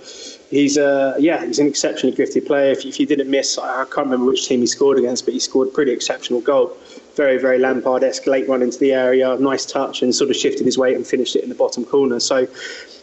he's, 0.50 0.76
uh, 0.76 1.16
yeah, 1.18 1.46
he's 1.46 1.58
an 1.58 1.66
exceptionally 1.66 2.14
gifted 2.14 2.44
player. 2.44 2.72
If, 2.72 2.84
if 2.84 3.00
you 3.00 3.06
didn't 3.06 3.30
miss, 3.30 3.56
I 3.56 3.84
can't 3.84 4.06
remember 4.08 4.26
which 4.26 4.46
team 4.46 4.60
he 4.60 4.66
scored 4.66 4.98
against, 4.98 5.24
but 5.24 5.32
he 5.32 5.40
scored 5.40 5.68
a 5.68 5.70
pretty 5.70 5.92
exceptional 5.92 6.42
goal. 6.42 6.76
Very, 7.16 7.38
very 7.38 7.58
Lampard 7.58 8.04
esque 8.04 8.26
late 8.26 8.46
run 8.50 8.60
into 8.60 8.78
the 8.78 8.92
area, 8.92 9.34
nice 9.38 9.64
touch, 9.64 10.02
and 10.02 10.14
sort 10.14 10.28
of 10.28 10.36
shifted 10.36 10.66
his 10.66 10.76
weight 10.76 10.94
and 10.94 11.06
finished 11.06 11.36
it 11.36 11.42
in 11.42 11.48
the 11.48 11.54
bottom 11.54 11.86
corner. 11.86 12.20
So, 12.20 12.46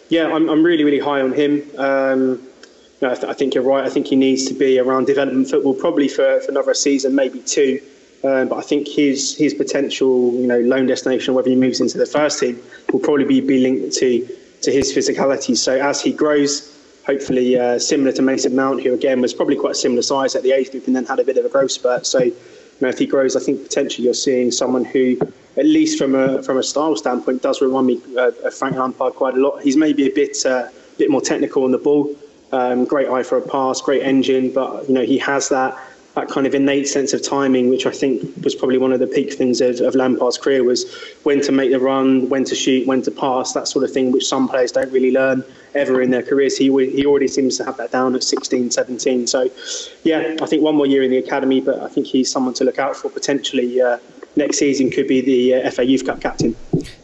yeah, 0.09 0.27
I'm, 0.27 0.49
I'm 0.49 0.63
really, 0.63 0.83
really 0.83 0.99
high 0.99 1.21
on 1.21 1.33
him. 1.33 1.63
Um, 1.77 2.41
I, 3.01 3.15
th- 3.15 3.25
I, 3.25 3.33
think 3.33 3.53
you're 3.55 3.63
right. 3.63 3.85
I 3.85 3.89
think 3.89 4.07
he 4.07 4.15
needs 4.15 4.45
to 4.47 4.53
be 4.53 4.77
around 4.77 5.05
development 5.05 5.49
football 5.49 5.73
probably 5.73 6.09
for, 6.09 6.41
for 6.41 6.51
another 6.51 6.73
season, 6.73 7.15
maybe 7.15 7.39
two. 7.39 7.81
Um, 8.23 8.49
but 8.49 8.57
I 8.57 8.61
think 8.61 8.87
his 8.87 9.37
his 9.37 9.53
potential, 9.53 10.33
you 10.33 10.45
know, 10.45 10.59
loan 10.59 10.87
destination, 10.87 11.33
whether 11.33 11.49
he 11.49 11.55
moves 11.55 11.79
into 11.79 11.97
the 11.97 12.05
first 12.05 12.41
team, 12.41 12.61
will 12.91 12.99
probably 12.99 13.23
be, 13.23 13.39
be 13.39 13.59
linked 13.59 13.95
to 13.95 14.27
to 14.63 14.71
his 14.71 14.93
physicality. 14.93 15.55
So 15.55 15.79
as 15.79 16.01
he 16.01 16.11
grows, 16.11 16.75
hopefully 17.05 17.57
uh, 17.57 17.79
similar 17.79 18.11
to 18.11 18.21
Mason 18.21 18.53
Mount, 18.55 18.83
who 18.83 18.93
again 18.93 19.21
was 19.21 19.33
probably 19.33 19.55
quite 19.55 19.71
a 19.71 19.75
similar 19.75 20.01
size 20.01 20.35
at 20.35 20.43
the 20.43 20.51
age 20.51 20.71
group 20.71 20.85
and 20.87 20.95
then 20.95 21.05
had 21.05 21.19
a 21.19 21.23
bit 21.23 21.37
of 21.37 21.45
a 21.45 21.49
growth 21.49 21.71
spurt. 21.71 22.05
So 22.05 22.19
you 22.19 22.35
know, 22.81 22.89
if 22.89 22.97
he 22.97 23.05
grows, 23.05 23.37
I 23.37 23.39
think 23.39 23.63
potentially 23.63 24.03
you're 24.03 24.13
seeing 24.13 24.51
someone 24.51 24.83
who 24.83 25.17
at 25.57 25.65
least 25.65 25.97
from 25.97 26.15
a 26.15 26.41
from 26.43 26.57
a 26.57 26.63
style 26.63 26.95
standpoint, 26.95 27.41
does 27.41 27.61
remind 27.61 27.87
me 27.87 28.01
uh, 28.17 28.31
of 28.43 28.53
Frank 28.53 28.75
Lampard 28.75 29.13
quite 29.15 29.35
a 29.35 29.37
lot. 29.37 29.61
He's 29.61 29.77
maybe 29.77 30.07
a 30.07 30.13
bit 30.13 30.45
uh, 30.45 30.69
bit 30.97 31.09
more 31.09 31.21
technical 31.21 31.63
on 31.63 31.71
the 31.71 31.77
ball, 31.77 32.15
um, 32.51 32.85
great 32.85 33.07
eye 33.07 33.23
for 33.23 33.37
a 33.37 33.41
pass, 33.41 33.81
great 33.81 34.03
engine, 34.03 34.51
but 34.53 34.87
you 34.87 34.93
know 34.93 35.03
he 35.03 35.17
has 35.19 35.49
that 35.49 35.77
that 36.15 36.27
kind 36.27 36.47
of 36.47 36.55
innate 36.55 36.87
sense 36.87 37.13
of 37.13 37.21
timing, 37.21 37.69
which 37.69 37.85
I 37.85 37.91
think 37.91 38.43
was 38.43 38.55
probably 38.55 38.77
one 38.77 38.91
of 38.91 38.99
the 38.99 39.07
peak 39.07 39.33
things 39.33 39.61
of, 39.61 39.79
of 39.81 39.95
Lampard's 39.95 40.37
career 40.37 40.63
was 40.63 40.91
when 41.23 41.39
to 41.41 41.51
make 41.51 41.71
the 41.71 41.79
run, 41.79 42.27
when 42.29 42.43
to 42.45 42.55
shoot, 42.55 42.87
when 42.87 43.01
to 43.03 43.11
pass, 43.11 43.53
that 43.53 43.67
sort 43.67 43.85
of 43.85 43.91
thing, 43.91 44.11
which 44.11 44.25
some 44.25 44.47
players 44.47 44.71
don't 44.71 44.91
really 44.91 45.11
learn 45.11 45.43
ever 45.75 46.01
in 46.01 46.09
their 46.09 46.23
careers. 46.23 46.57
He 46.57 46.65
he 46.65 47.05
already 47.05 47.27
seems 47.27 47.57
to 47.57 47.63
have 47.63 47.77
that 47.77 47.91
down 47.91 48.15
at 48.15 48.23
16, 48.23 48.71
17. 48.71 49.27
So, 49.27 49.49
yeah, 50.03 50.35
I 50.41 50.45
think 50.47 50.63
one 50.63 50.75
more 50.75 50.87
year 50.87 51.03
in 51.03 51.11
the 51.11 51.17
academy, 51.17 51.61
but 51.61 51.79
I 51.79 51.87
think 51.87 52.07
he's 52.07 52.31
someone 52.31 52.53
to 52.55 52.63
look 52.63 52.79
out 52.79 52.95
for 52.95 53.09
potentially. 53.09 53.81
Uh, 53.81 53.97
next 54.35 54.57
season 54.57 54.89
could 54.89 55.07
be 55.07 55.21
the 55.21 55.55
uh, 55.55 55.71
FA 55.71 55.85
Youth 55.85 56.05
Cup 56.05 56.21
captain. 56.21 56.55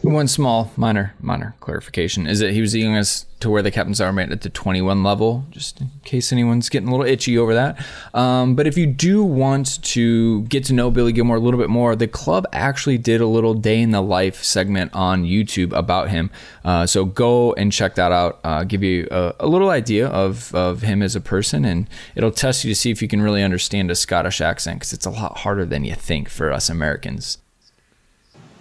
One 0.02 0.28
small, 0.28 0.72
minor, 0.76 1.14
minor 1.20 1.54
clarification 1.60 2.26
is 2.26 2.40
that 2.40 2.52
he 2.52 2.60
was 2.60 2.72
the 2.72 2.80
youngest 2.80 3.26
to 3.40 3.50
wear 3.50 3.60
the 3.60 3.70
captain's 3.70 4.00
armband 4.00 4.32
at 4.32 4.40
the 4.40 4.48
21 4.48 5.02
level, 5.02 5.44
just 5.50 5.80
in 5.80 5.90
case 6.04 6.32
anyone's 6.32 6.68
getting 6.68 6.88
a 6.88 6.90
little 6.90 7.04
itchy 7.04 7.36
over 7.36 7.54
that. 7.54 7.84
Um, 8.14 8.54
but 8.54 8.66
if 8.66 8.78
you 8.78 8.86
do 8.86 9.22
want 9.22 9.82
to 9.84 10.42
get 10.44 10.64
to 10.66 10.72
know 10.72 10.90
Billy 10.90 11.12
Gilmour 11.12 11.36
a 11.36 11.40
little 11.40 11.60
bit 11.60 11.68
more, 11.68 11.94
the 11.94 12.06
club 12.06 12.46
actually 12.52 12.96
did 12.96 13.20
a 13.20 13.26
little 13.26 13.52
day 13.52 13.80
in 13.82 13.90
the 13.90 14.00
life 14.00 14.42
segment 14.42 14.92
on 14.94 15.24
YouTube 15.24 15.76
about 15.76 16.08
him. 16.08 16.30
Uh, 16.64 16.86
so 16.86 17.04
go 17.04 17.52
and 17.54 17.72
check 17.72 17.94
that 17.96 18.10
out. 18.10 18.40
Uh, 18.42 18.64
give 18.64 18.82
you 18.82 19.06
a, 19.10 19.34
a, 19.40 19.46
little 19.46 19.70
idea 19.70 20.08
of, 20.08 20.54
of 20.54 20.82
him 20.82 21.02
as 21.02 21.14
a 21.14 21.20
person, 21.20 21.64
and 21.64 21.88
it'll 22.14 22.30
test 22.30 22.64
you 22.64 22.70
to 22.70 22.74
see 22.74 22.90
if 22.90 23.02
you 23.02 23.08
can 23.08 23.20
really 23.20 23.42
understand 23.42 23.90
a 23.90 23.94
Scottish 23.94 24.40
accent 24.40 24.78
because 24.78 24.92
it's 24.92 25.06
a 25.06 25.10
lot 25.10 25.38
harder 25.38 25.66
than 25.66 25.84
you 25.84 25.94
think 25.94 26.28
for 26.28 26.52
us 26.52 26.70
Americans. 26.70 27.25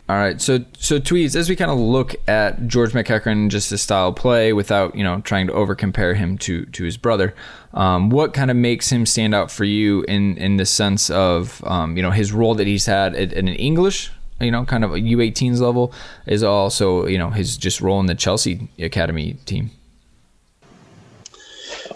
All 0.08 0.16
right, 0.16 0.40
so 0.40 0.64
so 0.78 1.00
Tweeds 1.00 1.36
as 1.36 1.50
we 1.50 1.56
kind 1.56 1.72
of 1.72 1.80
look 1.80 2.16
at 2.28 2.68
George 2.68 2.92
McEachran 2.92 3.50
just 3.50 3.72
his 3.72 3.82
style 3.82 4.10
of 4.10 4.16
play 4.16 4.54
without 4.54 4.96
you 4.96 5.04
know 5.04 5.22
trying 5.22 5.48
to 5.48 5.54
over 5.54 5.74
compare 5.74 6.14
him 6.14 6.38
to 6.40 6.66
to 6.68 6.84
his 6.84 6.96
brother, 6.96 7.34
um, 7.74 8.12
what 8.12 8.32
kind 8.32 8.52
of 8.52 8.58
makes 8.58 8.92
him 8.92 9.08
stand 9.08 9.34
out 9.34 9.50
for 9.50 9.64
you 9.64 10.04
in 10.04 10.38
in 10.38 10.58
the 10.58 10.66
sense 10.66 11.10
of 11.10 11.64
um, 11.66 11.98
you 11.98 12.04
know 12.04 12.12
his 12.12 12.32
role 12.32 12.54
that 12.54 12.68
he's 12.68 12.86
had 12.86 13.16
at, 13.16 13.34
an 13.34 13.48
English 13.48 14.12
you 14.40 14.52
know 14.52 14.64
kind 14.64 14.84
of 14.84 14.94
a 14.94 15.00
U18s 15.00 15.60
level 15.60 15.92
is 16.28 16.44
also 16.44 17.08
you 17.08 17.18
know 17.18 17.32
his 17.32 17.58
just 17.58 17.82
role 17.82 18.00
in 18.00 18.06
the 18.06 18.16
Chelsea 18.16 18.70
academy 18.78 19.34
team. 19.46 19.72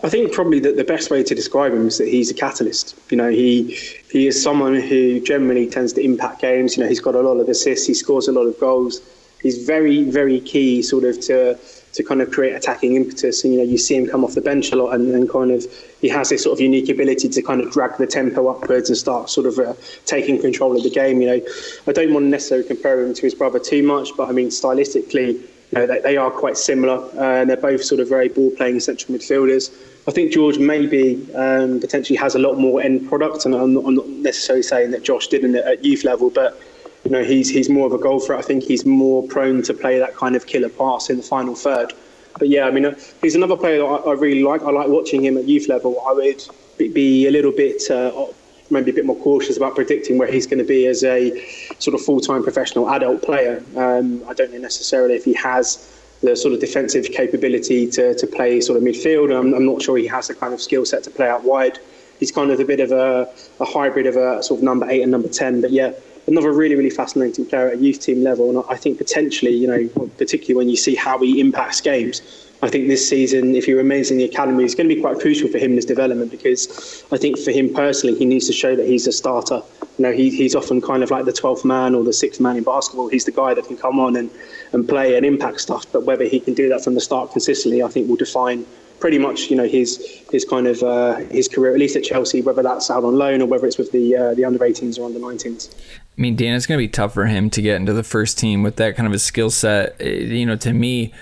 I 0.02 0.08
think 0.08 0.32
probably 0.32 0.60
that 0.62 0.78
the 0.78 0.86
best 0.86 1.12
way 1.12 1.24
to 1.24 1.36
describe 1.36 1.74
him 1.74 1.88
is 1.88 1.98
that 1.98 2.08
he's 2.08 2.32
a 2.32 2.34
catalyst. 2.34 2.98
You 3.10 3.18
know, 3.18 3.30
he 3.30 3.78
he 4.10 4.28
is 4.28 4.42
someone 4.42 4.76
who 4.76 5.20
generally 5.20 5.68
tends 5.68 5.92
to 5.94 6.02
impact 6.02 6.42
games. 6.42 6.78
You 6.78 6.84
know, 6.84 6.90
he's 6.90 7.02
got 7.02 7.16
a 7.16 7.22
lot 7.22 7.38
of 7.38 7.50
assists, 7.50 7.86
he 7.86 7.94
scores 7.94 8.28
a 8.28 8.32
lot 8.32 8.44
of 8.44 8.58
goals. 8.60 9.02
He's 9.42 9.66
very, 9.66 10.04
very 10.04 10.40
key, 10.42 10.82
sort 10.82 11.04
of 11.04 11.20
to 11.22 11.58
to 11.92 12.04
kind 12.04 12.22
of 12.22 12.32
create 12.32 12.54
attacking 12.54 12.96
impetus. 12.96 13.44
And 13.44 13.54
you 13.54 13.60
know, 13.60 13.66
you 13.66 13.78
see 13.78 13.96
him 13.96 14.08
come 14.08 14.24
off 14.24 14.36
the 14.36 14.42
bench 14.42 14.72
a 14.72 14.78
lot, 14.78 14.94
and, 14.94 15.14
and 15.14 15.30
kind 15.30 15.52
of 15.52 15.66
he 16.00 16.08
has 16.08 16.30
this 16.30 16.44
sort 16.44 16.54
of 16.54 16.62
unique 16.62 16.88
ability 16.88 17.28
to 17.28 17.42
kind 17.42 17.60
of 17.60 17.72
drag 17.72 17.98
the 17.98 18.08
tempo 18.08 18.48
upwards 18.48 18.90
and 18.90 18.98
start 18.98 19.30
sort 19.30 19.48
of 19.48 19.60
uh, 19.60 19.74
taking 20.06 20.40
control 20.40 20.78
of 20.78 20.84
the 20.84 20.90
game. 20.90 21.22
You 21.22 21.28
know, 21.28 21.42
I 21.88 21.92
don't 21.92 22.14
want 22.14 22.26
to 22.26 22.30
necessarily 22.30 22.68
compare 22.68 23.02
him 23.02 23.14
to 23.14 23.22
his 23.22 23.36
brother 23.36 23.60
too 23.60 23.84
much, 23.84 24.16
but 24.16 24.30
I 24.30 24.32
mean 24.32 24.48
stylistically 24.48 25.44
know, 25.78 25.86
they, 25.86 26.00
they, 26.00 26.18
are 26.18 26.32
quite 26.32 26.58
similar, 26.58 26.98
uh, 27.16 27.42
and 27.42 27.50
they're 27.50 27.58
both 27.58 27.84
sort 27.84 28.02
of 28.02 28.10
very 28.10 28.28
ball 28.28 28.52
playing 28.52 28.80
central 28.80 29.16
midfielders. 29.16 29.72
I 30.08 30.12
think 30.12 30.32
George 30.32 30.58
maybe 30.58 31.28
um, 31.36 31.80
potentially 31.80 32.18
has 32.18 32.34
a 32.34 32.40
lot 32.40 32.58
more 32.58 32.82
end 32.82 33.08
product, 33.08 33.46
and 33.46 33.54
I'm 33.54 33.74
not, 33.74 33.86
I'm 33.86 33.96
not 33.96 34.08
necessarily 34.08 34.64
saying 34.64 34.92
that 34.92 35.04
Josh 35.04 35.28
didn't 35.28 35.56
at 35.56 35.86
youth 35.86 36.04
level, 36.04 36.32
but 36.32 36.60
you 37.06 37.12
know 37.12 37.24
he's 37.24 37.50
he's 37.50 37.70
more 37.70 37.86
of 37.86 37.94
a 37.94 38.00
goal 38.00 38.20
threat. 38.20 38.40
I 38.40 38.42
think 38.42 38.64
he's 38.64 38.86
more 38.86 39.28
prone 39.28 39.62
to 39.64 39.74
play 39.74 40.00
that 40.00 40.16
kind 40.16 40.36
of 40.36 40.48
killer 40.48 40.70
pass 40.70 41.10
in 41.10 41.18
the 41.18 41.24
final 41.24 41.54
third. 41.54 41.94
But 42.40 42.50
yeah, 42.50 42.66
I 42.66 42.72
mean, 42.72 42.86
uh, 42.86 42.96
he's 43.22 43.36
another 43.36 43.58
player 43.58 43.80
that 43.80 43.86
I, 43.86 43.96
I, 44.12 44.14
really 44.14 44.44
like. 44.44 44.62
I 44.64 44.72
like 44.72 44.88
watching 44.88 45.24
him 45.24 45.38
at 45.38 45.48
youth 45.48 45.68
level. 45.68 46.02
I 46.08 46.14
would 46.14 46.44
be 46.78 47.28
a 47.28 47.32
little 47.32 47.52
bit 47.52 47.90
uh, 47.92 48.26
maybe 48.70 48.92
a 48.92 48.94
bit 48.94 49.06
more 49.06 49.16
cautious 49.18 49.58
about 49.58 49.76
predicting 49.76 50.18
where 50.18 50.32
he's 50.32 50.46
going 50.46 50.60
to 50.60 50.66
be 50.66 50.88
as 50.88 51.04
a 51.04 51.44
sort 51.80 51.96
of 51.96 52.02
full-time 52.02 52.44
professional 52.44 52.90
adult 52.90 53.22
player. 53.22 53.64
Um, 53.76 54.24
I 54.28 54.34
don't 54.34 54.52
know 54.52 54.60
necessarily 54.60 55.16
if 55.16 55.26
he 55.26 55.34
has 55.34 55.96
the 56.22 56.36
sort 56.36 56.54
of 56.54 56.60
defensive 56.60 57.06
capability 57.06 57.90
to, 57.92 58.14
to 58.14 58.28
play 58.28 58.60
sort 58.62 58.78
of 58.78 58.84
midfield. 58.84 59.38
I'm, 59.38 59.54
I'm 59.54 59.66
not 59.66 59.82
sure 59.82 59.98
he 59.98 60.08
has 60.08 60.28
the 60.28 60.36
kind 60.36 60.54
of 60.54 60.62
skill 60.62 60.86
set 60.86 61.04
to 61.04 61.12
play 61.12 61.30
out 61.30 61.44
wide. 61.44 61.80
He's 62.20 62.32
kind 62.32 62.52
of 62.52 62.60
a 62.60 62.66
bit 62.66 62.82
of 62.82 62.92
a, 62.92 63.30
a 63.62 63.66
hybrid 63.66 64.06
of 64.06 64.18
a 64.18 64.44
sort 64.44 64.60
of 64.60 64.64
number 64.64 64.90
eight 64.90 65.02
and 65.02 65.12
number 65.12 65.30
10. 65.30 65.62
But 65.62 65.72
yeah, 65.72 65.94
another 66.28 66.52
really, 66.52 66.76
really 66.76 66.90
fascinating 66.90 67.46
player 67.46 67.70
at 67.70 67.76
a 67.76 67.78
youth 67.78 68.02
team 68.02 68.24
level. 68.24 68.50
And 68.50 68.66
I 68.70 68.76
think 68.76 68.98
potentially, 68.98 69.54
you 69.54 69.68
know, 69.68 70.08
particularly 70.18 70.56
when 70.56 70.70
you 70.70 70.76
see 70.76 70.96
how 70.96 71.20
he 71.20 71.40
impacts 71.40 71.80
games, 71.80 72.49
I 72.62 72.70
think 72.70 72.88
this 72.88 73.08
season, 73.08 73.56
if 73.56 73.66
he 73.66 73.74
remains 73.74 74.12
in 74.12 74.18
the 74.18 74.26
academy, 74.26 74.66
it's 74.66 74.76
going 74.76 74.90
to 74.90 74.94
be 74.94 75.00
quite 75.00 75.20
crucial 75.20 75.48
for 75.48 75.58
him 75.58 75.72
in 75.72 75.78
his 75.78 75.86
development 75.86 76.30
because 76.30 77.06
I 77.10 77.18
think 77.18 77.40
for 77.40 77.52
him 77.52 77.74
personally, 77.74 78.18
he 78.18 78.26
needs 78.26 78.48
to 78.48 78.54
show 78.54 78.76
that 78.76 78.86
he's 78.86 79.08
a 79.08 79.14
starter. 79.14 79.62
You 79.98 80.04
know, 80.04 80.12
he, 80.12 80.30
he's 80.30 80.56
often 80.56 80.82
kind 80.82 81.02
of 81.02 81.10
like 81.10 81.24
the 81.24 81.32
12th 81.32 81.64
man 81.64 81.96
or 81.96 82.04
the 82.04 82.12
sixth 82.12 82.42
man 82.42 82.58
in 82.58 82.64
basketball. 82.64 83.08
He's 83.08 83.24
the 83.24 83.32
guy 83.32 83.54
that 83.54 83.66
can 83.66 83.78
come 83.78 84.00
on 84.00 84.18
and, 84.18 84.30
and 84.74 84.88
play 84.88 85.16
and 85.16 85.26
impact 85.26 85.62
stuff. 85.62 85.86
But 85.92 86.04
whether 86.04 86.26
he 86.26 86.40
can 86.42 86.54
do 86.54 86.68
that 86.70 86.84
from 86.84 86.96
the 86.96 87.02
start 87.02 87.32
consistently, 87.32 87.82
I 87.82 87.88
think 87.88 88.10
will 88.10 88.18
define 88.18 88.66
pretty 89.00 89.18
much, 89.18 89.50
you 89.50 89.56
know, 89.56 89.68
his 89.68 90.22
his 90.30 90.44
kind 90.44 90.68
of 90.68 90.84
uh, 90.84 91.16
his 91.32 91.48
career, 91.48 91.72
at 91.74 91.80
least 91.80 91.96
at 91.96 92.04
Chelsea, 92.04 92.42
whether 92.42 92.62
that's 92.62 92.92
out 92.92 93.06
on 93.06 93.16
loan 93.18 93.42
or 93.42 93.46
whether 93.46 93.66
it's 93.66 93.78
with 93.78 93.94
the 93.94 94.18
uh, 94.18 94.34
the 94.34 94.44
under 94.44 94.60
18s 94.60 95.00
or 95.00 95.06
under 95.06 95.20
19s. 95.20 95.74
I 95.74 96.22
mean, 96.22 96.36
Dan, 96.36 96.56
it's 96.56 96.66
going 96.66 96.78
to 96.78 96.84
be 96.84 96.90
tough 96.90 97.14
for 97.14 97.26
him 97.26 97.50
to 97.52 97.62
get 97.62 97.78
into 97.78 97.94
the 97.94 98.04
first 98.04 98.38
team 98.38 98.64
with 98.64 98.76
that 98.76 98.98
kind 98.98 99.08
of 99.08 99.14
a 99.14 99.20
skill 99.20 99.50
set. 99.50 100.00
You 100.02 100.46
know, 100.46 100.58
to 100.58 100.74
me 100.74 101.14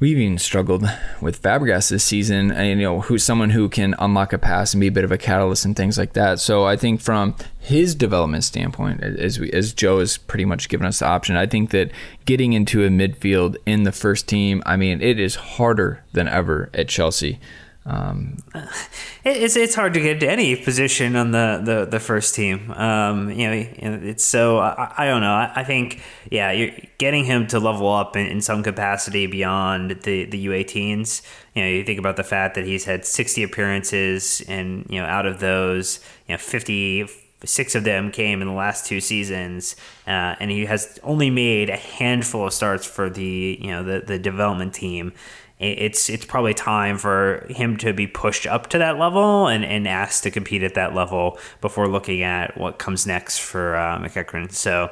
we've 0.00 0.18
even 0.18 0.38
struggled 0.38 0.82
with 1.20 1.42
Fabregas 1.42 1.90
this 1.90 2.02
season. 2.02 2.50
And, 2.50 2.80
you 2.80 2.86
know, 2.86 3.02
who's 3.02 3.22
someone 3.22 3.50
who 3.50 3.68
can 3.68 3.94
unlock 3.98 4.32
a 4.32 4.38
pass 4.38 4.72
and 4.72 4.80
be 4.80 4.86
a 4.86 4.92
bit 4.92 5.04
of 5.04 5.12
a 5.12 5.18
catalyst 5.18 5.66
and 5.66 5.76
things 5.76 5.98
like 5.98 6.14
that. 6.14 6.40
So 6.40 6.64
I 6.64 6.76
think 6.76 7.02
from 7.02 7.36
his 7.58 7.94
development 7.94 8.44
standpoint, 8.44 9.02
as 9.02 9.38
we, 9.38 9.52
as 9.52 9.74
Joe 9.74 10.00
has 10.00 10.16
pretty 10.16 10.46
much 10.46 10.70
given 10.70 10.86
us 10.86 11.00
the 11.00 11.06
option, 11.06 11.36
I 11.36 11.46
think 11.46 11.70
that 11.70 11.92
getting 12.24 12.54
into 12.54 12.84
a 12.84 12.88
midfield 12.88 13.56
in 13.66 13.82
the 13.82 13.92
first 13.92 14.26
team, 14.26 14.62
I 14.64 14.76
mean, 14.76 15.02
it 15.02 15.20
is 15.20 15.34
harder 15.34 16.02
than 16.12 16.26
ever 16.26 16.70
at 16.72 16.88
Chelsea. 16.88 17.38
Um, 17.86 18.36
it's 19.24 19.56
it's 19.56 19.74
hard 19.74 19.94
to 19.94 20.00
get 20.00 20.20
to 20.20 20.30
any 20.30 20.54
position 20.54 21.16
on 21.16 21.30
the, 21.30 21.60
the, 21.64 21.86
the 21.86 22.00
first 22.00 22.34
team. 22.34 22.70
Um, 22.72 23.30
you 23.30 23.48
know, 23.48 23.66
it's 24.02 24.24
so 24.24 24.58
I, 24.58 24.92
I 24.98 25.06
don't 25.06 25.22
know. 25.22 25.32
I, 25.32 25.52
I, 25.56 25.64
think 25.64 26.02
yeah, 26.30 26.52
you're 26.52 26.72
getting 26.98 27.24
him 27.24 27.46
to 27.48 27.58
level 27.58 27.88
up 27.88 28.16
in, 28.16 28.26
in 28.26 28.40
some 28.42 28.62
capacity 28.62 29.26
beyond 29.26 30.02
the 30.02 30.24
the 30.24 30.46
U18s. 30.46 31.22
You 31.54 31.62
know, 31.62 31.68
you 31.68 31.84
think 31.84 31.98
about 31.98 32.16
the 32.16 32.24
fact 32.24 32.54
that 32.54 32.66
he's 32.66 32.84
had 32.84 33.04
60 33.06 33.42
appearances, 33.42 34.42
and 34.46 34.86
you 34.90 35.00
know, 35.00 35.06
out 35.06 35.26
of 35.26 35.40
those, 35.40 36.00
you 36.28 36.34
know, 36.34 36.38
50 36.38 37.08
six 37.44 37.74
of 37.74 37.84
them 37.84 38.10
came 38.10 38.42
in 38.42 38.48
the 38.48 38.54
last 38.54 38.86
two 38.86 39.00
seasons, 39.00 39.76
uh, 40.06 40.36
and 40.40 40.50
he 40.50 40.66
has 40.66 40.98
only 41.02 41.30
made 41.30 41.70
a 41.70 41.76
handful 41.76 42.46
of 42.46 42.52
starts 42.52 42.86
for 42.86 43.08
the 43.08 43.58
you 43.60 43.68
know 43.68 43.82
the 43.82 44.00
the 44.00 44.18
development 44.18 44.74
team 44.74 45.12
it's 45.60 46.08
it's 46.08 46.24
probably 46.24 46.54
time 46.54 46.96
for 46.96 47.46
him 47.50 47.76
to 47.76 47.92
be 47.92 48.06
pushed 48.06 48.46
up 48.46 48.68
to 48.68 48.78
that 48.78 48.98
level 48.98 49.46
and, 49.46 49.64
and 49.64 49.86
asked 49.86 50.22
to 50.22 50.30
compete 50.30 50.62
at 50.62 50.74
that 50.74 50.94
level 50.94 51.38
before 51.60 51.86
looking 51.86 52.22
at 52.22 52.56
what 52.56 52.78
comes 52.78 53.06
next 53.06 53.38
for 53.38 53.76
uh, 53.76 53.98
McEachran. 53.98 54.50
So 54.50 54.90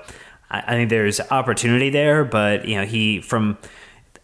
I, 0.51 0.62
I 0.66 0.73
think 0.73 0.91
there's 0.91 1.21
opportunity 1.21 1.91
there, 1.91 2.25
but 2.25 2.69
you 2.69 2.77
know 2.77 2.85
he 2.85 3.21
from 3.21 3.57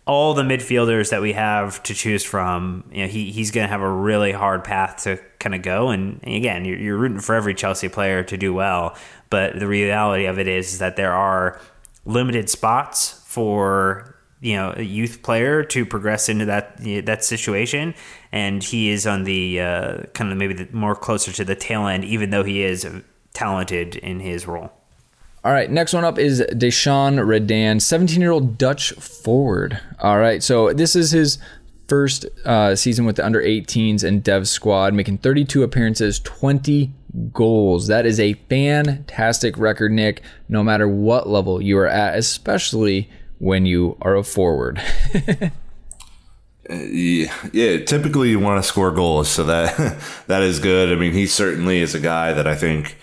all 0.07 0.35
the 0.35 0.43
midfielders 0.43 1.11
that 1.11 1.23
we 1.23 1.33
have 1.33 1.83
to 1.83 1.95
choose 1.95 2.23
from, 2.23 2.85
you 2.93 3.03
know, 3.03 3.09
he, 3.09 3.33
he's 3.33 3.51
going 3.51 3.65
to 3.65 3.71
have 3.71 3.81
a 3.81 3.91
really 3.91 4.33
hard 4.33 4.63
path 4.63 5.05
to 5.05 5.19
kind 5.39 5.55
of 5.55 5.63
go. 5.63 5.89
And 5.89 6.21
again, 6.25 6.67
you're, 6.67 6.79
you're 6.79 6.99
rooting 6.99 7.21
for 7.21 7.35
every 7.35 7.55
Chelsea 7.55 7.89
player 7.89 8.23
to 8.25 8.37
do 8.37 8.53
well. 8.53 8.99
But 9.31 9.59
the 9.59 9.67
reality 9.67 10.27
of 10.27 10.39
it 10.39 10.47
is, 10.47 10.75
is 10.75 10.79
that 10.81 10.97
there 10.97 11.15
are 11.15 11.59
limited 12.05 12.51
spots 12.51 13.23
for 13.25 14.14
you 14.45 14.55
know 14.55 14.75
a 14.77 14.83
youth 14.83 15.23
player 15.23 15.65
to 15.65 15.87
progress 15.87 16.29
into 16.29 16.45
that 16.45 16.77
that 17.07 17.25
situation, 17.25 17.95
and 18.31 18.63
he 18.63 18.91
is 18.91 19.07
on 19.07 19.25
the 19.25 19.61
uh, 19.61 20.03
kind 20.13 20.31
of 20.31 20.37
maybe 20.37 20.53
the, 20.53 20.69
more 20.71 20.95
closer 20.95 21.33
to 21.33 21.45
the 21.45 21.57
tail 21.57 21.87
end, 21.87 22.05
even 22.05 22.29
though 22.29 22.45
he 22.45 22.63
is 22.63 22.87
talented 23.33 23.97
in 23.97 24.21
his 24.21 24.47
role. 24.47 24.71
All 25.43 25.53
right, 25.53 25.71
next 25.71 25.95
one 25.95 26.05
up 26.05 26.19
is 26.19 26.43
Daishawn 26.53 27.25
Redan, 27.27 27.81
17 27.81 28.21
year 28.21 28.31
old 28.31 28.59
Dutch 28.59 28.93
forward. 28.93 29.81
All 29.99 30.19
right, 30.19 30.43
so 30.43 30.75
this 30.75 30.95
is 30.95 31.11
his 31.11 31.39
first 31.89 32.27
uh, 32.45 32.77
season 32.77 33.07
with 33.07 33.17
the 33.17 33.25
under 33.25 33.43
18s 33.43 34.05
and 34.05 34.23
Dev 34.23 34.47
squad, 34.47 34.93
making 34.93 35.19
32 35.19 35.63
appearances, 35.63 36.21
20 36.21 36.93
goals. 37.33 37.87
That 37.87 38.05
is 38.05 38.21
a 38.21 38.35
fantastic 38.49 39.57
record, 39.57 39.93
Nick, 39.93 40.23
no 40.49 40.63
matter 40.63 40.87
what 40.89 41.29
level 41.29 41.63
you 41.63 41.79
are 41.79 41.87
at, 41.87 42.17
especially 42.19 43.11
when 43.39 43.67
you 43.67 43.97
are 44.01 44.17
a 44.17 44.25
forward. 44.25 44.81
Yeah, 46.71 47.35
yeah, 47.53 47.85
typically 47.85 48.31
you 48.31 48.41
want 48.41 48.63
to 48.63 48.67
score 48.67 48.91
goals, 48.91 49.29
so 49.29 49.45
that 49.45 49.77
that 50.29 50.43
is 50.43 50.59
good. 50.59 50.91
I 50.91 50.95
mean, 50.95 51.13
he 51.13 51.27
certainly 51.27 51.81
is 51.81 51.95
a 51.95 52.01
guy 52.01 52.33
that 52.33 52.47
I 52.47 52.55
think 52.55 52.97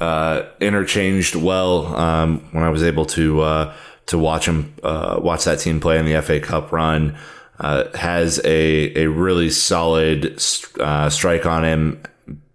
uh, 0.00 0.42
interchanged 0.60 1.36
well 1.36 1.94
um, 1.94 2.40
when 2.50 2.64
I 2.64 2.70
was 2.70 2.82
able 2.82 3.06
to 3.06 3.40
uh, 3.42 3.74
to 4.06 4.18
watch 4.18 4.46
him 4.46 4.74
uh, 4.82 5.20
watch 5.22 5.44
that 5.44 5.60
team 5.60 5.78
play 5.78 5.98
in 5.98 6.06
the 6.06 6.20
FA 6.22 6.40
Cup 6.40 6.72
run. 6.72 7.16
Uh, 7.60 7.84
has 7.96 8.40
a 8.44 9.04
a 9.04 9.08
really 9.08 9.48
solid 9.48 10.42
uh, 10.80 11.08
strike 11.08 11.46
on 11.46 11.64
him. 11.64 12.02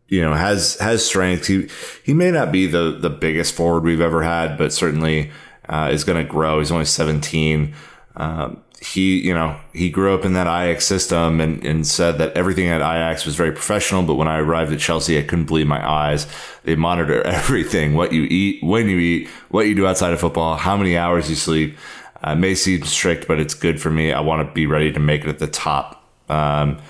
You 0.10 0.22
know, 0.22 0.34
has 0.34 0.76
has 0.80 1.06
strength. 1.06 1.48
He 1.48 1.70
he 2.04 2.14
may 2.14 2.32
not 2.32 2.52
be 2.52 2.68
the 2.68 2.98
the 3.00 3.10
biggest 3.10 3.56
forward 3.56 3.86
we've 3.86 4.02
ever 4.02 4.24
had, 4.24 4.58
but 4.58 4.74
certainly 4.74 5.32
uh, 5.70 5.90
is 5.92 6.04
going 6.04 6.24
to 6.24 6.30
grow. 6.30 6.60
He's 6.60 6.72
only 6.72 6.86
17. 6.86 7.74
Um, 8.18 8.62
he, 8.82 9.20
you 9.20 9.34
know, 9.34 9.60
he 9.74 9.90
grew 9.90 10.16
up 10.16 10.26
in 10.26 10.34
that 10.34 10.48
Ajax 10.48 10.86
system 10.86 11.42
and, 11.42 11.64
and 11.66 11.86
said 11.86 12.18
that 12.18 12.36
everything 12.36 12.68
at 12.68 12.82
Ajax 12.82 13.26
was 13.26 13.36
very 13.36 13.52
professional. 13.52 14.04
But 14.04 14.16
when 14.16 14.28
I 14.28 14.40
arrived 14.40 14.72
at 14.72 14.80
Chelsea, 14.80 15.18
I 15.18 15.22
couldn't 15.22 15.46
believe 15.46 15.68
my 15.68 15.88
eyes. 15.88 16.28
They 16.64 16.76
monitor 16.76 17.22
everything, 17.26 17.94
what 17.94 18.14
you 18.14 18.24
eat, 18.24 18.64
when 18.64 18.90
you 18.90 18.98
eat, 18.98 19.28
what 19.50 19.68
you 19.68 19.76
do 19.76 19.86
outside 19.86 20.14
of 20.14 20.20
football, 20.20 20.56
how 20.56 20.78
many 20.78 20.98
hours 20.98 21.30
you 21.30 21.36
sleep. 21.36 21.78
Uh, 22.22 22.36
may 22.36 22.54
seem 22.54 22.84
strict, 22.84 23.28
but 23.30 23.40
it's 23.40 23.54
good 23.54 23.82
for 23.82 23.90
me. 23.90 24.12
I 24.12 24.20
want 24.20 24.46
to 24.46 24.54
be 24.54 24.66
ready 24.66 24.92
to 24.92 25.00
make 25.00 25.22
it 25.22 25.30
at 25.30 25.40
the 25.40 25.48
top. 25.48 26.04
Um, 26.28 26.82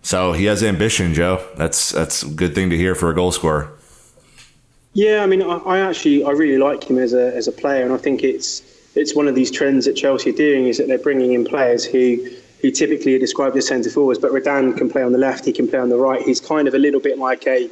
so 0.00 0.32
he 0.32 0.46
has 0.46 0.62
ambition, 0.62 1.12
Joe. 1.12 1.46
That's 1.56 1.90
that's 1.90 2.22
a 2.22 2.28
good 2.28 2.54
thing 2.54 2.70
to 2.70 2.76
hear 2.76 2.94
for 2.94 3.10
a 3.10 3.14
goal 3.14 3.30
scorer. 3.30 3.77
Yeah, 4.94 5.22
I 5.22 5.26
mean, 5.26 5.42
I, 5.42 5.58
I 5.58 5.78
actually 5.80 6.24
I 6.24 6.30
really 6.30 6.58
like 6.58 6.84
him 6.84 6.98
as 6.98 7.12
a 7.12 7.34
as 7.34 7.46
a 7.48 7.52
player, 7.52 7.84
and 7.84 7.92
I 7.92 7.98
think 7.98 8.22
it's 8.24 8.62
it's 8.94 9.14
one 9.14 9.28
of 9.28 9.34
these 9.34 9.50
trends 9.50 9.84
that 9.84 9.94
Chelsea 9.94 10.30
are 10.30 10.36
doing 10.36 10.66
is 10.66 10.78
that 10.78 10.88
they're 10.88 10.98
bringing 10.98 11.32
in 11.32 11.44
players 11.44 11.84
who 11.84 12.30
who 12.60 12.70
typically 12.72 13.14
are 13.14 13.18
described 13.18 13.56
as 13.56 13.68
centre 13.68 13.90
forwards, 13.90 14.18
but 14.18 14.32
Redan 14.32 14.76
can 14.76 14.90
play 14.90 15.02
on 15.02 15.12
the 15.12 15.18
left, 15.18 15.44
he 15.44 15.52
can 15.52 15.68
play 15.68 15.78
on 15.78 15.90
the 15.90 15.96
right. 15.96 16.20
He's 16.22 16.40
kind 16.40 16.66
of 16.66 16.74
a 16.74 16.78
little 16.78 17.00
bit 17.00 17.16
like 17.16 17.46
a 17.46 17.70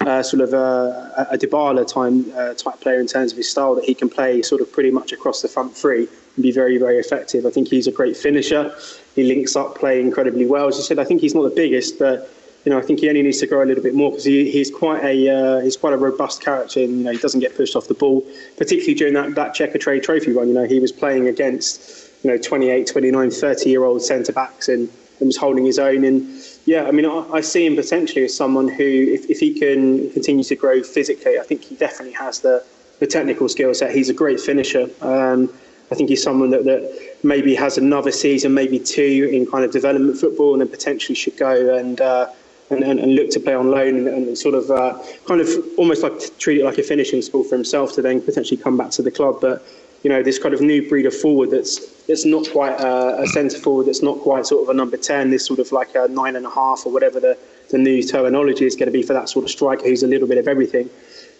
uh, 0.00 0.22
sort 0.24 0.42
of 0.42 0.52
a, 0.52 1.28
a 1.30 1.38
Dybala 1.38 1.86
time, 1.86 2.32
uh, 2.34 2.54
type 2.54 2.80
player 2.80 2.98
in 2.98 3.06
terms 3.06 3.30
of 3.30 3.38
his 3.38 3.48
style, 3.48 3.76
that 3.76 3.84
he 3.84 3.94
can 3.94 4.08
play 4.08 4.42
sort 4.42 4.60
of 4.60 4.72
pretty 4.72 4.90
much 4.90 5.12
across 5.12 5.40
the 5.40 5.48
front 5.48 5.76
three 5.76 6.08
and 6.34 6.42
be 6.42 6.50
very, 6.50 6.78
very 6.78 6.98
effective. 6.98 7.46
I 7.46 7.50
think 7.50 7.68
he's 7.68 7.86
a 7.86 7.92
great 7.92 8.16
finisher. 8.16 8.74
He 9.14 9.22
links 9.22 9.54
up 9.54 9.78
play 9.78 10.00
incredibly 10.00 10.46
well. 10.46 10.66
As 10.66 10.76
you 10.78 10.82
said, 10.82 10.98
I 10.98 11.04
think 11.04 11.20
he's 11.20 11.34
not 11.34 11.44
the 11.44 11.54
biggest, 11.54 12.00
but 12.00 12.28
you 12.64 12.72
know, 12.72 12.78
I 12.78 12.82
think 12.82 13.00
he 13.00 13.08
only 13.08 13.22
needs 13.22 13.40
to 13.40 13.46
grow 13.46 13.62
a 13.62 13.66
little 13.66 13.82
bit 13.82 13.94
more 13.94 14.10
because 14.10 14.24
he, 14.24 14.50
he's 14.50 14.70
quite 14.70 15.04
a 15.04 15.28
uh, 15.28 15.60
he's 15.60 15.76
quite 15.76 15.92
a 15.92 15.98
robust 15.98 16.42
character, 16.42 16.80
and 16.80 16.98
you 16.98 17.04
know, 17.04 17.12
he 17.12 17.18
doesn't 17.18 17.40
get 17.40 17.56
pushed 17.56 17.76
off 17.76 17.88
the 17.88 17.94
ball, 17.94 18.26
particularly 18.56 18.94
during 18.94 19.14
that 19.14 19.34
that 19.34 19.54
Checkatrade 19.54 20.02
Trophy 20.02 20.32
run. 20.32 20.48
You 20.48 20.54
know, 20.54 20.64
he 20.64 20.80
was 20.80 20.90
playing 20.90 21.28
against 21.28 22.10
you 22.22 22.30
know 22.30 22.38
28, 22.38 22.86
29, 22.86 23.30
30 23.30 23.68
year 23.68 23.84
old 23.84 24.02
centre 24.02 24.32
backs 24.32 24.68
and, 24.68 24.88
and 25.20 25.26
was 25.26 25.36
holding 25.36 25.66
his 25.66 25.78
own. 25.78 26.04
And 26.04 26.26
yeah, 26.64 26.84
I 26.84 26.90
mean, 26.90 27.04
I, 27.04 27.28
I 27.32 27.40
see 27.42 27.66
him 27.66 27.76
potentially 27.76 28.24
as 28.24 28.34
someone 28.34 28.68
who, 28.68 28.82
if, 28.82 29.28
if 29.28 29.40
he 29.40 29.58
can 29.58 30.10
continue 30.12 30.44
to 30.44 30.56
grow 30.56 30.82
physically, 30.82 31.38
I 31.38 31.42
think 31.42 31.64
he 31.64 31.76
definitely 31.76 32.14
has 32.14 32.40
the 32.40 32.64
the 33.00 33.06
technical 33.06 33.48
skill 33.48 33.74
set. 33.74 33.94
He's 33.94 34.08
a 34.08 34.14
great 34.14 34.40
finisher. 34.40 34.88
Um, 35.02 35.52
I 35.90 35.96
think 35.96 36.08
he's 36.08 36.22
someone 36.22 36.50
that, 36.50 36.64
that 36.64 37.14
maybe 37.22 37.54
has 37.54 37.76
another 37.76 38.10
season, 38.10 38.54
maybe 38.54 38.78
two 38.78 39.28
in 39.30 39.44
kind 39.44 39.64
of 39.64 39.70
development 39.70 40.16
football, 40.16 40.52
and 40.54 40.62
then 40.62 40.68
potentially 40.68 41.14
should 41.14 41.36
go 41.36 41.76
and 41.76 42.00
uh, 42.00 42.28
and, 42.70 42.82
and, 42.82 42.98
and, 42.98 43.14
look 43.14 43.30
to 43.30 43.40
play 43.40 43.54
on 43.54 43.70
loan 43.70 43.96
and, 43.96 44.08
and 44.08 44.38
sort 44.38 44.54
of 44.54 44.70
uh, 44.70 44.98
kind 45.26 45.40
of 45.40 45.48
almost 45.76 46.02
like 46.02 46.12
treat 46.38 46.60
it 46.60 46.64
like 46.64 46.78
a 46.78 46.82
finishing 46.82 47.20
school 47.20 47.44
for 47.44 47.54
himself 47.56 47.92
to 47.94 48.02
then 48.02 48.20
potentially 48.20 48.56
come 48.56 48.76
back 48.76 48.90
to 48.90 49.02
the 49.02 49.10
club. 49.10 49.38
But 49.40 49.62
you 50.02 50.10
know, 50.10 50.22
this 50.22 50.38
kind 50.38 50.54
of 50.54 50.60
new 50.60 50.88
breed 50.88 51.06
of 51.06 51.14
forward 51.14 51.50
that's 51.50 52.02
that's 52.04 52.24
not 52.24 52.48
quite 52.50 52.78
a, 52.80 53.22
a 53.22 53.26
centre 53.28 53.58
forward, 53.58 53.86
that's 53.86 54.02
not 54.02 54.18
quite 54.20 54.46
sort 54.46 54.62
of 54.62 54.68
a 54.68 54.74
number 54.74 54.96
ten. 54.96 55.30
This 55.30 55.46
sort 55.46 55.58
of 55.58 55.72
like 55.72 55.94
a 55.94 56.08
nine 56.08 56.36
and 56.36 56.46
a 56.46 56.50
half 56.50 56.86
or 56.86 56.92
whatever 56.92 57.20
the 57.20 57.38
the 57.70 57.78
new 57.78 58.02
terminology 58.02 58.66
is 58.66 58.76
going 58.76 58.86
to 58.86 58.92
be 58.92 59.02
for 59.02 59.14
that 59.14 59.28
sort 59.28 59.44
of 59.44 59.50
striker 59.50 59.84
who's 59.84 60.02
a 60.02 60.06
little 60.06 60.28
bit 60.28 60.38
of 60.38 60.48
everything. 60.48 60.88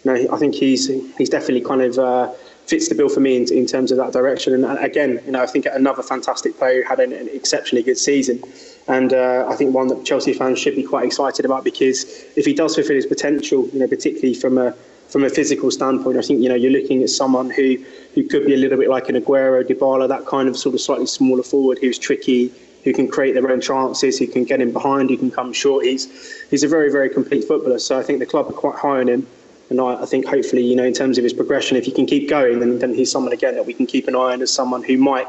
You 0.03 0.13
know, 0.13 0.33
I 0.33 0.37
think 0.37 0.55
he's 0.55 0.87
he's 1.17 1.29
definitely 1.29 1.61
kind 1.61 1.81
of. 1.81 1.97
Uh, 1.97 2.33
fits 2.67 2.89
the 2.89 2.95
bill 2.95 3.09
for 3.09 3.19
me 3.19 3.35
in, 3.35 3.53
in 3.53 3.65
terms 3.65 3.91
of 3.91 3.97
that 3.97 4.11
direction. 4.11 4.53
And 4.53 4.79
again, 4.79 5.21
you 5.25 5.33
know, 5.33 5.43
I 5.43 5.45
think 5.45 5.67
another 5.67 6.01
fantastic 6.01 6.57
player 6.57 6.81
who 6.81 6.89
had 6.89 6.99
an, 6.99 7.13
an 7.13 7.29
exceptionally 7.29 7.83
good 7.83 7.97
season. 7.97 8.41
And 8.87 9.13
uh, 9.13 9.47
I 9.49 9.55
think 9.55 9.73
one 9.73 9.87
that 9.87 10.05
Chelsea 10.05 10.33
fans 10.33 10.59
should 10.59 10.75
be 10.75 10.83
quite 10.83 11.05
excited 11.05 11.43
about 11.43 11.63
because 11.63 12.03
if 12.35 12.45
he 12.45 12.53
does 12.53 12.75
fulfil 12.75 12.95
his 12.95 13.05
potential, 13.05 13.67
you 13.73 13.79
know, 13.79 13.87
particularly 13.87 14.35
from 14.35 14.57
a 14.57 14.75
from 15.07 15.23
a 15.23 15.29
physical 15.29 15.71
standpoint, 15.71 16.17
I 16.17 16.21
think 16.21 16.41
you 16.41 16.49
know 16.49 16.55
you're 16.55 16.71
looking 16.71 17.01
at 17.01 17.09
someone 17.09 17.49
who 17.49 17.77
who 18.13 18.27
could 18.27 18.45
be 18.45 18.53
a 18.53 18.57
little 18.57 18.77
bit 18.77 18.89
like 18.89 19.09
an 19.09 19.15
Aguero, 19.15 19.63
Dybala, 19.63 20.07
that 20.07 20.25
kind 20.25 20.47
of 20.47 20.57
sort 20.57 20.75
of 20.75 20.81
slightly 20.81 21.07
smaller 21.07 21.43
forward 21.43 21.79
who's 21.79 21.97
tricky, 21.97 22.51
who 22.83 22.93
can 22.93 23.07
create 23.07 23.33
their 23.33 23.49
own 23.49 23.61
chances, 23.61 24.19
who 24.19 24.27
can 24.27 24.43
get 24.43 24.61
in 24.61 24.71
behind, 24.71 25.09
who 25.09 25.17
can 25.17 25.31
come 25.31 25.51
short. 25.51 25.85
He's 25.85 26.07
he's 26.49 26.63
a 26.63 26.67
very 26.67 26.91
very 26.91 27.09
complete 27.09 27.43
footballer. 27.43 27.79
So 27.79 27.97
I 27.97 28.03
think 28.03 28.19
the 28.19 28.25
club 28.27 28.49
are 28.49 28.53
quite 28.53 28.77
high 28.77 28.99
on 28.99 29.07
him. 29.07 29.27
And 29.71 29.81
I, 29.81 30.03
I, 30.03 30.05
think 30.05 30.27
hopefully, 30.27 30.63
you 30.63 30.75
know, 30.75 30.83
in 30.83 30.93
terms 30.93 31.17
of 31.17 31.23
his 31.23 31.33
progression, 31.33 31.75
if 31.75 31.85
he 31.85 31.91
can 31.91 32.05
keep 32.05 32.29
going, 32.29 32.59
then, 32.59 32.77
then 32.77 32.93
he's 32.93 33.11
someone 33.11 33.33
again 33.33 33.55
that 33.55 33.65
we 33.65 33.73
can 33.73 33.87
keep 33.87 34.07
an 34.07 34.15
eye 34.15 34.33
on 34.33 34.43
as 34.43 34.53
someone 34.53 34.83
who 34.83 34.95
might 34.95 35.25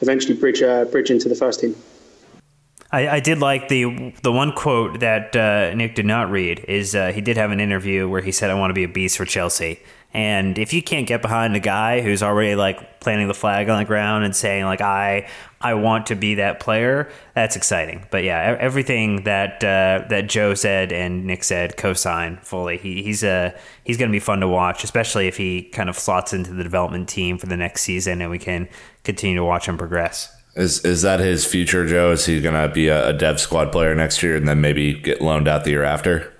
eventually 0.00 0.34
bridge 0.34 0.62
uh, 0.62 0.84
bridge 0.84 1.10
into 1.10 1.28
the 1.28 1.34
first 1.34 1.58
team. 1.58 1.74
I, 2.92 3.08
I, 3.08 3.20
did 3.20 3.38
like 3.38 3.68
the 3.68 4.12
the 4.22 4.32
one 4.32 4.52
quote 4.52 5.00
that 5.00 5.36
uh, 5.36 5.72
Nick 5.74 5.94
did 5.94 6.06
not 6.06 6.30
read 6.30 6.64
is 6.66 6.94
uh, 6.94 7.12
he 7.12 7.20
did 7.20 7.36
have 7.36 7.52
an 7.52 7.60
interview 7.60 8.08
where 8.08 8.20
he 8.20 8.32
said, 8.32 8.50
"I 8.50 8.54
want 8.54 8.70
to 8.70 8.74
be 8.74 8.84
a 8.84 8.88
beast 8.88 9.16
for 9.16 9.24
Chelsea." 9.24 9.80
And 10.12 10.58
if 10.58 10.72
you 10.72 10.82
can't 10.82 11.06
get 11.06 11.22
behind 11.22 11.54
a 11.54 11.60
guy 11.60 12.00
who's 12.00 12.20
already 12.20 12.56
like 12.56 12.98
planting 12.98 13.28
the 13.28 13.34
flag 13.34 13.68
on 13.68 13.78
the 13.78 13.84
ground 13.84 14.24
and 14.24 14.34
saying 14.34 14.64
like 14.64 14.80
I 14.80 15.28
I 15.60 15.74
want 15.74 16.06
to 16.06 16.16
be 16.16 16.34
that 16.36 16.58
player, 16.58 17.08
that's 17.34 17.54
exciting. 17.54 18.06
But 18.10 18.24
yeah, 18.24 18.56
everything 18.58 19.22
that 19.22 19.62
uh, 19.62 20.08
that 20.08 20.28
Joe 20.28 20.54
said 20.54 20.92
and 20.92 21.26
Nick 21.26 21.44
said, 21.44 21.76
co-sign 21.76 22.38
fully. 22.38 22.76
He, 22.76 23.04
he's 23.04 23.22
a 23.22 23.30
uh, 23.30 23.58
he's 23.84 23.98
going 23.98 24.10
to 24.10 24.12
be 24.12 24.20
fun 24.20 24.40
to 24.40 24.48
watch, 24.48 24.82
especially 24.82 25.28
if 25.28 25.36
he 25.36 25.62
kind 25.62 25.88
of 25.88 25.96
slots 25.96 26.32
into 26.32 26.52
the 26.52 26.64
development 26.64 27.08
team 27.08 27.38
for 27.38 27.46
the 27.46 27.56
next 27.56 27.82
season, 27.82 28.20
and 28.20 28.32
we 28.32 28.38
can 28.38 28.68
continue 29.04 29.36
to 29.36 29.44
watch 29.44 29.66
him 29.66 29.78
progress. 29.78 30.39
Is 30.56 30.84
is 30.84 31.02
that 31.02 31.20
his 31.20 31.44
future, 31.44 31.86
Joe? 31.86 32.12
Is 32.12 32.26
he 32.26 32.40
going 32.40 32.54
to 32.54 32.72
be 32.72 32.88
a, 32.88 33.08
a 33.08 33.12
dev 33.12 33.40
squad 33.40 33.70
player 33.70 33.94
next 33.94 34.22
year 34.22 34.36
and 34.36 34.48
then 34.48 34.60
maybe 34.60 34.94
get 34.94 35.20
loaned 35.20 35.46
out 35.46 35.64
the 35.64 35.70
year 35.70 35.84
after? 35.84 36.32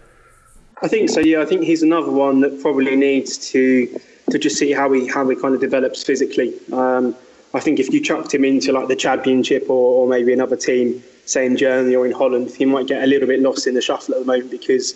I 0.82 0.88
think 0.88 1.10
so. 1.10 1.20
Yeah, 1.20 1.42
I 1.42 1.44
think 1.44 1.62
he's 1.62 1.82
another 1.82 2.10
one 2.10 2.40
that 2.40 2.60
probably 2.60 2.96
needs 2.96 3.38
to 3.50 4.00
to 4.30 4.38
just 4.38 4.56
see 4.56 4.72
how 4.72 4.90
he 4.92 5.06
how 5.06 5.28
he 5.28 5.36
kind 5.36 5.54
of 5.54 5.60
develops 5.60 6.02
physically. 6.02 6.54
Um, 6.72 7.14
I 7.54 7.60
think 7.60 7.78
if 7.78 7.92
you 7.92 8.00
chucked 8.00 8.32
him 8.32 8.44
into 8.44 8.72
like 8.72 8.88
the 8.88 8.96
championship 8.96 9.68
or, 9.68 10.02
or 10.02 10.08
maybe 10.08 10.32
another 10.32 10.56
team, 10.56 11.02
say 11.24 11.46
in 11.46 11.56
Germany 11.56 11.94
or 11.94 12.06
in 12.06 12.12
Holland, 12.12 12.50
he 12.50 12.64
might 12.64 12.86
get 12.86 13.02
a 13.02 13.06
little 13.06 13.28
bit 13.28 13.40
lost 13.40 13.66
in 13.66 13.74
the 13.74 13.82
shuffle 13.82 14.14
at 14.14 14.20
the 14.20 14.26
moment 14.26 14.50
because 14.50 14.94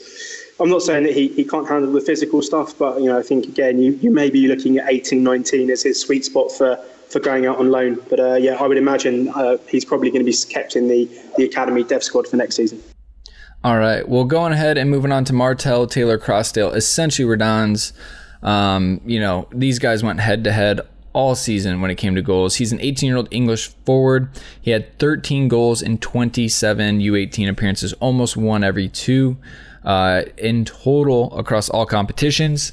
I'm 0.60 0.70
not 0.70 0.82
saying 0.82 1.04
that 1.04 1.14
he, 1.14 1.28
he 1.28 1.44
can't 1.44 1.68
handle 1.68 1.92
the 1.92 2.00
physical 2.00 2.42
stuff, 2.42 2.78
but 2.78 3.00
you 3.00 3.06
know 3.06 3.18
I 3.18 3.22
think 3.22 3.46
again 3.46 3.78
you, 3.78 3.92
you 4.02 4.10
may 4.10 4.30
be 4.30 4.48
looking 4.48 4.78
at 4.78 4.88
18, 4.88 5.22
19 5.22 5.70
as 5.70 5.82
his 5.82 6.00
sweet 6.00 6.24
spot 6.24 6.50
for 6.50 6.78
for 7.08 7.20
going 7.20 7.46
out 7.46 7.58
on 7.58 7.70
loan. 7.70 7.98
But 8.08 8.20
uh, 8.20 8.34
yeah, 8.34 8.54
I 8.54 8.66
would 8.66 8.78
imagine 8.78 9.28
uh, 9.28 9.58
he's 9.68 9.84
probably 9.84 10.10
going 10.10 10.24
to 10.24 10.30
be 10.30 10.36
kept 10.48 10.76
in 10.76 10.88
the 10.88 11.08
the 11.36 11.44
academy 11.44 11.84
dev 11.84 12.02
squad 12.02 12.28
for 12.28 12.36
next 12.36 12.56
season. 12.56 12.82
All 13.62 13.78
right. 13.78 14.06
Well, 14.06 14.24
going 14.24 14.52
ahead 14.52 14.76
and 14.76 14.90
moving 14.90 15.10
on 15.10 15.24
to 15.24 15.32
Martell, 15.32 15.86
Taylor 15.86 16.18
Crossdale, 16.18 16.74
essentially 16.74 17.26
Redan's. 17.26 17.94
Um, 18.42 19.00
you 19.06 19.18
know, 19.18 19.48
these 19.52 19.78
guys 19.78 20.02
went 20.02 20.20
head 20.20 20.44
to 20.44 20.52
head 20.52 20.82
all 21.14 21.34
season 21.34 21.80
when 21.80 21.90
it 21.90 21.94
came 21.94 22.14
to 22.14 22.20
goals. 22.20 22.56
He's 22.56 22.72
an 22.72 22.80
18 22.82 23.06
year 23.06 23.16
old 23.16 23.28
English 23.30 23.68
forward. 23.86 24.28
He 24.60 24.72
had 24.72 24.98
13 24.98 25.48
goals 25.48 25.80
in 25.80 25.96
27 25.96 26.98
U18 26.98 27.48
appearances, 27.48 27.94
almost 27.94 28.36
one 28.36 28.62
every 28.62 28.88
two. 28.88 29.38
Uh, 29.82 30.22
in 30.38 30.64
total 30.64 31.36
across 31.38 31.68
all 31.68 31.86
competitions, 31.86 32.72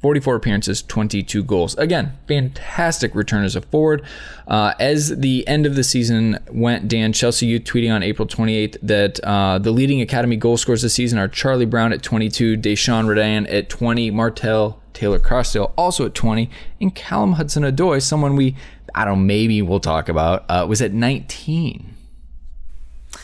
44 0.00 0.36
appearances, 0.36 0.82
22 0.82 1.42
goals. 1.42 1.76
Again, 1.76 2.16
fantastic 2.26 3.14
return 3.14 3.44
as 3.44 3.54
a 3.54 3.60
forward. 3.60 4.02
Uh, 4.48 4.72
as 4.80 5.18
the 5.18 5.46
end 5.46 5.66
of 5.66 5.76
the 5.76 5.84
season 5.84 6.38
went, 6.50 6.88
Dan 6.88 7.12
Chelsea 7.12 7.46
Youth 7.46 7.64
tweeting 7.64 7.94
on 7.94 8.02
April 8.02 8.26
28th 8.26 8.78
that 8.82 9.20
uh, 9.20 9.58
the 9.58 9.70
leading 9.70 10.00
academy 10.00 10.36
goal 10.36 10.56
scorers 10.56 10.82
this 10.82 10.94
season 10.94 11.18
are 11.18 11.28
Charlie 11.28 11.66
Brown 11.66 11.92
at 11.92 12.02
22, 12.02 12.56
Daishawn 12.56 13.08
Redan 13.08 13.46
at 13.52 13.68
20, 13.68 14.10
Martell 14.10 14.80
Taylor 14.94 15.18
Crossdale 15.18 15.72
also 15.76 16.06
at 16.06 16.14
20, 16.14 16.48
and 16.80 16.94
Callum 16.94 17.34
Hudson 17.34 17.62
Odoi, 17.62 18.02
someone 18.02 18.36
we, 18.36 18.56
I 18.94 19.04
don't 19.04 19.18
know, 19.18 19.24
maybe 19.24 19.60
we'll 19.60 19.80
talk 19.80 20.08
about, 20.08 20.46
uh, 20.48 20.66
was 20.68 20.80
at 20.80 20.92
19. 20.92 21.94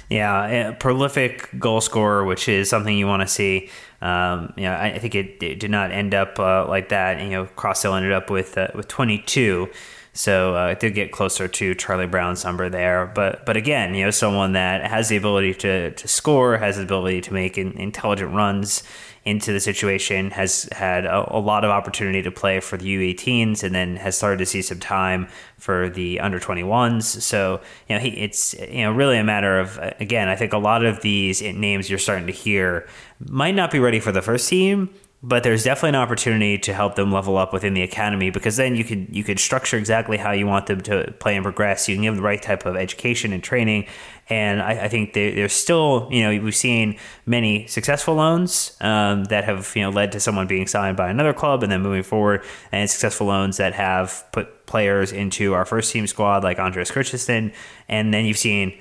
Yeah, 0.09 0.73
prolific 0.73 1.51
goal 1.59 1.81
scorer, 1.81 2.25
which 2.25 2.49
is 2.49 2.69
something 2.69 2.97
you 2.97 3.07
want 3.07 3.23
to 3.23 3.29
see. 3.29 3.71
Um, 4.03 4.53
you 4.57 4.65
know, 4.65 4.73
I, 4.73 4.93
I 4.93 4.99
think 4.99 5.15
it, 5.15 5.43
it, 5.43 5.59
did 5.59 5.71
not 5.71 5.91
end 5.91 6.15
up 6.15 6.39
uh, 6.39 6.67
like 6.69 6.91
that. 6.91 7.21
You 7.21 7.31
know, 7.31 7.47
Crossdale 7.57 7.97
ended 7.97 8.13
up 8.13 8.31
with 8.31 8.59
uh, 8.59 8.69
with 8.75 8.89
22, 8.89 9.69
so 10.17 10.57
uh, 10.57 10.69
it 10.69 10.81
did 10.81 10.95
get 10.95 11.13
closer 11.13 11.47
to 11.47 11.75
Charlie 11.75 12.07
Brown's 12.07 12.43
number 12.43 12.71
there. 12.71 13.05
But 13.15 13.45
but 13.45 13.57
again, 13.57 13.95
you 13.95 14.05
know, 14.05 14.11
someone 14.11 14.53
that 14.55 14.83
has 14.91 15.11
the 15.11 15.17
ability 15.17 15.53
to 15.55 15.91
to 15.91 16.09
score, 16.09 16.57
has 16.57 16.77
the 16.77 16.83
ability 16.83 17.21
to 17.23 17.35
make 17.35 17.59
in, 17.59 17.73
intelligent 17.73 18.35
runs 18.35 18.83
into 19.27 19.53
the 19.53 19.61
situation, 19.61 20.31
has 20.31 20.69
had 20.71 21.05
a, 21.05 21.37
a, 21.37 21.41
lot 21.41 21.65
of 21.65 21.71
opportunity 21.71 22.23
to 22.23 22.31
play 22.31 22.61
for 22.61 22.77
the 22.77 22.97
U18s, 22.97 23.65
and 23.65 23.75
then 23.75 23.97
has 23.97 24.17
started 24.17 24.39
to 24.39 24.47
see 24.47 24.63
some 24.63 24.79
time 24.79 25.27
for 25.59 25.91
the 25.91 26.21
under 26.21 26.39
21s. 26.39 27.21
So 27.21 27.61
you 27.89 27.97
know, 27.97 28.01
he, 28.01 28.09
it's 28.09 28.55
you 28.55 28.85
know 28.85 28.93
really 28.93 29.19
a 29.19 29.25
matter 29.25 29.61
of 29.61 29.79
again, 30.01 30.29
I 30.29 30.37
think 30.37 30.55
a 30.55 30.59
lot 30.59 30.83
of 30.83 31.03
these 31.03 31.43
names 31.43 31.91
you're 31.91 31.99
starting 31.99 32.27
to 32.27 32.33
hear 32.33 32.89
might 33.19 33.55
not 33.55 33.71
be 33.71 33.81
ready 33.81 34.01
for 34.01 34.13
the 34.13 34.23
first 34.23 34.49
team, 34.49 34.95
but 35.23 35.43
there's 35.43 35.65
definitely 35.65 35.91
an 35.91 35.95
opportunity 35.97 36.59
to 36.59 36.75
help 36.75 36.95
them 36.95 37.11
level 37.11 37.39
up 37.39 37.53
within 37.53 37.75
the 37.75 37.83
academy 37.83 38.31
because 38.31 38.57
then 38.57 38.77
you 38.77 38.85
could 38.85 39.09
you 39.11 39.25
could 39.25 39.41
structure 39.41 39.79
exactly 39.79 40.19
how 40.19 40.31
you 40.31 40.47
want 40.47 40.67
them 40.67 40.81
to 40.83 41.13
play 41.19 41.35
and 41.35 41.43
progress. 41.43 41.89
You 41.89 41.97
can 41.97 42.03
give 42.03 42.15
them 42.15 42.23
the 42.23 42.27
right 42.27 42.41
type 42.41 42.67
of 42.67 42.77
education 42.77 43.33
and 43.33 43.43
training, 43.43 43.87
and 44.29 44.61
I, 44.61 44.85
I 44.85 44.89
think 44.89 45.15
they, 45.15 45.35
there's 45.35 45.55
still 45.55 46.09
you 46.13 46.23
know 46.23 46.43
we've 46.43 46.55
seen 46.55 46.99
many 47.25 47.67
successful 47.67 48.15
loans 48.15 48.77
um, 48.83 49.25
that 49.25 49.45
have 49.45 49.73
you 49.75 49.83
know 49.83 49.91
led 49.91 50.13
to 50.13 50.21
someone 50.21 50.47
being 50.47 50.67
signed 50.67 50.99
by 50.99 51.09
another 51.09 51.33
club 51.33 51.63
and 51.63 51.73
then 51.73 51.81
moving 51.81 52.03
forward, 52.03 52.45
and 52.71 52.89
successful 52.89 53.27
loans 53.27 53.57
that 53.57 53.73
have 53.73 54.25
put 54.33 54.67
players 54.67 55.13
into 55.13 55.55
our 55.55 55.65
first 55.65 55.93
team 55.93 56.07
squad 56.07 56.45
like 56.45 56.59
Andreas 56.59 56.91
Christensen, 56.91 57.53
and 57.89 58.13
then 58.13 58.27
you've 58.27 58.39
seen 58.39 58.79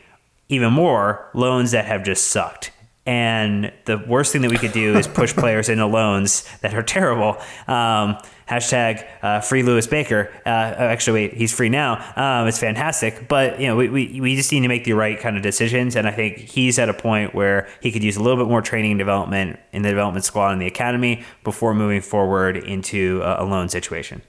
even 0.49 0.71
more 0.73 1.29
loans 1.33 1.71
that 1.71 1.85
have 1.85 2.03
just 2.03 2.27
sucked 2.27 2.71
and 3.05 3.71
the 3.85 3.97
worst 3.97 4.31
thing 4.31 4.41
that 4.41 4.49
we 4.49 4.57
could 4.57 4.71
do 4.71 4.97
is 4.97 5.07
push 5.07 5.33
players 5.35 5.69
into 5.69 5.85
loans 5.85 6.47
that 6.61 6.73
are 6.73 6.83
terrible. 6.83 7.37
Um, 7.67 8.17
hashtag 8.49 9.05
uh, 9.21 9.41
free 9.41 9.63
Lewis 9.63 9.87
Baker. 9.87 10.31
Uh, 10.45 10.49
actually, 10.49 11.27
wait, 11.27 11.33
he's 11.33 11.53
free 11.53 11.69
now. 11.69 11.95
Um, 12.15 12.47
it's 12.47 12.59
fantastic, 12.59 13.27
but 13.27 13.59
you 13.59 13.67
know 13.67 13.75
we, 13.75 13.89
we, 13.89 14.21
we 14.21 14.35
just 14.35 14.51
need 14.51 14.61
to 14.61 14.67
make 14.67 14.85
the 14.85 14.93
right 14.93 15.19
kind 15.19 15.37
of 15.37 15.43
decisions, 15.43 15.95
and 15.95 16.07
I 16.07 16.11
think 16.11 16.37
he's 16.37 16.79
at 16.79 16.89
a 16.89 16.93
point 16.93 17.35
where 17.35 17.67
he 17.81 17.91
could 17.91 18.03
use 18.03 18.17
a 18.17 18.23
little 18.23 18.43
bit 18.43 18.49
more 18.49 18.61
training 18.61 18.91
and 18.91 18.99
development 18.99 19.59
in 19.71 19.83
the 19.83 19.89
development 19.89 20.25
squad 20.25 20.53
in 20.53 20.59
the 20.59 20.67
academy 20.67 21.23
before 21.43 21.73
moving 21.73 22.01
forward 22.01 22.57
into 22.57 23.21
a, 23.23 23.43
a 23.43 23.45
loan 23.45 23.69
situation. 23.69 24.21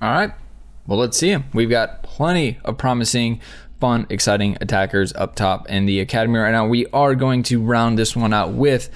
All 0.00 0.10
right. 0.10 0.32
Well, 0.86 0.98
let's 0.98 1.16
see 1.16 1.30
him. 1.30 1.44
We've 1.54 1.70
got 1.70 2.02
plenty 2.02 2.58
of 2.64 2.76
promising 2.76 3.40
fun, 3.84 4.06
exciting 4.08 4.56
attackers 4.62 5.12
up 5.12 5.34
top 5.34 5.68
in 5.68 5.84
the 5.84 6.00
academy 6.00 6.38
right 6.38 6.52
now. 6.52 6.66
We 6.66 6.86
are 6.86 7.14
going 7.14 7.42
to 7.42 7.60
round 7.60 7.98
this 7.98 8.16
one 8.16 8.32
out 8.32 8.52
with 8.54 8.88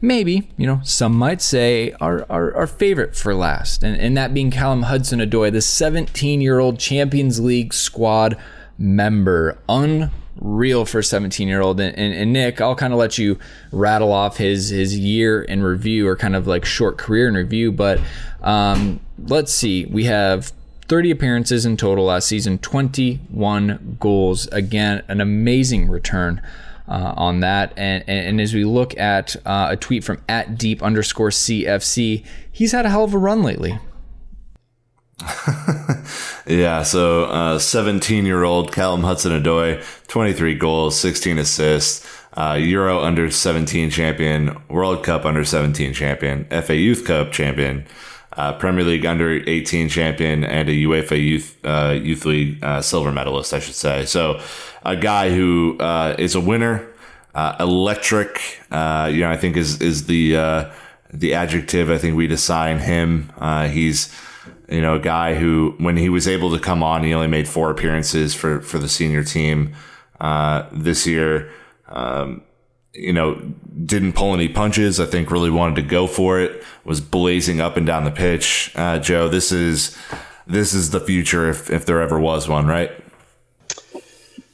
maybe, 0.00 0.48
you 0.56 0.68
know, 0.68 0.78
some 0.84 1.16
might 1.16 1.42
say 1.42 1.90
our, 2.00 2.24
our, 2.30 2.54
our 2.54 2.68
favorite 2.68 3.16
for 3.16 3.34
last, 3.34 3.82
and, 3.82 4.00
and 4.00 4.16
that 4.16 4.32
being 4.32 4.52
Callum 4.52 4.82
Hudson 4.82 5.18
Odoi, 5.18 5.50
the 5.50 5.60
17 5.60 6.40
year 6.40 6.60
old 6.60 6.78
Champions 6.78 7.40
League 7.40 7.74
squad 7.74 8.38
member. 8.78 9.58
Unreal 9.68 10.84
for 10.84 11.02
17 11.02 11.48
year 11.48 11.60
old. 11.60 11.80
And, 11.80 11.98
and, 11.98 12.14
and, 12.14 12.32
Nick, 12.32 12.60
I'll 12.60 12.76
kind 12.76 12.92
of 12.92 13.00
let 13.00 13.18
you 13.18 13.40
rattle 13.72 14.12
off 14.12 14.36
his, 14.36 14.68
his 14.68 14.96
year 14.96 15.42
in 15.42 15.64
review 15.64 16.06
or 16.06 16.14
kind 16.14 16.36
of 16.36 16.46
like 16.46 16.64
short 16.64 16.98
career 16.98 17.26
in 17.26 17.34
review. 17.34 17.72
But 17.72 17.98
um, 18.42 19.00
let's 19.18 19.50
see. 19.52 19.86
We 19.86 20.04
have 20.04 20.52
30 20.88 21.10
appearances 21.10 21.66
in 21.66 21.76
total 21.76 22.04
last 22.06 22.28
season, 22.28 22.58
21 22.58 23.96
goals. 24.00 24.46
Again, 24.48 25.02
an 25.08 25.20
amazing 25.20 25.88
return. 25.88 26.40
Uh, 26.88 27.12
on 27.16 27.40
that. 27.40 27.72
And, 27.76 28.04
and, 28.06 28.28
and, 28.28 28.40
as 28.40 28.54
we 28.54 28.64
look 28.64 28.96
at 28.96 29.34
uh, 29.44 29.66
a 29.70 29.76
tweet 29.76 30.04
from 30.04 30.22
at 30.28 30.56
deep 30.56 30.84
underscore 30.84 31.30
CFC, 31.30 32.24
he's 32.52 32.70
had 32.70 32.86
a 32.86 32.90
hell 32.90 33.02
of 33.02 33.12
a 33.12 33.18
run 33.18 33.42
lately. 33.42 33.80
yeah, 36.46 36.84
so 36.84 37.58
17 37.58 38.24
uh, 38.24 38.26
year 38.28 38.44
old 38.44 38.70
Callum 38.72 39.02
Hudson 39.02 39.32
Odoi, 39.32 39.82
23 40.06 40.54
goals, 40.54 40.96
16 41.00 41.38
assists, 41.38 42.06
uh, 42.34 42.56
Euro 42.60 43.00
under 43.00 43.32
17 43.32 43.90
champion, 43.90 44.56
World 44.68 45.02
Cup 45.04 45.24
under 45.24 45.44
17 45.44 45.92
champion, 45.92 46.44
FA 46.44 46.76
Youth 46.76 47.04
Cup 47.04 47.32
champion 47.32 47.84
uh, 48.36 48.52
Premier 48.54 48.84
League 48.84 49.06
under 49.06 49.30
18 49.48 49.88
champion 49.88 50.44
and 50.44 50.68
a 50.68 50.72
UEFA 50.72 51.22
Youth 51.22 51.58
uh, 51.64 51.98
Youth 52.00 52.24
League 52.24 52.62
uh, 52.62 52.82
silver 52.82 53.10
medalist, 53.10 53.54
I 53.54 53.58
should 53.58 53.74
say. 53.74 54.04
So, 54.06 54.40
a 54.84 54.96
guy 54.96 55.30
who 55.30 55.78
uh, 55.80 56.14
is 56.18 56.34
a 56.34 56.40
winner, 56.40 56.86
uh, 57.34 57.56
electric. 57.58 58.60
Uh, 58.70 59.10
you 59.12 59.20
know, 59.20 59.30
I 59.30 59.36
think 59.36 59.56
is 59.56 59.80
is 59.80 60.06
the 60.06 60.70
the 61.12 61.34
adjective 61.34 61.90
I 61.90 61.98
think 61.98 62.16
we'd 62.16 62.32
assign 62.32 62.78
him. 62.78 63.32
he's 63.70 64.14
you 64.68 64.82
know 64.82 64.96
a 64.96 65.00
guy 65.00 65.34
who, 65.34 65.74
when 65.78 65.96
he 65.96 66.08
was 66.08 66.28
able 66.28 66.52
to 66.52 66.60
come 66.60 66.82
on, 66.82 67.04
he 67.04 67.14
only 67.14 67.28
made 67.28 67.48
four 67.48 67.70
appearances 67.70 68.34
for 68.34 68.60
for 68.60 68.78
the 68.78 68.88
senior 68.88 69.24
team 69.24 69.74
this 70.72 71.06
year. 71.06 71.50
Um, 71.88 72.42
you 72.96 73.12
know, 73.12 73.34
didn't 73.84 74.14
pull 74.14 74.34
any 74.34 74.48
punches. 74.48 74.98
I 74.98 75.06
think 75.06 75.30
really 75.30 75.50
wanted 75.50 75.76
to 75.76 75.82
go 75.82 76.06
for 76.06 76.40
it. 76.40 76.62
Was 76.84 77.00
blazing 77.00 77.60
up 77.60 77.76
and 77.76 77.86
down 77.86 78.04
the 78.04 78.10
pitch. 78.10 78.72
Uh, 78.74 78.98
Joe, 78.98 79.28
this 79.28 79.52
is 79.52 79.96
this 80.46 80.72
is 80.74 80.90
the 80.90 81.00
future 81.00 81.48
if 81.48 81.70
if 81.70 81.86
there 81.86 82.00
ever 82.00 82.18
was 82.18 82.48
one, 82.48 82.66
right? 82.66 82.90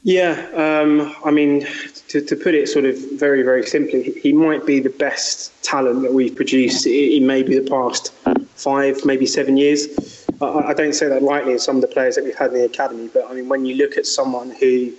Yeah, 0.05 0.33
um, 0.53 1.15
I 1.23 1.31
mean, 1.31 1.65
to, 2.09 2.19
to, 2.19 2.35
put 2.35 2.53
it 2.53 2.67
sort 2.67 2.83
of 2.83 2.97
very, 3.13 3.41
very 3.41 3.65
simply, 3.65 4.11
he 4.11 4.33
might 4.33 4.65
be 4.65 4.81
the 4.81 4.89
best 4.89 5.53
talent 5.63 6.01
that 6.01 6.11
we've 6.13 6.35
produced 6.35 6.85
in 6.85 7.25
maybe 7.25 7.57
the 7.57 7.69
past 7.69 8.11
five, 8.55 9.05
maybe 9.05 9.25
seven 9.25 9.55
years. 9.55 10.25
I, 10.41 10.45
I 10.45 10.73
don't 10.73 10.91
say 10.91 11.07
that 11.07 11.23
lightly 11.23 11.53
in 11.53 11.59
some 11.59 11.77
of 11.77 11.81
the 11.81 11.87
players 11.87 12.15
that 12.15 12.25
we've 12.25 12.35
had 12.35 12.51
in 12.51 12.57
the 12.57 12.65
academy, 12.65 13.09
but 13.13 13.29
I 13.29 13.33
mean, 13.33 13.47
when 13.47 13.65
you 13.65 13.75
look 13.75 13.97
at 13.97 14.05
someone 14.05 14.51
who 14.51 14.91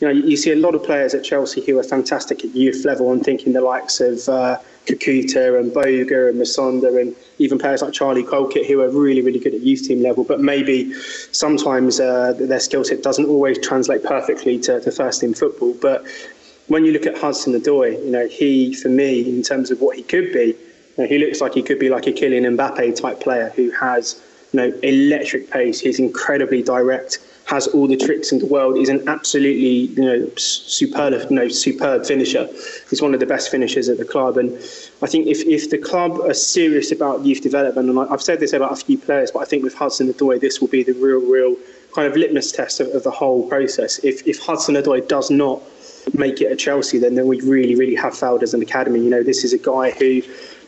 you 0.00 0.08
know, 0.08 0.14
you 0.14 0.36
see 0.36 0.50
a 0.50 0.56
lot 0.56 0.74
of 0.74 0.82
players 0.82 1.14
at 1.14 1.22
Chelsea 1.22 1.64
who 1.64 1.78
are 1.78 1.82
fantastic 1.82 2.42
at 2.44 2.54
youth 2.54 2.86
level. 2.86 3.12
I'm 3.12 3.20
thinking 3.20 3.52
the 3.52 3.60
likes 3.60 4.00
of 4.00 4.26
uh, 4.30 4.58
Kakuta 4.86 5.60
and 5.60 5.70
Boga 5.72 6.30
and 6.30 6.40
Musonda 6.40 6.98
and 6.98 7.14
even 7.38 7.58
players 7.58 7.82
like 7.82 7.92
Charlie 7.92 8.24
Colkett 8.24 8.66
who 8.66 8.80
are 8.80 8.88
really, 8.88 9.20
really 9.20 9.38
good 9.38 9.54
at 9.54 9.60
youth 9.60 9.86
team 9.86 10.02
level. 10.02 10.24
But 10.24 10.40
maybe 10.40 10.94
sometimes 11.32 12.00
uh, 12.00 12.32
their 12.32 12.60
skill 12.60 12.82
set 12.82 13.02
doesn't 13.02 13.26
always 13.26 13.58
translate 13.58 14.02
perfectly 14.02 14.58
to, 14.60 14.80
to 14.80 14.90
first 14.90 15.20
team 15.20 15.34
football. 15.34 15.74
But 15.74 16.06
when 16.68 16.86
you 16.86 16.92
look 16.92 17.04
at 17.04 17.18
Hudson 17.18 17.52
Odoi, 17.52 18.02
you 18.02 18.10
know, 18.10 18.26
he, 18.26 18.72
for 18.74 18.88
me, 18.88 19.28
in 19.28 19.42
terms 19.42 19.70
of 19.70 19.82
what 19.82 19.96
he 19.98 20.02
could 20.02 20.32
be, 20.32 20.56
you 20.96 20.96
know, 20.96 21.06
he 21.06 21.18
looks 21.18 21.42
like 21.42 21.52
he 21.52 21.62
could 21.62 21.78
be 21.78 21.90
like 21.90 22.06
a 22.06 22.12
Kylian 22.12 22.56
Mbappe 22.56 22.98
type 22.98 23.20
player 23.20 23.52
who 23.54 23.70
has, 23.72 24.22
you 24.52 24.60
know, 24.60 24.78
electric 24.82 25.50
pace. 25.50 25.80
He's 25.80 25.98
incredibly 25.98 26.62
direct 26.62 27.18
has 27.50 27.66
all 27.66 27.88
the 27.88 27.96
tricks 27.96 28.30
in 28.30 28.38
the 28.38 28.46
world. 28.46 28.76
He's 28.76 28.88
an 28.88 29.08
absolutely 29.08 29.92
you 29.98 30.04
know 30.04 30.30
superb, 30.36 31.12
you 31.28 31.36
know, 31.36 31.48
superb 31.48 32.06
finisher. 32.06 32.48
He's 32.88 33.02
one 33.02 33.12
of 33.12 33.18
the 33.18 33.26
best 33.26 33.50
finishers 33.50 33.88
at 33.88 33.98
the 33.98 34.04
club, 34.04 34.38
and 34.38 34.56
I 35.02 35.06
think 35.06 35.26
if, 35.26 35.42
if 35.46 35.68
the 35.68 35.78
club 35.78 36.20
are 36.20 36.34
serious 36.34 36.92
about 36.92 37.26
youth 37.26 37.42
development, 37.42 37.90
and 37.90 37.98
I've 37.98 38.22
said 38.22 38.38
this 38.38 38.52
about 38.52 38.72
a 38.72 38.76
few 38.76 38.96
players, 38.96 39.32
but 39.32 39.40
I 39.40 39.44
think 39.46 39.64
with 39.64 39.74
Hudson 39.74 40.12
Odoi, 40.12 40.40
this 40.40 40.60
will 40.60 40.68
be 40.68 40.84
the 40.84 40.92
real, 40.92 41.20
real 41.20 41.56
kind 41.92 42.06
of 42.06 42.16
litmus 42.16 42.52
test 42.52 42.78
of, 42.78 42.86
of 42.88 43.02
the 43.02 43.10
whole 43.10 43.48
process. 43.48 43.98
If 44.04 44.24
if 44.28 44.38
Hudson 44.38 44.76
Odoi 44.76 45.06
does 45.08 45.28
not 45.28 45.60
make 46.14 46.40
it 46.40 46.52
at 46.52 46.58
Chelsea, 46.60 46.98
then 46.98 47.16
then 47.16 47.26
we 47.26 47.40
really, 47.40 47.74
really 47.74 47.96
have 47.96 48.16
failed 48.16 48.44
as 48.44 48.54
an 48.54 48.62
academy. 48.62 49.00
You 49.00 49.10
know, 49.10 49.24
this 49.24 49.42
is 49.42 49.52
a 49.52 49.58
guy 49.58 49.90
who. 49.90 50.22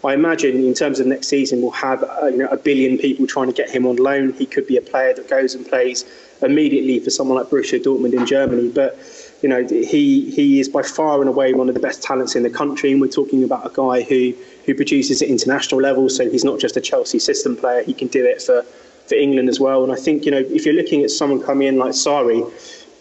I 0.05 0.15
imagine 0.15 0.57
in 0.57 0.75
terms 0.75 0.99
of 0.99 1.07
next 1.07 1.29
season, 1.29 1.63
we'll 1.63 1.71
have 1.73 2.03
uh, 2.03 2.27
you 2.27 2.39
know 2.39 2.49
a 2.49 2.57
billion 2.57 2.99
people 2.99 3.27
trying 3.27 3.47
to 3.47 3.53
get 3.53 3.71
him 3.71 3.87
on 3.87 3.97
loan. 3.97 4.33
He 4.33 4.47
could 4.47 4.67
be 4.67 4.77
a 4.77 4.83
player 4.83 5.15
that 5.15 5.29
goes 5.29 5.55
and 5.55 5.67
plays 5.67 6.05
immediately 6.43 6.99
for 6.99 7.11
someone 7.11 7.39
like 7.39 7.47
Borussia 7.49 7.81
Dortmund 7.81 8.15
in 8.15 8.27
Germany. 8.27 8.69
But 8.69 8.99
you 9.43 9.49
know, 9.49 9.65
he 9.67 10.31
he 10.31 10.59
is 10.59 10.69
by 10.69 10.83
far 10.83 11.21
and 11.21 11.29
away 11.29 11.55
one 11.55 11.69
of 11.69 11.75
the 11.75 11.81
best 11.81 12.03
talents 12.03 12.35
in 12.35 12.43
the 12.43 12.51
country, 12.51 12.91
and 12.91 13.01
we're 13.01 13.09
talking 13.09 13.45
about 13.45 13.65
a 13.65 13.71
guy 13.75 14.03
who 14.03 14.33
who 14.67 14.75
produces 14.75 15.23
at 15.23 15.29
international 15.29 15.81
level. 15.81 16.09
So 16.09 16.29
he's 16.29 16.45
not 16.45 16.59
just 16.59 16.77
a 16.77 16.81
Chelsea 16.81 17.21
system 17.21 17.57
player; 17.57 17.83
he 17.85 17.95
can 17.95 18.09
do 18.09 18.25
it 18.25 18.43
for 18.43 18.65
for 19.07 19.15
England 19.15 19.49
as 19.49 19.61
well. 19.61 19.85
And 19.85 19.93
I 19.93 19.97
think 19.97 20.25
you 20.25 20.33
know, 20.33 20.39
if 20.39 20.67
you're 20.67 20.75
looking 20.75 21.05
at 21.05 21.11
someone 21.11 21.41
coming 21.41 21.69
in 21.69 21.79
like 21.79 21.93
Sarri, 21.93 22.41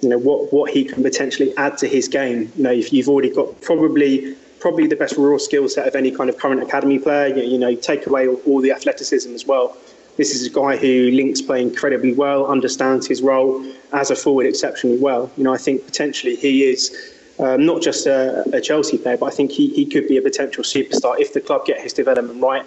you 0.02 0.10
know 0.10 0.20
what 0.20 0.54
what 0.54 0.70
he 0.70 0.84
can 0.84 1.02
potentially 1.02 1.52
add 1.58 1.80
to 1.80 1.88
his 1.88 2.08
game. 2.08 2.52
You 2.58 2.64
know, 2.64 2.72
if 2.72 2.94
you've 2.94 3.10
already 3.10 3.34
got 3.34 3.60
probably 3.62 4.36
probably 4.62 4.88
the 4.88 4.96
best 4.96 5.18
raw 5.18 5.38
skill 5.38 5.68
set 5.68 5.88
of 5.88 5.96
any 5.96 6.12
kind 6.12 6.30
of 6.30 6.38
current 6.38 6.62
academy 6.62 7.00
player, 7.00 7.36
you, 7.36 7.44
you 7.44 7.58
know, 7.58 7.76
take 7.76 8.06
away 8.08 8.28
all, 8.28 8.40
all 8.46 8.62
the 8.62 8.72
athleticism 8.72 9.34
as 9.34 9.46
well. 9.46 9.76
This 10.18 10.36
is 10.36 10.46
a 10.46 10.50
guy 10.50 10.78
who 10.78 11.10
links 11.12 11.42
play 11.42 11.62
incredibly 11.62 12.14
well, 12.14 12.46
understands 12.46 13.08
his 13.08 13.22
role 13.22 13.66
as 13.92 14.12
a 14.12 14.16
forward 14.16 14.46
exceptionally 14.46 15.00
well. 15.00 15.32
You 15.36 15.44
know, 15.44 15.54
I 15.54 15.58
think 15.58 15.86
potentially 15.86 16.36
he 16.36 16.64
is 16.64 17.12
um, 17.40 17.66
not 17.66 17.82
just 17.82 18.06
a, 18.06 18.44
a, 18.54 18.62
Chelsea 18.62 18.98
player, 18.98 19.18
but 19.18 19.26
I 19.26 19.32
think 19.32 19.52
he, 19.52 19.74
he 19.74 19.86
could 19.86 20.08
be 20.08 20.18
a 20.18 20.22
potential 20.22 20.64
superstar 20.64 21.20
if 21.20 21.34
the 21.34 21.42
club 21.42 21.66
get 21.66 21.82
his 21.82 21.94
development 21.94 22.42
right. 22.42 22.66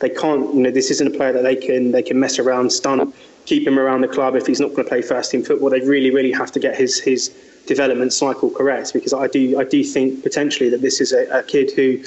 They 0.00 0.08
can't, 0.10 0.52
you 0.54 0.62
know, 0.62 0.70
this 0.70 0.90
isn't 0.90 1.14
a 1.14 1.16
player 1.16 1.32
that 1.32 1.42
they 1.42 1.56
can 1.56 1.92
they 1.92 2.02
can 2.02 2.18
mess 2.18 2.38
around, 2.38 2.70
stunt, 2.70 3.14
keep 3.44 3.66
him 3.66 3.78
around 3.78 4.00
the 4.00 4.08
club 4.08 4.34
if 4.34 4.46
he's 4.46 4.60
not 4.60 4.70
going 4.70 4.84
to 4.84 4.88
play 4.88 5.00
first 5.00 5.30
team 5.30 5.42
football. 5.42 5.70
They 5.70 5.80
really, 5.80 6.10
really 6.10 6.32
have 6.32 6.50
to 6.52 6.60
get 6.60 6.76
his 6.76 6.98
his 6.98 7.34
development 7.66 8.12
cycle 8.12 8.50
correct? 8.50 8.92
Because 8.92 9.12
I 9.12 9.26
do 9.26 9.58
I 9.58 9.64
do 9.64 9.82
think 9.84 10.22
potentially 10.22 10.70
that 10.70 10.80
this 10.80 11.00
is 11.00 11.12
a, 11.12 11.26
a 11.38 11.42
kid 11.42 11.70
who 11.72 11.98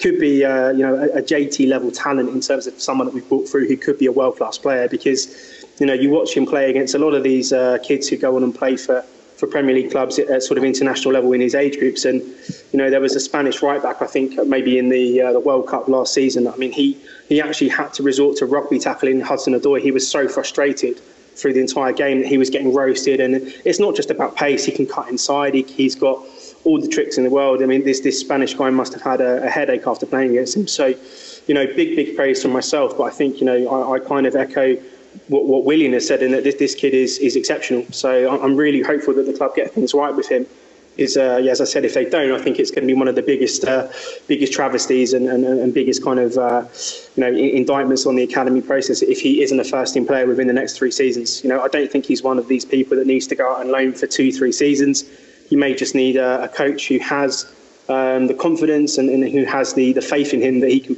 could 0.00 0.20
be 0.20 0.44
uh, 0.44 0.70
you 0.70 0.84
know 0.86 0.94
a, 0.94 1.18
a, 1.18 1.22
JT 1.22 1.68
level 1.68 1.90
talent 1.90 2.28
in 2.28 2.40
terms 2.40 2.66
of 2.66 2.80
someone 2.80 3.06
that 3.06 3.14
we've 3.14 3.28
brought 3.28 3.48
through 3.48 3.66
who 3.68 3.76
could 3.76 3.98
be 3.98 4.06
a 4.06 4.12
world 4.12 4.36
class 4.36 4.58
player 4.58 4.88
because 4.88 5.64
you 5.78 5.86
know 5.86 5.94
you 5.94 6.10
watch 6.10 6.36
him 6.36 6.46
play 6.46 6.70
against 6.70 6.94
a 6.94 6.98
lot 6.98 7.14
of 7.14 7.22
these 7.22 7.52
uh, 7.52 7.78
kids 7.82 8.08
who 8.08 8.16
go 8.16 8.36
on 8.36 8.42
and 8.42 8.54
play 8.54 8.76
for 8.76 9.04
for 9.36 9.46
Premier 9.46 9.74
League 9.74 9.90
clubs 9.90 10.18
at, 10.18 10.42
sort 10.42 10.56
of 10.56 10.64
international 10.64 11.12
level 11.12 11.32
in 11.32 11.42
his 11.42 11.54
age 11.54 11.78
groups. 11.78 12.06
And 12.06 12.22
you 12.72 12.78
know 12.78 12.90
there 12.90 13.00
was 13.00 13.14
a 13.16 13.20
Spanish 13.20 13.62
right 13.62 13.82
back 13.82 14.02
I 14.02 14.06
think 14.06 14.38
maybe 14.46 14.78
in 14.78 14.88
the 14.88 15.22
uh, 15.22 15.32
the 15.32 15.40
World 15.40 15.66
Cup 15.66 15.88
last 15.88 16.14
season 16.14 16.46
I 16.46 16.56
mean 16.56 16.72
he 16.72 16.98
he 17.28 17.40
actually 17.40 17.68
had 17.68 17.92
to 17.94 18.02
resort 18.02 18.36
to 18.38 18.46
rugby 18.46 18.78
tackling 18.78 19.20
Hudson 19.20 19.54
Odoi 19.54 19.80
he 19.80 19.90
was 19.90 20.08
so 20.08 20.28
frustrated 20.28 21.00
through 21.36 21.52
the 21.52 21.60
entire 21.60 21.92
game 21.92 22.20
that 22.20 22.28
he 22.28 22.38
was 22.38 22.50
getting 22.50 22.72
roasted. 22.72 23.20
And 23.20 23.34
it's 23.64 23.78
not 23.78 23.94
just 23.94 24.10
about 24.10 24.36
pace; 24.36 24.64
he 24.64 24.72
can 24.72 24.86
cut 24.86 25.08
inside. 25.08 25.54
He, 25.54 25.84
has 25.84 25.94
got 25.94 26.22
all 26.64 26.80
the 26.80 26.88
tricks 26.88 27.18
in 27.18 27.24
the 27.24 27.30
world. 27.30 27.62
I 27.62 27.66
mean, 27.66 27.84
this 27.84 28.00
this 28.00 28.18
Spanish 28.18 28.54
guy 28.54 28.70
must 28.70 28.92
have 28.92 29.02
had 29.02 29.20
a, 29.20 29.44
a, 29.44 29.48
headache 29.48 29.86
after 29.86 30.06
playing 30.06 30.30
against 30.30 30.56
him. 30.56 30.66
So, 30.66 30.94
you 31.46 31.54
know, 31.54 31.66
big, 31.66 31.94
big 31.96 32.16
praise 32.16 32.42
from 32.42 32.52
myself. 32.52 32.96
But 32.96 33.04
I 33.04 33.10
think, 33.10 33.40
you 33.40 33.46
know, 33.46 33.68
I, 33.68 33.94
I 33.94 33.98
kind 34.00 34.26
of 34.26 34.34
echo 34.34 34.76
what, 35.28 35.46
what 35.46 35.64
Willian 35.64 35.92
has 35.92 36.06
said 36.06 36.22
in 36.22 36.32
that 36.32 36.44
this, 36.44 36.56
this 36.56 36.74
kid 36.74 36.94
is, 36.94 37.18
is 37.18 37.36
exceptional. 37.36 37.86
So 37.90 38.40
I'm 38.42 38.56
really 38.56 38.82
hopeful 38.82 39.14
that 39.14 39.26
the 39.26 39.32
club 39.32 39.54
get 39.54 39.72
things 39.72 39.94
right 39.94 40.14
with 40.14 40.28
him. 40.28 40.46
Is 40.96 41.16
uh, 41.16 41.42
as 41.50 41.60
I 41.60 41.64
said, 41.64 41.84
if 41.84 41.92
they 41.92 42.08
don't, 42.08 42.32
I 42.32 42.42
think 42.42 42.58
it's 42.58 42.70
going 42.70 42.82
to 42.82 42.86
be 42.86 42.98
one 42.98 43.06
of 43.06 43.14
the 43.14 43.22
biggest, 43.22 43.64
uh, 43.64 43.88
biggest 44.28 44.52
travesties 44.54 45.12
and, 45.12 45.28
and, 45.28 45.44
and 45.44 45.74
biggest 45.74 46.02
kind 46.02 46.18
of 46.18 46.38
uh, 46.38 46.64
you 47.16 47.20
know 47.22 47.38
indictments 47.38 48.06
on 48.06 48.16
the 48.16 48.22
academy 48.22 48.62
process 48.62 49.02
if 49.02 49.20
he 49.20 49.42
isn't 49.42 49.60
a 49.60 49.64
first 49.64 49.92
team 49.92 50.06
player 50.06 50.26
within 50.26 50.46
the 50.46 50.54
next 50.54 50.78
three 50.78 50.90
seasons. 50.90 51.44
You 51.44 51.50
know, 51.50 51.60
I 51.60 51.68
don't 51.68 51.90
think 51.90 52.06
he's 52.06 52.22
one 52.22 52.38
of 52.38 52.48
these 52.48 52.64
people 52.64 52.96
that 52.96 53.06
needs 53.06 53.26
to 53.26 53.34
go 53.34 53.52
out 53.52 53.60
and 53.60 53.70
loan 53.70 53.92
for 53.92 54.06
two, 54.06 54.32
three 54.32 54.52
seasons. 54.52 55.04
You 55.50 55.58
may 55.58 55.74
just 55.74 55.94
need 55.94 56.16
a, 56.16 56.44
a 56.44 56.48
coach 56.48 56.88
who 56.88 56.98
has 56.98 57.52
um, 57.88 58.26
the 58.26 58.34
confidence 58.34 58.98
and, 58.98 59.08
and, 59.10 59.28
who 59.28 59.44
has 59.44 59.74
the, 59.74 59.92
the 59.92 60.02
faith 60.02 60.34
in 60.34 60.40
him 60.40 60.60
that 60.60 60.70
he 60.70 60.80
can 60.80 60.96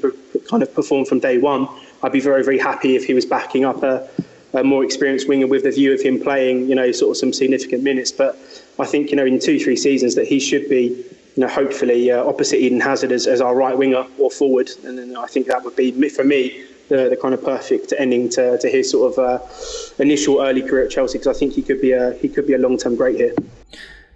kind 0.49 0.63
of 0.63 0.73
perform 0.75 1.05
from 1.05 1.21
day 1.21 1.39
one. 1.39 1.69
I'd 2.03 2.13
be 2.13 2.21
very, 2.21 2.45
very 2.45 2.59
happy 2.59 2.97
if 2.97 3.05
he 3.05 3.15
was 3.15 3.27
backing 3.27 3.65
up 3.65 3.83
a, 3.83 4.09
a 4.55 4.65
more 4.65 4.85
experienced 4.85 5.29
winger 5.29 5.47
with 5.47 5.65
the 5.65 5.71
view 5.71 5.93
of 5.93 6.01
him 6.01 6.21
playing, 6.21 6.69
you 6.69 6.75
know, 6.75 6.91
sort 6.93 7.11
of 7.11 7.17
some 7.17 7.33
significant 7.33 7.83
minutes. 7.83 8.13
But 8.13 8.39
I 8.79 8.87
think, 8.87 9.11
you 9.11 9.17
know, 9.17 9.27
in 9.27 9.39
two, 9.39 9.59
three 9.59 9.77
seasons 9.77 10.15
that 10.15 10.27
he 10.27 10.39
should 10.39 10.69
be, 10.69 11.05
you 11.37 11.43
know, 11.43 11.49
hopefully 11.49 12.11
uh, 12.11 12.25
opposite 12.25 12.59
Eden 12.59 12.81
Hazard 12.81 13.13
as, 13.13 13.27
as 13.27 13.41
our 13.41 13.55
right 13.55 13.77
winger 13.77 14.07
or 14.19 14.31
forward. 14.31 14.71
And 14.85 14.99
then 14.99 15.17
I 15.17 15.27
think 15.27 15.47
that 15.47 15.65
would 15.65 15.77
be, 15.77 16.09
for 16.09 16.25
me, 16.25 16.65
the, 16.89 17.09
the 17.11 17.17
kind 17.17 17.35
of 17.35 17.45
perfect 17.45 17.93
ending 17.99 18.29
to, 18.31 18.59
to 18.59 18.69
his 18.69 18.91
sort 18.91 19.13
of 19.13 19.19
uh, 19.19 20.03
initial 20.03 20.41
early 20.41 20.63
career 20.63 20.85
at 20.85 20.91
Chelsea 20.91 21.19
because 21.19 21.37
I 21.37 21.39
think 21.39 21.53
he 21.53 21.63
could 21.63 21.81
be 21.81 21.93
a 21.93 22.15
he 22.15 22.29
could 22.29 22.47
be 22.47 22.55
a 22.55 22.59
long 22.59 22.77
term 22.79 22.97
great 22.97 23.17
here. 23.17 23.35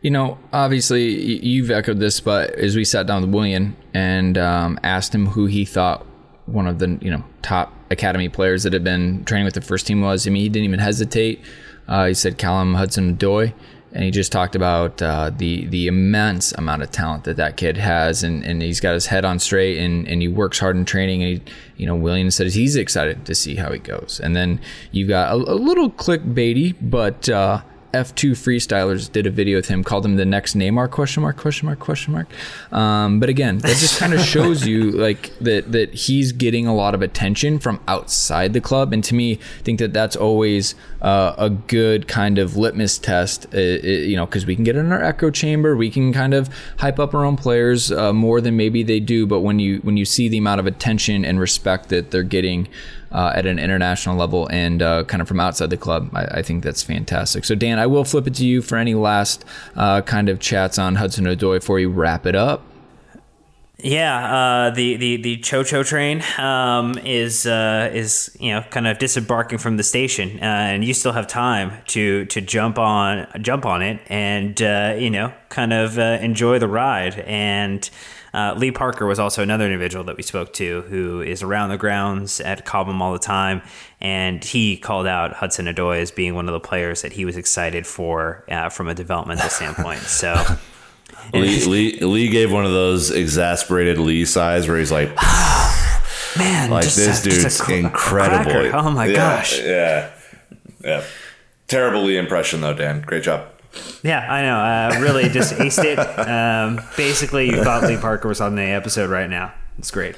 You 0.01 0.11
know, 0.11 0.39
obviously 0.53 1.45
you've 1.47 1.71
echoed 1.71 2.01
this, 2.01 2.19
but 2.19 2.51
as 2.57 2.75
we 2.75 2.85
sat 2.85 3.07
down 3.07 3.23
with 3.23 3.31
Willian 3.31 3.77
and 3.95 4.37
um, 4.37 4.81
asked 4.83 5.15
him 5.15 5.27
who 5.27 5.47
he 5.47 5.65
thought 5.65 6.05
one 6.47 6.67
of 6.67 6.79
the 6.79 6.99
you 7.01 7.11
know 7.11 7.25
top 7.43 7.73
academy 7.91 8.29
players 8.29 8.65
that 8.65 8.73
had 8.73 8.83
been 8.83 9.25
training 9.25 9.45
with 9.45 9.55
the 9.55 9.61
first 9.61 9.87
team 9.87 10.01
was. 10.01 10.27
I 10.27 10.31
mean, 10.31 10.43
he 10.43 10.49
didn't 10.49 10.65
even 10.65 10.81
hesitate. 10.81 11.41
Uh, 11.87 12.07
he 12.07 12.15
said 12.15 12.39
Callum 12.39 12.75
Hudson-Odoi, 12.75 13.53
and 13.95 14.05
he 14.05 14.11
just 14.11 14.33
talked 14.33 14.55
about 14.55 15.03
uh, 15.03 15.31
the 15.37 15.67
the 15.67 15.87
immense 15.87 16.53
amount 16.53 16.83
of 16.83 16.91
talent 16.91 17.25
that 17.25 17.37
that 17.37 17.57
kid 17.57 17.77
has, 17.77 18.23
and, 18.23 18.43
and 18.45 18.63
he's 18.63 18.81
got 18.81 18.95
his 18.95 19.07
head 19.07 19.25
on 19.25 19.39
straight, 19.39 19.79
and, 19.79 20.09
and 20.09 20.23
he 20.23 20.29
works 20.29 20.59
hard 20.59 20.77
in 20.77 20.85
training. 20.85 21.23
And 21.23 21.39
he, 21.39 21.53
you 21.77 21.87
know, 21.87 21.95
Willian 21.95 22.31
said 22.31 22.49
he's 22.49 22.77
excited 22.77 23.27
to 23.27 23.35
see 23.35 23.57
how 23.57 23.71
he 23.71 23.79
goes. 23.79 24.21
And 24.23 24.35
then 24.35 24.61
you've 24.93 25.09
got 25.09 25.33
a, 25.33 25.35
a 25.35 25.57
little 25.57 25.91
clickbaity, 25.91 26.75
but 26.81 27.29
uh, 27.29 27.63
F2 27.93 28.33
freestylers 28.33 29.11
did 29.13 29.27
a 29.27 29.31
video 29.31 29.59
with 29.59 29.69
him, 29.69 29.85
called 29.85 30.07
him 30.07 30.17
the 30.17 30.25
next 30.25 30.57
Neymar 30.57 30.91
question 30.91 31.23
mark 31.23 31.37
question 31.37 31.67
mark 31.67 31.79
question 31.79 32.15
mark. 32.15 32.27
Um, 32.73 33.21
but 33.21 33.29
again, 33.29 33.59
that 33.59 33.77
just 33.77 33.99
kind 33.99 34.15
of 34.15 34.21
shows 34.35 34.67
you 34.67 34.91
like 34.93 35.37
that 35.41 35.73
that 35.73 35.93
he's 35.93 36.33
getting 36.33 36.67
a 36.67 36.75
lot 36.75 36.95
of 36.95 37.03
attention 37.03 37.59
from 37.59 37.81
outside 37.87 38.55
the 38.55 38.61
club, 38.61 38.93
and 38.93 39.05
to 39.05 39.15
me, 39.15 39.35
I 39.35 39.63
think 39.63 39.79
that 39.79 39.93
that's 39.93 40.17
always 40.17 40.75
uh, 41.03 41.35
a 41.37 41.51
good 41.51 42.09
kind 42.09 42.39
of 42.39 42.57
litmus 42.57 42.99
test. 42.99 43.47
Uh, 43.55 43.59
uh, 43.59 43.61
you 43.61 44.17
know, 44.17 44.27
because 44.27 44.47
we 44.47 44.55
can 44.55 44.65
get 44.65 44.77
in 44.77 44.91
our 44.91 45.03
echo 45.03 45.31
chamber, 45.31 45.77
we 45.77 45.91
can 45.91 46.13
kind 46.13 46.33
of 46.33 46.49
hype 46.79 46.99
up 46.99 47.15
our 47.15 47.25
own 47.25 47.37
players 47.37 47.93
uh, 47.93 48.13
more 48.13 48.41
than 48.41 48.57
maybe 48.57 48.83
they 48.83 49.01
do, 49.01 49.27
but 49.27 49.41
when 49.41 49.59
you 49.59 49.79
when 49.79 49.97
you 49.97 50.05
see 50.05 50.29
the 50.29 50.39
amount 50.39 50.61
of 50.61 50.67
attention 50.67 51.25
and 51.25 51.39
respect 51.39 51.91
that 51.91 52.11
they're 52.11 52.23
getting 52.23 52.69
uh, 53.13 53.33
at 53.35 53.47
an 53.47 53.59
international 53.59 54.17
level 54.17 54.49
and 54.49 54.83
uh, 54.83 55.05
kind 55.05 55.21
of 55.21 55.29
from 55.29 55.41
outside 55.41 55.71
the 55.71 55.77
club. 55.77 56.11
I, 56.15 56.25
I, 56.25 56.43
think 56.43 56.65
that's 56.65 56.83
fantastic. 56.83 57.45
So, 57.45 57.55
Dan, 57.55 57.79
I 57.79 57.87
will 57.87 58.05
flip 58.05 58.27
it 58.27 58.35
to 58.35 58.47
you 58.47 58.63
for 58.63 58.77
any 58.77 58.95
last 58.95 59.45
uh, 59.77 60.01
kind 60.03 60.29
of 60.29 60.41
chats 60.41 60.79
on 60.79 60.97
Hudson 60.97 61.25
Odoi 61.27 61.61
before 61.61 61.79
you 61.79 61.91
wrap 61.91 62.27
it 62.27 62.35
up. 62.35 62.63
Yeah, 63.83 64.69
uh, 64.69 64.71
the 64.71 64.97
the 64.97 65.17
the 65.17 65.37
Cho 65.39 65.65
Cho 65.65 65.83
train 65.83 66.23
um, 66.39 66.97
is 66.99 67.47
uh, 67.47 67.91
is 67.93 68.35
you 68.39 68.53
know 68.53 68.63
kind 68.71 68.87
of 68.87 68.99
disembarking 68.99 69.59
from 69.59 69.77
the 69.77 69.83
station, 69.83 70.39
uh, 70.39 70.45
and 70.45 70.85
you 70.85 70.95
still 70.95 71.11
have 71.11 71.27
time 71.27 71.73
to 71.89 72.25
to 72.27 72.41
jump 72.41 72.79
on 72.79 73.27
jump 73.41 73.67
on 73.67 73.83
it 73.83 74.01
and 74.07 74.63
uh, 74.63 74.95
you 74.97 75.11
know 75.11 75.33
kind 75.49 75.73
of 75.73 75.99
uh, 75.99 76.19
enjoy 76.21 76.61
the 76.61 76.69
ride. 76.69 77.19
And 77.27 77.89
uh, 78.35 78.55
Lee 78.57 78.71
Parker 78.71 79.07
was 79.07 79.19
also 79.19 79.43
another 79.43 79.65
individual 79.65 80.05
that 80.05 80.17
we 80.17 80.23
spoke 80.23 80.53
to 80.55 80.83
who 80.83 81.21
is 81.21 81.43
around 81.43 81.69
the 81.69 81.77
grounds 81.77 82.41
at 82.41 82.65
Cobham 82.65 83.03
all 83.03 83.13
the 83.13 83.19
time, 83.19 83.63
and 84.01 84.43
he 84.43 84.77
called 84.77 85.07
out 85.07 85.35
Hudson 85.35 85.67
Odoi 85.67 86.01
as 86.01 86.11
being 86.11 86.35
one 86.35 86.49
of 86.49 86.53
the 86.53 86.61
players 86.61 87.03
that 87.03 87.13
he 87.13 87.25
was 87.25 87.37
excited 87.37 87.87
for 87.87 88.45
uh, 88.49 88.69
from 88.69 88.89
a 88.89 88.95
developmental 88.95 89.49
standpoint. 89.49 90.01
So. 90.01 90.35
Lee, 91.33 91.65
Lee, 91.67 92.01
Lee, 92.01 92.29
gave 92.29 92.51
one 92.51 92.65
of 92.65 92.73
those 92.73 93.11
exasperated 93.11 93.99
Lee 93.99 94.25
sighs 94.25 94.67
where 94.67 94.79
he's 94.79 94.91
like, 94.91 95.09
"Man, 96.37 96.69
like 96.69 96.85
this 96.85 97.21
a, 97.21 97.31
dude's 97.31 97.61
cr- 97.61 97.73
incredible." 97.73 98.71
Oh 98.75 98.91
my 98.91 99.07
yeah, 99.07 99.15
gosh! 99.15 99.61
Yeah, 99.61 100.11
yeah. 100.83 101.05
Terrible 101.69 102.03
Lee 102.03 102.17
impression 102.17 102.61
though, 102.61 102.75
Dan. 102.75 103.03
Great 103.03 103.23
job. 103.23 103.52
Yeah, 104.03 104.21
I 104.31 104.43
know. 104.43 104.59
Uh, 104.59 105.01
really, 105.03 105.29
just 105.29 105.55
aced 105.55 105.85
it. 105.85 105.99
Um, 105.99 106.81
basically, 106.97 107.47
you 107.47 107.63
thought 107.63 107.85
Lee 107.85 107.97
Parker 107.97 108.29
was 108.29 108.41
on 108.41 108.55
the 108.55 108.63
episode 108.63 109.11
right 109.11 109.31
now. 109.31 109.53
It's 109.79 109.91
great. 109.91 110.17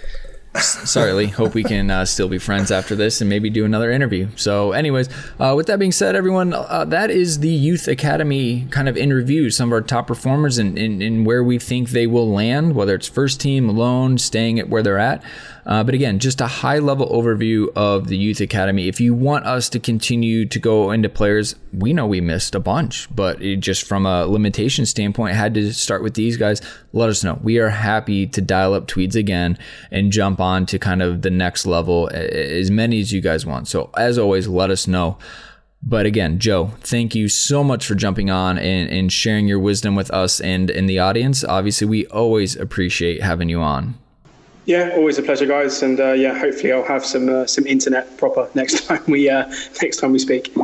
Sorry, 0.61 1.13
Lee. 1.13 1.27
Hope 1.27 1.55
we 1.55 1.65
can 1.65 1.91
uh, 1.91 2.05
still 2.05 2.29
be 2.29 2.39
friends 2.39 2.71
after 2.71 2.95
this 2.95 3.21
and 3.21 3.29
maybe 3.29 3.51
do 3.51 3.65
another 3.65 3.91
interview. 3.91 4.29
So, 4.37 4.71
anyways, 4.71 5.09
uh, 5.41 5.55
with 5.57 5.67
that 5.67 5.81
being 5.81 5.91
said, 5.91 6.15
everyone, 6.15 6.55
uh, 6.55 6.85
that 6.87 7.11
is 7.11 7.41
the 7.41 7.49
Youth 7.49 7.89
Academy 7.89 8.69
kind 8.71 8.89
of 8.89 8.97
in 8.97 9.13
review. 9.13 9.51
Some 9.51 9.71
of 9.71 9.73
our 9.73 9.81
top 9.81 10.07
performers 10.07 10.59
and, 10.59 10.79
and, 10.79 11.27
where 11.27 11.43
we 11.43 11.59
think 11.59 11.91
they 11.91 12.07
will 12.07 12.31
land, 12.31 12.77
whether 12.77 12.95
it's 12.95 13.09
first 13.09 13.41
team, 13.41 13.69
alone, 13.69 14.17
staying 14.19 14.61
at 14.61 14.69
where 14.69 14.83
they're 14.83 14.99
at. 14.99 15.25
Uh, 15.67 15.83
but 15.83 15.95
again, 15.95 16.19
just 16.19 16.41
a 16.41 16.47
high 16.47 16.79
level 16.79 17.09
overview 17.09 17.69
of 17.75 18.09
the 18.09 18.17
Youth 18.17 18.41
Academy. 18.41 18.87
If 18.89 19.01
you 19.01 19.15
want 19.15 19.47
us 19.47 19.69
to 19.71 19.81
continue 19.81 20.47
to 20.47 20.59
go 20.59 20.91
into 20.91 21.09
players, 21.09 21.55
we 21.73 21.93
know 21.93 22.07
we 22.07 22.21
missed 22.21 22.55
a 22.55 22.61
bunch, 22.61 23.09
but 23.15 23.41
just 23.41 23.85
from 23.85 24.05
a 24.05 24.27
limitation 24.27 24.85
standpoint, 24.87 25.35
had 25.35 25.55
to 25.55 25.73
start 25.73 26.03
with 26.03 26.15
these 26.15 26.37
guys. 26.37 26.61
Let 26.93 27.09
us 27.09 27.25
know. 27.25 27.39
We 27.43 27.59
are 27.59 27.71
happy 27.71 28.27
to 28.27 28.41
dial 28.41 28.75
up 28.75 28.87
Tweeds 28.87 29.17
again 29.17 29.59
and 29.91 30.13
jump 30.13 30.41
on 30.45 30.66
to 30.66 30.78
kind 30.78 31.03
of 31.03 31.22
the 31.22 31.30
next 31.30 31.66
level, 31.66 32.11
as 32.12 32.70
many 32.70 33.01
as 33.01 33.12
you 33.12 33.20
guys 33.20 33.47
want. 33.47 33.68
So, 33.68 33.90
as 33.97 34.18
always, 34.18 34.47
let 34.47 34.70
us 34.70 34.86
know. 34.86 35.18
But 35.86 36.07
again, 36.07 36.38
Joe, 36.38 36.72
thank 36.80 37.14
you 37.14 37.28
so 37.28 37.62
much 37.62 37.86
for 37.86 37.95
jumping 37.95 38.30
on 38.30 38.59
and, 38.59 38.88
and 38.90 39.12
sharing 39.12 39.47
your 39.47 39.59
wisdom 39.59 39.95
with 39.95 40.11
us 40.11 40.40
and 40.40 40.70
in 40.70 40.86
the 40.86 40.99
audience. 40.99 41.45
Obviously, 41.45 41.86
we 41.86 42.07
always 42.07 42.57
appreciate 42.57 43.22
having 43.22 43.49
you 43.49 43.61
on. 43.61 43.95
Yeah, 44.66 44.92
always 44.95 45.18
a 45.18 45.22
pleasure, 45.22 45.45
guys, 45.45 45.82
and 45.82 46.01
uh, 46.01 46.12
yeah, 46.12 46.38
hopefully 46.38 46.72
I'll 46.72 46.84
have 46.84 47.05
some 47.05 47.28
uh, 47.28 47.47
some 47.47 47.66
internet 47.66 48.16
proper 48.16 48.49
next 48.55 48.84
time 48.86 49.03
we 49.07 49.28
uh, 49.28 49.53
next 49.82 49.99
time 49.99 50.12
we 50.12 50.18
speak. 50.18 50.55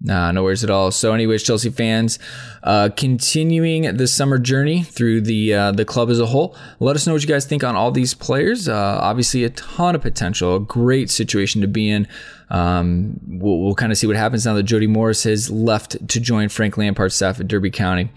Nah, 0.00 0.30
no 0.30 0.44
worries 0.44 0.62
at 0.62 0.70
all. 0.70 0.92
So, 0.92 1.12
anyways, 1.12 1.42
Chelsea 1.42 1.70
fans, 1.70 2.20
uh, 2.62 2.90
continuing 2.96 3.96
the 3.96 4.06
summer 4.06 4.38
journey 4.38 4.84
through 4.84 5.22
the 5.22 5.52
uh, 5.52 5.72
the 5.72 5.84
club 5.84 6.08
as 6.08 6.20
a 6.20 6.26
whole. 6.26 6.56
Let 6.78 6.94
us 6.94 7.04
know 7.06 7.14
what 7.14 7.22
you 7.22 7.28
guys 7.28 7.46
think 7.46 7.64
on 7.64 7.74
all 7.74 7.90
these 7.90 8.14
players. 8.14 8.68
Uh, 8.68 8.98
obviously, 9.02 9.42
a 9.42 9.50
ton 9.50 9.96
of 9.96 10.02
potential, 10.02 10.54
a 10.54 10.60
great 10.60 11.10
situation 11.10 11.60
to 11.62 11.66
be 11.66 11.90
in. 11.90 12.06
Um, 12.50 13.18
we'll, 13.26 13.58
we'll 13.58 13.74
kind 13.74 13.90
of 13.90 13.98
see 13.98 14.06
what 14.06 14.16
happens 14.16 14.46
now 14.46 14.54
that 14.54 14.62
Jody 14.62 14.86
Morris 14.86 15.24
has 15.24 15.50
left 15.50 16.08
to 16.08 16.20
join 16.20 16.48
Frank 16.48 16.78
Lampard's 16.78 17.16
staff 17.16 17.40
at 17.40 17.48
Derby 17.48 17.70
County. 17.70 18.10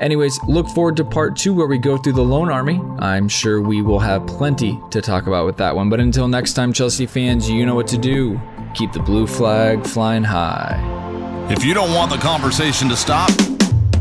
Anyways, 0.00 0.42
look 0.48 0.68
forward 0.68 0.96
to 0.96 1.04
part 1.04 1.36
two 1.36 1.54
where 1.54 1.66
we 1.66 1.78
go 1.78 1.96
through 1.96 2.14
the 2.14 2.24
Loan 2.24 2.50
Army. 2.50 2.80
I'm 2.98 3.28
sure 3.28 3.60
we 3.60 3.82
will 3.82 4.00
have 4.00 4.26
plenty 4.26 4.78
to 4.90 5.00
talk 5.02 5.26
about 5.26 5.46
with 5.46 5.58
that 5.58 5.76
one. 5.76 5.90
But 5.90 6.00
until 6.00 6.28
next 6.28 6.54
time, 6.54 6.72
Chelsea 6.72 7.06
fans, 7.06 7.48
you 7.48 7.64
know 7.66 7.74
what 7.74 7.86
to 7.88 7.98
do. 7.98 8.40
Keep 8.74 8.92
the 8.92 9.00
blue 9.00 9.26
flag 9.26 9.86
flying 9.86 10.24
high. 10.24 11.05
If 11.48 11.64
you 11.64 11.74
don't 11.74 11.94
want 11.94 12.10
the 12.10 12.18
conversation 12.18 12.88
to 12.88 12.96
stop, 12.96 13.30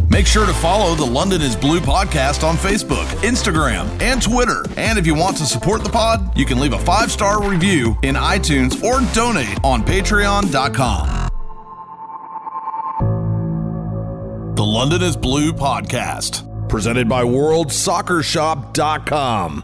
make 0.09 0.25
sure 0.25 0.47
to 0.47 0.53
follow 0.53 0.95
the 0.95 1.05
London 1.05 1.43
is 1.43 1.55
Blue 1.55 1.79
podcast 1.79 2.43
on 2.43 2.55
Facebook, 2.55 3.05
Instagram, 3.21 3.85
and 4.01 4.19
Twitter. 4.19 4.65
And 4.77 4.97
if 4.97 5.05
you 5.05 5.13
want 5.13 5.37
to 5.37 5.45
support 5.45 5.83
the 5.83 5.91
pod, 5.91 6.35
you 6.35 6.43
can 6.45 6.59
leave 6.59 6.73
a 6.73 6.79
five 6.79 7.11
star 7.11 7.47
review 7.47 7.95
in 8.01 8.15
iTunes 8.15 8.81
or 8.83 9.01
donate 9.13 9.59
on 9.63 9.83
patreon.com. 9.83 11.29
The 14.55 14.65
London 14.65 15.03
is 15.03 15.15
Blue 15.15 15.53
podcast, 15.53 16.67
presented 16.67 17.07
by 17.07 17.21
WorldSoccerShop.com. 17.23 19.63